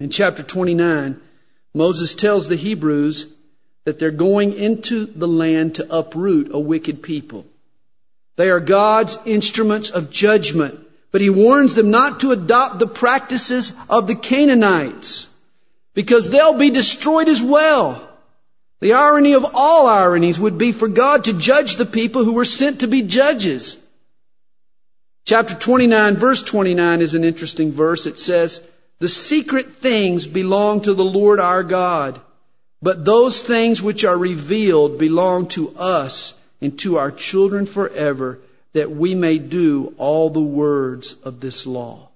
In 0.00 0.10
chapter 0.10 0.42
29, 0.42 1.20
Moses 1.74 2.14
tells 2.14 2.48
the 2.48 2.56
Hebrews 2.56 3.26
that 3.84 3.98
they're 3.98 4.10
going 4.10 4.52
into 4.52 5.06
the 5.06 5.28
land 5.28 5.74
to 5.76 5.96
uproot 5.96 6.50
a 6.52 6.58
wicked 6.58 7.02
people. 7.02 7.46
They 8.36 8.50
are 8.50 8.60
God's 8.60 9.18
instruments 9.24 9.90
of 9.90 10.10
judgment, 10.10 10.78
but 11.10 11.20
he 11.20 11.30
warns 11.30 11.74
them 11.74 11.90
not 11.90 12.20
to 12.20 12.30
adopt 12.30 12.78
the 12.78 12.86
practices 12.86 13.72
of 13.88 14.06
the 14.06 14.14
Canaanites 14.14 15.28
because 15.94 16.30
they'll 16.30 16.54
be 16.54 16.70
destroyed 16.70 17.28
as 17.28 17.42
well. 17.42 18.08
The 18.80 18.92
irony 18.92 19.32
of 19.34 19.44
all 19.54 19.88
ironies 19.88 20.38
would 20.38 20.56
be 20.56 20.70
for 20.70 20.86
God 20.86 21.24
to 21.24 21.32
judge 21.32 21.74
the 21.74 21.86
people 21.86 22.24
who 22.24 22.34
were 22.34 22.44
sent 22.44 22.80
to 22.80 22.86
be 22.86 23.02
judges. 23.02 23.76
Chapter 25.24 25.54
29, 25.54 26.14
verse 26.14 26.42
29 26.42 27.00
is 27.00 27.14
an 27.14 27.24
interesting 27.24 27.72
verse. 27.72 28.06
It 28.06 28.18
says, 28.18 28.62
The 28.98 29.08
secret 29.08 29.76
things 29.76 30.26
belong 30.26 30.80
to 30.82 30.94
the 30.94 31.04
Lord 31.04 31.38
our 31.38 31.62
God, 31.62 32.20
but 32.82 33.04
those 33.04 33.42
things 33.42 33.82
which 33.82 34.04
are 34.04 34.18
revealed 34.18 34.98
belong 34.98 35.46
to 35.48 35.70
us 35.76 36.34
and 36.60 36.76
to 36.80 36.96
our 36.96 37.10
children 37.10 37.66
forever, 37.66 38.40
that 38.72 38.90
we 38.90 39.14
may 39.14 39.38
do 39.38 39.94
all 39.98 40.30
the 40.30 40.40
words 40.40 41.14
of 41.24 41.40
this 41.40 41.66
law. 41.66 42.08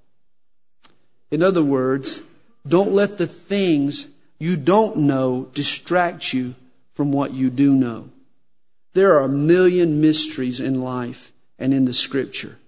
In 1.30 1.42
other 1.42 1.62
words, 1.62 2.22
don't 2.66 2.92
let 2.92 3.18
the 3.18 3.26
things 3.26 4.08
you 4.38 4.56
don't 4.56 4.96
know 4.96 5.48
distract 5.54 6.32
you 6.34 6.54
from 6.94 7.12
what 7.12 7.32
you 7.32 7.48
do 7.48 7.72
know. 7.72 8.10
There 8.92 9.14
are 9.14 9.24
a 9.24 9.28
million 9.28 10.00
mysteries 10.00 10.60
in 10.60 10.82
life 10.82 11.32
and 11.58 11.72
in 11.72 11.84
the 11.84 11.94
scripture 11.94 12.58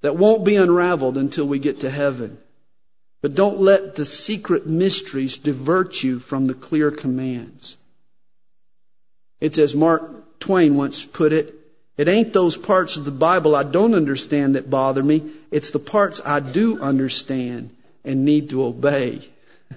that 0.00 0.16
won't 0.16 0.44
be 0.44 0.56
unraveled 0.56 1.16
until 1.16 1.46
we 1.46 1.58
get 1.58 1.80
to 1.80 1.90
heaven. 1.90 2.38
But 3.22 3.34
don't 3.34 3.60
let 3.60 3.94
the 3.94 4.04
secret 4.04 4.66
mysteries 4.66 5.38
divert 5.38 6.02
you 6.02 6.18
from 6.18 6.46
the 6.46 6.54
clear 6.54 6.90
commands. 6.90 7.76
It's 9.40 9.58
as 9.58 9.74
Mark 9.74 10.38
Twain 10.40 10.76
once 10.76 11.04
put 11.04 11.32
it, 11.32 11.54
it 11.96 12.08
ain't 12.08 12.32
those 12.32 12.56
parts 12.56 12.96
of 12.96 13.04
the 13.04 13.10
Bible 13.10 13.54
I 13.54 13.62
don't 13.62 13.94
understand 13.94 14.54
that 14.54 14.68
bother 14.68 15.02
me. 15.02 15.22
It's 15.50 15.70
the 15.70 15.78
parts 15.78 16.20
I 16.24 16.40
do 16.40 16.80
understand 16.80 17.74
and 18.04 18.24
need 18.24 18.50
to 18.50 18.64
obey. 18.64 19.28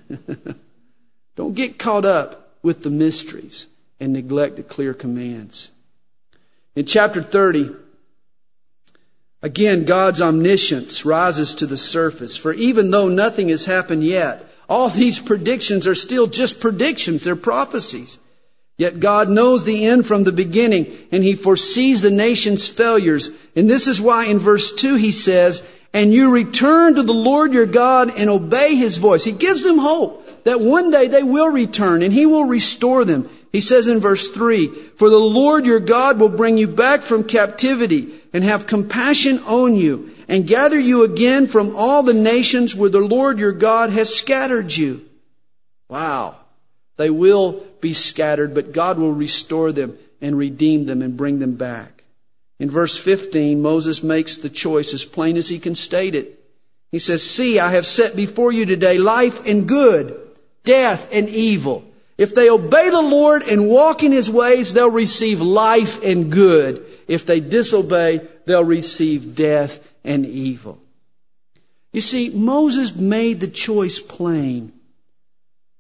Don't 1.35 1.53
get 1.53 1.77
caught 1.77 2.05
up 2.05 2.57
with 2.63 2.83
the 2.83 2.89
mysteries 2.89 3.67
and 3.99 4.13
neglect 4.13 4.55
the 4.55 4.63
clear 4.63 4.93
commands. 4.93 5.69
In 6.75 6.85
chapter 6.85 7.21
30, 7.21 7.75
again, 9.45 9.85
God's 9.85 10.23
omniscience 10.23 11.05
rises 11.05 11.53
to 11.55 11.67
the 11.67 11.77
surface. 11.77 12.35
For 12.35 12.51
even 12.53 12.89
though 12.89 13.07
nothing 13.07 13.49
has 13.49 13.65
happened 13.65 14.03
yet, 14.03 14.43
all 14.67 14.89
these 15.01 15.19
predictions 15.19 15.85
are 15.85 15.95
still 15.95 16.25
just 16.25 16.59
predictions. 16.59 17.23
They're 17.23 17.35
prophecies. 17.35 18.17
Yet 18.77 18.99
God 18.99 19.29
knows 19.29 19.63
the 19.63 19.85
end 19.85 20.05
from 20.05 20.23
the 20.23 20.33
beginning 20.33 20.91
and 21.11 21.23
He 21.23 21.35
foresees 21.35 22.01
the 22.01 22.11
nation's 22.11 22.67
failures. 22.67 23.29
And 23.55 23.69
this 23.69 23.87
is 23.87 24.01
why 24.01 24.25
in 24.25 24.39
verse 24.39 24.73
2 24.73 24.95
He 24.95 25.11
says, 25.11 25.63
and 25.93 26.11
you 26.11 26.31
return 26.31 26.95
to 26.95 27.03
the 27.03 27.13
Lord 27.13 27.53
your 27.53 27.67
God 27.67 28.19
and 28.19 28.29
obey 28.29 28.75
His 28.75 28.97
voice. 28.97 29.23
He 29.23 29.31
gives 29.31 29.63
them 29.63 29.77
hope 29.77 30.25
that 30.43 30.59
one 30.59 30.91
day 30.91 31.07
they 31.07 31.23
will 31.23 31.49
return 31.49 32.01
and 32.01 32.13
he 32.13 32.25
will 32.25 32.45
restore 32.45 33.05
them. 33.05 33.29
He 33.51 33.61
says 33.61 33.87
in 33.87 33.99
verse 33.99 34.29
3, 34.31 34.67
For 34.97 35.09
the 35.09 35.19
Lord 35.19 35.65
your 35.65 35.79
God 35.79 36.19
will 36.19 36.29
bring 36.29 36.57
you 36.57 36.67
back 36.67 37.01
from 37.01 37.23
captivity 37.23 38.21
and 38.35 38.43
have 38.43 38.67
compassion 38.67 39.39
on 39.45 39.75
you 39.75 40.13
and 40.27 40.45
gather 40.45 40.77
you 40.77 41.03
again 41.03 41.47
from 41.47 41.73
all 41.73 42.03
the 42.03 42.13
nations 42.13 42.75
where 42.75 42.89
the 42.89 42.99
Lord 42.99 43.39
your 43.39 43.53
God 43.53 43.91
has 43.91 44.13
scattered 44.13 44.75
you. 44.75 45.07
Wow. 45.87 46.35
They 46.97 47.09
will 47.09 47.65
be 47.79 47.93
scattered, 47.93 48.53
but 48.53 48.73
God 48.73 48.99
will 48.99 49.13
restore 49.13 49.71
them 49.71 49.97
and 50.19 50.37
redeem 50.37 50.85
them 50.85 51.01
and 51.01 51.15
bring 51.15 51.39
them 51.39 51.55
back. 51.55 52.03
In 52.59 52.69
verse 52.69 52.97
15, 52.97 53.61
Moses 53.61 54.03
makes 54.03 54.35
the 54.35 54.49
choice 54.49 54.93
as 54.93 55.05
plain 55.05 55.37
as 55.37 55.47
he 55.47 55.57
can 55.57 55.73
state 55.73 56.13
it. 56.13 56.37
He 56.91 56.99
says, 56.99 57.23
See, 57.23 57.57
I 57.57 57.71
have 57.71 57.87
set 57.87 58.17
before 58.17 58.51
you 58.51 58.65
today 58.65 58.97
life 58.97 59.47
and 59.47 59.65
good 59.65 60.21
death, 60.65 61.07
and 61.13 61.29
evil. 61.29 61.85
If 62.17 62.35
they 62.35 62.49
obey 62.49 62.89
the 62.89 63.01
Lord 63.01 63.43
and 63.43 63.69
walk 63.69 64.03
in 64.03 64.11
His 64.11 64.29
ways, 64.29 64.73
they'll 64.73 64.91
receive 64.91 65.39
life 65.39 66.03
and 66.03 66.31
good. 66.31 66.85
If 67.07 67.25
they 67.25 67.39
disobey, 67.39 68.21
they'll 68.45 68.63
receive 68.63 69.35
death 69.35 69.79
and 70.03 70.25
evil. 70.25 70.79
You 71.93 72.01
see, 72.01 72.29
Moses 72.29 72.95
made 72.95 73.39
the 73.39 73.47
choice 73.47 73.99
plain, 73.99 74.73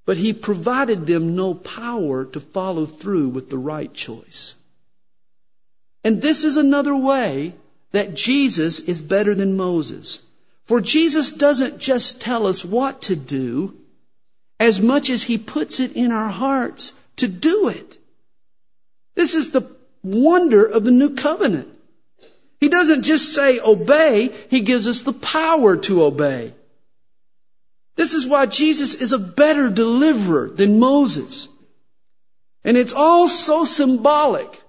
but 0.05 0.17
he 0.17 0.33
provided 0.33 1.07
them 1.07 1.35
no 1.35 1.53
power 1.53 2.25
to 2.25 2.39
follow 2.39 2.85
through 2.85 3.29
with 3.29 3.49
the 3.49 3.57
right 3.57 3.93
choice. 3.93 4.55
And 6.03 6.21
this 6.21 6.43
is 6.43 6.55
another 6.55 6.95
way 6.95 7.55
that 7.91 8.13
Jesus 8.13 8.79
is 8.79 9.01
better 9.01 9.33
than 9.33 9.57
Moses. 9.57 10.21
For 10.65 10.79
Jesus 10.79 11.31
doesn't 11.31 11.79
just 11.79 12.21
tell 12.21 12.45
us 12.45 12.63
what 12.63 13.01
to 13.03 13.15
do, 13.15 13.75
as 14.59 14.79
much 14.79 15.09
as 15.09 15.23
He 15.23 15.37
puts 15.37 15.79
it 15.79 15.95
in 15.95 16.11
our 16.11 16.29
hearts 16.29 16.93
to 17.17 17.27
do 17.27 17.67
it. 17.67 17.97
This 19.15 19.33
is 19.33 19.51
the 19.51 19.75
wonder 20.05 20.65
of 20.65 20.83
the 20.83 20.91
new 20.91 21.15
covenant. 21.15 21.67
He 22.59 22.69
doesn't 22.69 23.03
just 23.03 23.33
say 23.33 23.59
obey, 23.59 24.33
he 24.49 24.61
gives 24.61 24.87
us 24.87 25.01
the 25.01 25.13
power 25.13 25.75
to 25.77 26.03
obey. 26.03 26.53
This 27.95 28.13
is 28.13 28.27
why 28.27 28.45
Jesus 28.45 28.93
is 28.93 29.13
a 29.13 29.19
better 29.19 29.69
deliverer 29.69 30.49
than 30.49 30.79
Moses. 30.79 31.47
And 32.63 32.77
it's 32.77 32.93
all 32.93 33.27
so 33.27 33.63
symbolic 33.63 34.61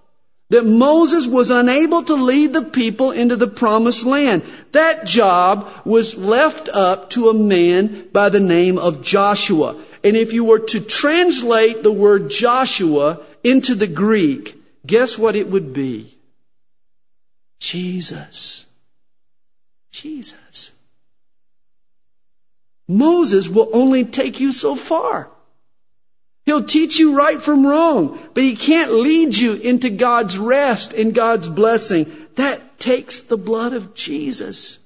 that 0.51 0.65
Moses 0.65 1.27
was 1.27 1.51
unable 1.51 2.05
to 2.05 2.15
lead 2.15 2.53
the 2.53 2.63
people 2.63 3.11
into 3.11 3.35
the 3.35 3.49
promised 3.49 4.07
land. 4.07 4.45
That 4.73 5.05
job 5.05 5.69
was 5.85 6.17
left 6.17 6.69
up 6.69 7.11
to 7.11 7.31
a 7.31 7.35
man 7.35 8.09
by 8.13 8.29
the 8.29 8.41
name 8.41 8.79
of 8.79 9.03
Joshua. 9.03 9.77
And 10.05 10.17
if 10.17 10.33
you 10.33 10.45
were 10.45 10.61
to 10.61 10.81
translate 10.81 11.83
the 11.83 11.93
word 11.93 12.31
Joshua 12.31 13.21
into 13.43 13.75
the 13.75 13.89
Greek, 13.89 14.55
guess 14.87 15.19
what 15.19 15.37
it 15.37 15.49
would 15.49 15.73
be? 15.73 16.17
Jesus. 17.59 18.67
Jesus. 19.91 20.73
Moses 22.89 23.49
will 23.49 23.69
only 23.73 24.05
take 24.05 24.39
you 24.41 24.53
so 24.53 24.77
far. 24.77 25.31
He'll 26.45 26.63
teach 26.63 26.99
you 26.99 27.17
right 27.17 27.43
from 27.43 27.67
wrong, 27.67 28.19
but 28.33 28.45
he 28.45 28.55
can't 28.55 28.93
lead 28.93 29.37
you 29.37 29.55
into 29.55 29.91
God's 29.91 30.39
rest 30.39 30.93
and 30.93 31.13
God's 31.13 31.49
blessing. 31.49 32.07
That 32.37 32.79
takes 32.79 33.21
the 33.21 33.37
blood 33.37 33.73
of 33.73 33.95
Jesus 33.95 34.79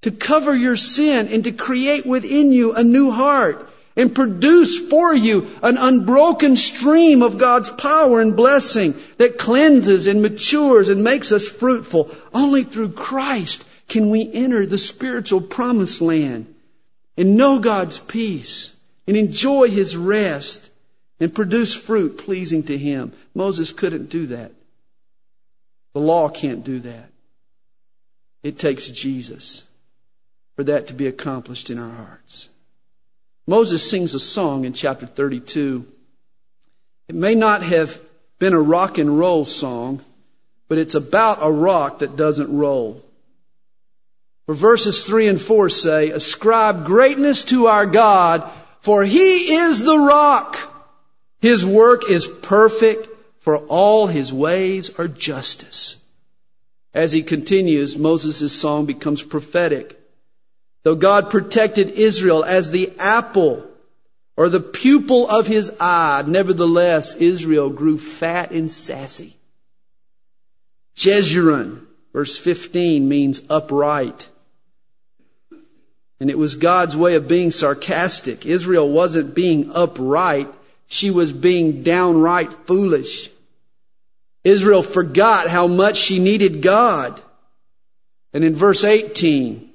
to 0.00 0.10
cover 0.10 0.56
your 0.56 0.76
sin 0.76 1.28
and 1.28 1.44
to 1.44 1.52
create 1.52 2.06
within 2.06 2.50
you 2.50 2.72
a 2.74 2.82
new 2.82 3.10
heart 3.10 3.68
and 3.96 4.14
produce 4.14 4.78
for 4.88 5.14
you 5.14 5.48
an 5.62 5.76
unbroken 5.76 6.56
stream 6.56 7.22
of 7.22 7.38
God's 7.38 7.70
power 7.70 8.20
and 8.20 8.36
blessing 8.36 8.94
that 9.18 9.38
cleanses 9.38 10.06
and 10.06 10.22
matures 10.22 10.88
and 10.88 11.04
makes 11.04 11.32
us 11.32 11.48
fruitful. 11.48 12.10
Only 12.32 12.62
through 12.62 12.92
Christ 12.92 13.68
can 13.88 14.10
we 14.10 14.32
enter 14.32 14.64
the 14.64 14.78
spiritual 14.78 15.40
promised 15.40 16.00
land 16.00 16.52
and 17.16 17.36
know 17.36 17.58
God's 17.58 17.98
peace 17.98 18.76
and 19.06 19.16
enjoy 19.16 19.68
his 19.68 19.96
rest 19.96 20.70
and 21.20 21.34
produce 21.34 21.74
fruit 21.74 22.18
pleasing 22.18 22.62
to 22.64 22.78
him. 22.78 23.12
Moses 23.34 23.72
couldn't 23.72 24.10
do 24.10 24.26
that. 24.26 24.52
The 25.92 26.00
law 26.00 26.28
can't 26.28 26.64
do 26.64 26.80
that. 26.80 27.10
It 28.42 28.58
takes 28.58 28.88
Jesus 28.88 29.64
for 30.56 30.64
that 30.64 30.86
to 30.88 30.94
be 30.94 31.06
accomplished 31.06 31.70
in 31.70 31.78
our 31.78 31.90
hearts. 31.90 32.48
Moses 33.46 33.88
sings 33.88 34.14
a 34.14 34.20
song 34.20 34.64
in 34.64 34.72
chapter 34.72 35.06
32. 35.06 35.86
It 37.08 37.14
may 37.14 37.34
not 37.34 37.62
have 37.62 38.00
been 38.38 38.54
a 38.54 38.60
rock 38.60 38.98
and 38.98 39.18
roll 39.18 39.44
song, 39.44 40.04
but 40.68 40.78
it's 40.78 40.94
about 40.94 41.38
a 41.40 41.50
rock 41.50 41.98
that 41.98 42.16
doesn't 42.16 42.56
roll. 42.56 43.04
For 44.46 44.54
verses 44.54 45.04
3 45.04 45.28
and 45.28 45.40
4 45.40 45.70
say, 45.70 46.10
Ascribe 46.10 46.84
greatness 46.84 47.44
to 47.44 47.66
our 47.66 47.86
God, 47.86 48.48
for 48.80 49.04
he 49.04 49.54
is 49.54 49.84
the 49.84 49.98
rock. 49.98 50.58
His 51.40 51.64
work 51.64 52.08
is 52.08 52.26
perfect, 52.26 53.08
for 53.38 53.58
all 53.58 54.06
his 54.06 54.32
ways 54.32 54.90
are 54.98 55.08
justice. 55.08 56.04
As 56.94 57.12
he 57.12 57.22
continues, 57.22 57.96
Moses' 57.96 58.52
song 58.52 58.86
becomes 58.86 59.22
prophetic. 59.22 59.98
Though 60.82 60.96
God 60.96 61.30
protected 61.30 61.90
Israel 61.90 62.44
as 62.44 62.70
the 62.70 62.92
apple 62.98 63.66
or 64.36 64.48
the 64.48 64.60
pupil 64.60 65.28
of 65.28 65.46
his 65.46 65.70
eye, 65.78 66.24
nevertheless, 66.26 67.14
Israel 67.14 67.70
grew 67.70 67.98
fat 67.98 68.50
and 68.50 68.70
sassy. 68.70 69.36
Jeshurun, 70.96 71.86
verse 72.12 72.36
15, 72.36 73.08
means 73.08 73.42
upright. 73.48 74.28
And 76.18 76.30
it 76.30 76.38
was 76.38 76.56
God's 76.56 76.96
way 76.96 77.14
of 77.14 77.28
being 77.28 77.50
sarcastic. 77.50 78.46
Israel 78.46 78.88
wasn't 78.88 79.34
being 79.34 79.70
upright. 79.74 80.48
She 80.86 81.10
was 81.10 81.32
being 81.32 81.82
downright 81.82 82.52
foolish. 82.52 83.30
Israel 84.44 84.82
forgot 84.82 85.48
how 85.48 85.66
much 85.66 85.96
she 85.96 86.18
needed 86.18 86.62
God. 86.62 87.20
And 88.32 88.44
in 88.44 88.54
verse 88.54 88.84
18, 88.84 89.71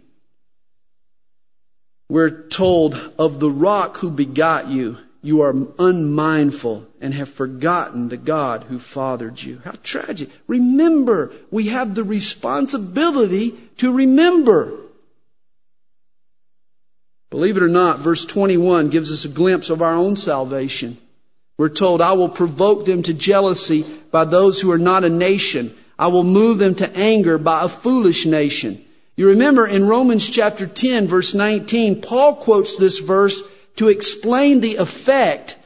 we're 2.10 2.48
told 2.48 2.96
of 3.20 3.40
the 3.40 3.52
rock 3.52 3.98
who 3.98 4.10
begot 4.10 4.68
you, 4.68 4.98
you 5.22 5.42
are 5.42 5.54
unmindful 5.78 6.88
and 7.02 7.14
have 7.14 7.28
forgotten 7.28 8.08
the 8.08 8.18
God 8.18 8.64
who 8.64 8.80
fathered 8.80 9.42
you. 9.42 9.62
How 9.66 9.74
tragic. 9.84 10.30
Remember, 10.48 11.34
we 11.52 11.68
have 11.68 11.96
the 11.96 12.04
responsibility 12.04 13.52
to 13.78 13.92
remember. 13.92 14.80
Believe 17.30 17.58
it 17.58 17.64
or 17.64 17.68
not, 17.68 18.00
verse 18.00 18.26
21 18.26 18.90
gives 18.90 19.12
us 19.12 19.26
a 19.26 19.30
glimpse 19.30 19.70
of 19.70 19.82
our 19.82 19.94
own 19.94 20.16
salvation. 20.16 20.98
We're 21.58 21.70
told, 21.70 22.02
I 22.02 22.14
will 22.14 22.30
provoke 22.30 22.86
them 22.86 23.04
to 23.04 23.14
jealousy 23.14 23.84
by 24.12 24.24
those 24.24 24.62
who 24.62 24.72
are 24.72 24.78
not 24.78 25.04
a 25.04 25.10
nation. 25.10 25.76
I 26.00 26.08
will 26.08 26.24
move 26.24 26.60
them 26.60 26.76
to 26.76 26.96
anger 26.96 27.38
by 27.38 27.66
a 27.66 27.70
foolish 27.70 28.26
nation. 28.26 28.86
You 29.18 29.30
remember 29.30 29.66
in 29.68 29.88
Romans 29.88 30.30
chapter 30.30 30.68
10 30.68 31.08
verse 31.08 31.34
19, 31.34 32.02
Paul 32.02 32.36
quotes 32.36 32.78
this 32.78 33.00
verse 33.00 33.42
to 33.78 33.88
explain 33.90 34.62
the 34.62 34.76
effect 34.76 35.58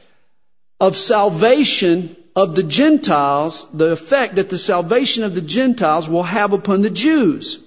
of 0.80 0.96
salvation 0.96 2.16
of 2.34 2.56
the 2.56 2.62
Gentiles, 2.62 3.66
the 3.72 3.92
effect 3.92 4.36
that 4.36 4.48
the 4.48 4.58
salvation 4.58 5.22
of 5.22 5.34
the 5.34 5.42
Gentiles 5.42 6.08
will 6.08 6.22
have 6.22 6.54
upon 6.54 6.80
the 6.80 6.90
Jews. 6.90 7.58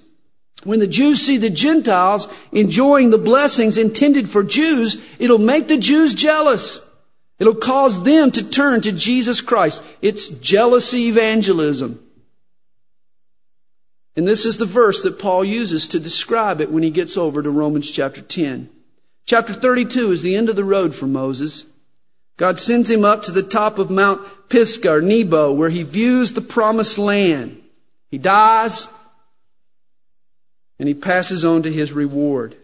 When 0.64 0.80
the 0.80 0.88
Jews 0.88 1.20
see 1.20 1.36
the 1.36 1.50
Gentiles 1.50 2.26
enjoying 2.50 3.10
the 3.10 3.18
blessings 3.18 3.78
intended 3.78 4.28
for 4.28 4.42
Jews, 4.42 5.00
it'll 5.20 5.38
make 5.38 5.68
the 5.68 5.76
Jews 5.76 6.14
jealous. 6.14 6.80
It'll 7.38 7.54
cause 7.54 8.02
them 8.02 8.32
to 8.32 8.42
turn 8.42 8.80
to 8.80 8.90
Jesus 8.90 9.40
Christ. 9.40 9.84
It's 10.02 10.28
jealousy 10.28 11.06
evangelism. 11.06 12.00
And 14.16 14.26
this 14.26 14.46
is 14.46 14.56
the 14.56 14.64
verse 14.64 15.02
that 15.02 15.18
Paul 15.18 15.44
uses 15.44 15.86
to 15.88 16.00
describe 16.00 16.60
it 16.60 16.72
when 16.72 16.82
he 16.82 16.90
gets 16.90 17.16
over 17.16 17.42
to 17.42 17.50
Romans 17.50 17.90
chapter 17.90 18.22
10. 18.22 18.70
Chapter 19.26 19.52
32 19.52 20.10
is 20.10 20.22
the 20.22 20.36
end 20.36 20.48
of 20.48 20.56
the 20.56 20.64
road 20.64 20.94
for 20.94 21.06
Moses. 21.06 21.66
God 22.38 22.58
sends 22.58 22.90
him 22.90 23.04
up 23.04 23.22
to 23.24 23.32
the 23.32 23.42
top 23.42 23.78
of 23.78 23.90
Mount 23.90 24.20
Pisgah 24.48 24.94
or 24.94 25.00
Nebo 25.02 25.52
where 25.52 25.68
he 25.70 25.82
views 25.82 26.32
the 26.32 26.40
promised 26.40 26.96
land. 26.96 27.62
He 28.10 28.18
dies 28.18 28.88
and 30.78 30.88
he 30.88 30.94
passes 30.94 31.44
on 31.44 31.62
to 31.64 31.72
his 31.72 31.92
reward. 31.92 32.56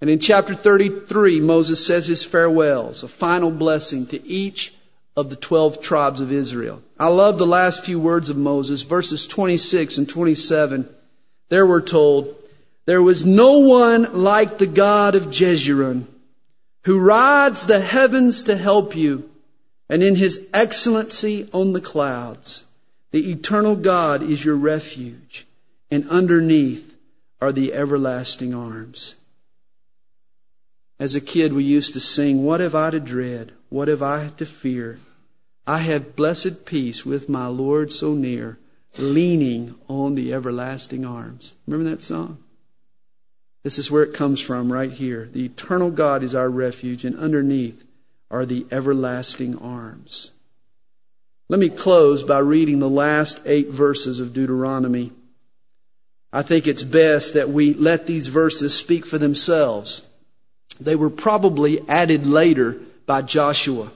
And 0.00 0.08
in 0.08 0.18
chapter 0.18 0.54
33, 0.54 1.40
Moses 1.40 1.84
says 1.84 2.06
his 2.06 2.22
farewells, 2.22 3.02
a 3.02 3.08
final 3.08 3.50
blessing 3.50 4.06
to 4.06 4.26
each 4.26 4.77
of 5.18 5.30
the 5.30 5.36
12 5.36 5.82
tribes 5.82 6.20
of 6.20 6.30
Israel. 6.30 6.80
I 6.96 7.08
love 7.08 7.38
the 7.38 7.46
last 7.46 7.84
few 7.84 7.98
words 7.98 8.30
of 8.30 8.36
Moses, 8.36 8.82
verses 8.82 9.26
26 9.26 9.98
and 9.98 10.08
27. 10.08 10.88
There 11.48 11.66
we're 11.66 11.80
told, 11.80 12.36
There 12.84 13.02
was 13.02 13.26
no 13.26 13.58
one 13.58 14.22
like 14.22 14.58
the 14.58 14.66
God 14.68 15.16
of 15.16 15.24
Jeshurun, 15.24 16.04
who 16.84 17.00
rides 17.00 17.66
the 17.66 17.80
heavens 17.80 18.44
to 18.44 18.56
help 18.56 18.94
you, 18.94 19.28
and 19.90 20.04
in 20.04 20.14
his 20.14 20.46
excellency 20.54 21.48
on 21.52 21.72
the 21.72 21.80
clouds. 21.80 22.64
The 23.10 23.32
eternal 23.32 23.74
God 23.74 24.22
is 24.22 24.44
your 24.44 24.54
refuge, 24.54 25.48
and 25.90 26.08
underneath 26.08 26.96
are 27.40 27.50
the 27.50 27.74
everlasting 27.74 28.54
arms. 28.54 29.16
As 31.00 31.16
a 31.16 31.20
kid, 31.20 31.54
we 31.54 31.64
used 31.64 31.92
to 31.94 32.00
sing, 32.00 32.44
What 32.44 32.60
have 32.60 32.76
I 32.76 32.90
to 32.90 33.00
dread? 33.00 33.50
What 33.68 33.88
have 33.88 34.00
I 34.00 34.28
to 34.36 34.46
fear? 34.46 35.00
I 35.68 35.78
have 35.80 36.16
blessed 36.16 36.64
peace 36.64 37.04
with 37.04 37.28
my 37.28 37.46
Lord 37.46 37.92
so 37.92 38.14
near, 38.14 38.58
leaning 38.96 39.74
on 39.86 40.14
the 40.14 40.32
everlasting 40.32 41.04
arms. 41.04 41.52
Remember 41.66 41.90
that 41.90 42.00
song? 42.00 42.38
This 43.64 43.78
is 43.78 43.90
where 43.90 44.02
it 44.02 44.14
comes 44.14 44.40
from, 44.40 44.72
right 44.72 44.90
here. 44.90 45.28
The 45.30 45.44
eternal 45.44 45.90
God 45.90 46.22
is 46.22 46.34
our 46.34 46.48
refuge, 46.48 47.04
and 47.04 47.18
underneath 47.18 47.84
are 48.30 48.46
the 48.46 48.64
everlasting 48.70 49.58
arms. 49.58 50.30
Let 51.50 51.60
me 51.60 51.68
close 51.68 52.22
by 52.22 52.38
reading 52.38 52.78
the 52.78 52.88
last 52.88 53.38
eight 53.44 53.68
verses 53.68 54.20
of 54.20 54.32
Deuteronomy. 54.32 55.12
I 56.32 56.40
think 56.40 56.66
it's 56.66 56.82
best 56.82 57.34
that 57.34 57.50
we 57.50 57.74
let 57.74 58.06
these 58.06 58.28
verses 58.28 58.74
speak 58.74 59.04
for 59.04 59.18
themselves. 59.18 60.08
They 60.80 60.96
were 60.96 61.10
probably 61.10 61.86
added 61.90 62.26
later 62.26 62.80
by 63.04 63.20
Joshua. 63.20 63.92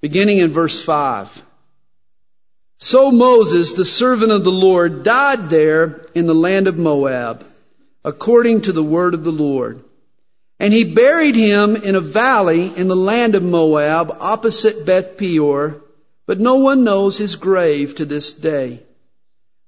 Beginning 0.00 0.38
in 0.38 0.50
verse 0.50 0.82
5. 0.82 1.44
So 2.78 3.10
Moses, 3.10 3.74
the 3.74 3.84
servant 3.84 4.32
of 4.32 4.44
the 4.44 4.50
Lord, 4.50 5.02
died 5.02 5.50
there 5.50 6.06
in 6.14 6.26
the 6.26 6.34
land 6.34 6.66
of 6.66 6.78
Moab, 6.78 7.44
according 8.04 8.62
to 8.62 8.72
the 8.72 8.82
word 8.82 9.12
of 9.12 9.24
the 9.24 9.32
Lord. 9.32 9.84
And 10.58 10.72
he 10.72 10.84
buried 10.84 11.36
him 11.36 11.76
in 11.76 11.94
a 11.94 12.00
valley 12.00 12.72
in 12.76 12.88
the 12.88 12.96
land 12.96 13.34
of 13.34 13.42
Moab, 13.42 14.16
opposite 14.20 14.86
Beth 14.86 15.18
Peor, 15.18 15.82
but 16.26 16.40
no 16.40 16.56
one 16.56 16.84
knows 16.84 17.18
his 17.18 17.36
grave 17.36 17.94
to 17.96 18.06
this 18.06 18.32
day. 18.32 18.82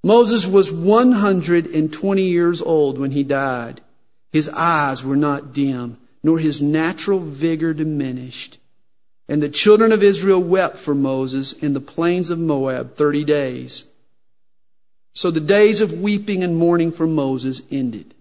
Moses 0.03 0.47
was 0.47 0.73
120 0.73 2.23
years 2.23 2.63
old 2.63 2.99
when 2.99 3.11
he 3.11 3.23
died. 3.23 3.83
His 4.33 4.49
eyes 4.49 5.05
were 5.05 5.17
not 5.17 5.53
dim, 5.53 5.99
nor 6.23 6.39
his 6.39 6.63
natural 6.63 7.21
vigor 7.21 7.75
diminished. 7.75 8.59
And 9.33 9.43
the 9.43 9.49
children 9.49 9.93
of 9.93 10.03
Israel 10.03 10.43
wept 10.43 10.77
for 10.77 10.95
Moses 10.95 11.55
in 11.55 11.73
the 11.73 11.81
plains 11.81 12.29
of 12.29 12.39
Moab 12.39 12.97
30 12.97 13.25
days. 13.25 13.85
So 15.15 15.31
the 15.31 15.41
days 15.41 15.81
of 15.81 16.03
weeping 16.03 16.45
and 16.45 16.55
mourning 16.55 16.93
for 16.93 17.07
Moses 17.07 17.63
ended. 17.71 18.13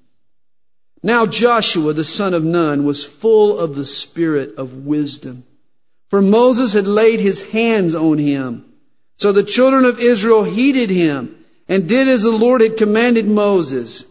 Now 1.03 1.26
Joshua, 1.26 1.91
the 1.91 2.05
son 2.05 2.34
of 2.34 2.45
Nun, 2.45 2.86
was 2.86 3.05
full 3.05 3.59
of 3.59 3.76
the 3.76 3.84
spirit 3.84 4.55
of 4.55 4.86
wisdom. 4.86 5.43
For 6.09 6.22
Moses 6.22 6.72
had 6.72 6.88
laid 6.88 7.20
his 7.20 7.43
hands 7.49 7.93
on 7.93 8.18
him. 8.18 8.72
So 9.18 9.34
the 9.34 9.43
children 9.43 9.84
of 9.84 9.99
Israel 9.99 10.45
heeded 10.45 10.89
him 10.89 11.43
and 11.68 11.89
did 11.89 12.07
as 12.07 12.24
the 12.24 12.32
Lord 12.32 12.62
had 12.62 12.78
commanded 12.78 13.28
Moses. 13.28 14.05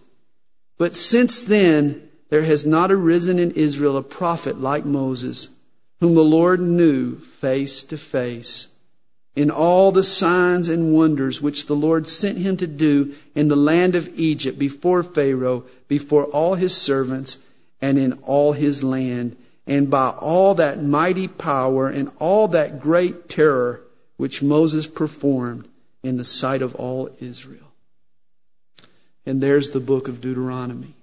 But 0.76 0.94
since 0.94 1.40
then, 1.40 2.10
there 2.28 2.44
has 2.44 2.66
not 2.66 2.92
arisen 2.92 3.38
in 3.38 3.52
Israel 3.52 3.96
a 3.96 4.02
prophet 4.02 4.60
like 4.60 4.84
Moses, 4.84 5.48
whom 6.00 6.14
the 6.14 6.24
Lord 6.24 6.60
knew 6.60 7.16
face 7.18 7.82
to 7.84 7.96
face 7.96 8.68
in 9.36 9.50
all 9.50 9.92
the 9.92 10.04
signs 10.04 10.68
and 10.68 10.92
wonders 10.92 11.40
which 11.40 11.66
the 11.66 11.76
Lord 11.76 12.08
sent 12.08 12.38
him 12.38 12.56
to 12.56 12.66
do 12.66 13.14
in 13.34 13.48
the 13.48 13.56
land 13.56 13.94
of 13.94 14.18
Egypt 14.18 14.58
before 14.58 15.02
Pharaoh, 15.02 15.64
before 15.88 16.24
all 16.24 16.54
his 16.54 16.76
servants, 16.76 17.38
and 17.80 17.96
in 17.96 18.12
all 18.24 18.52
his 18.52 18.82
land, 18.82 19.36
and 19.66 19.88
by 19.88 20.08
all 20.10 20.54
that 20.56 20.82
mighty 20.82 21.28
power 21.28 21.88
and 21.88 22.10
all 22.18 22.48
that 22.48 22.80
great 22.80 23.28
terror 23.28 23.80
which 24.16 24.42
Moses 24.42 24.86
performed 24.86 25.68
in 26.02 26.16
the 26.16 26.24
sight 26.24 26.60
of 26.60 26.74
all 26.74 27.08
Israel. 27.20 27.72
And 29.24 29.40
there's 29.40 29.70
the 29.70 29.80
book 29.80 30.08
of 30.08 30.20
Deuteronomy. 30.20 30.94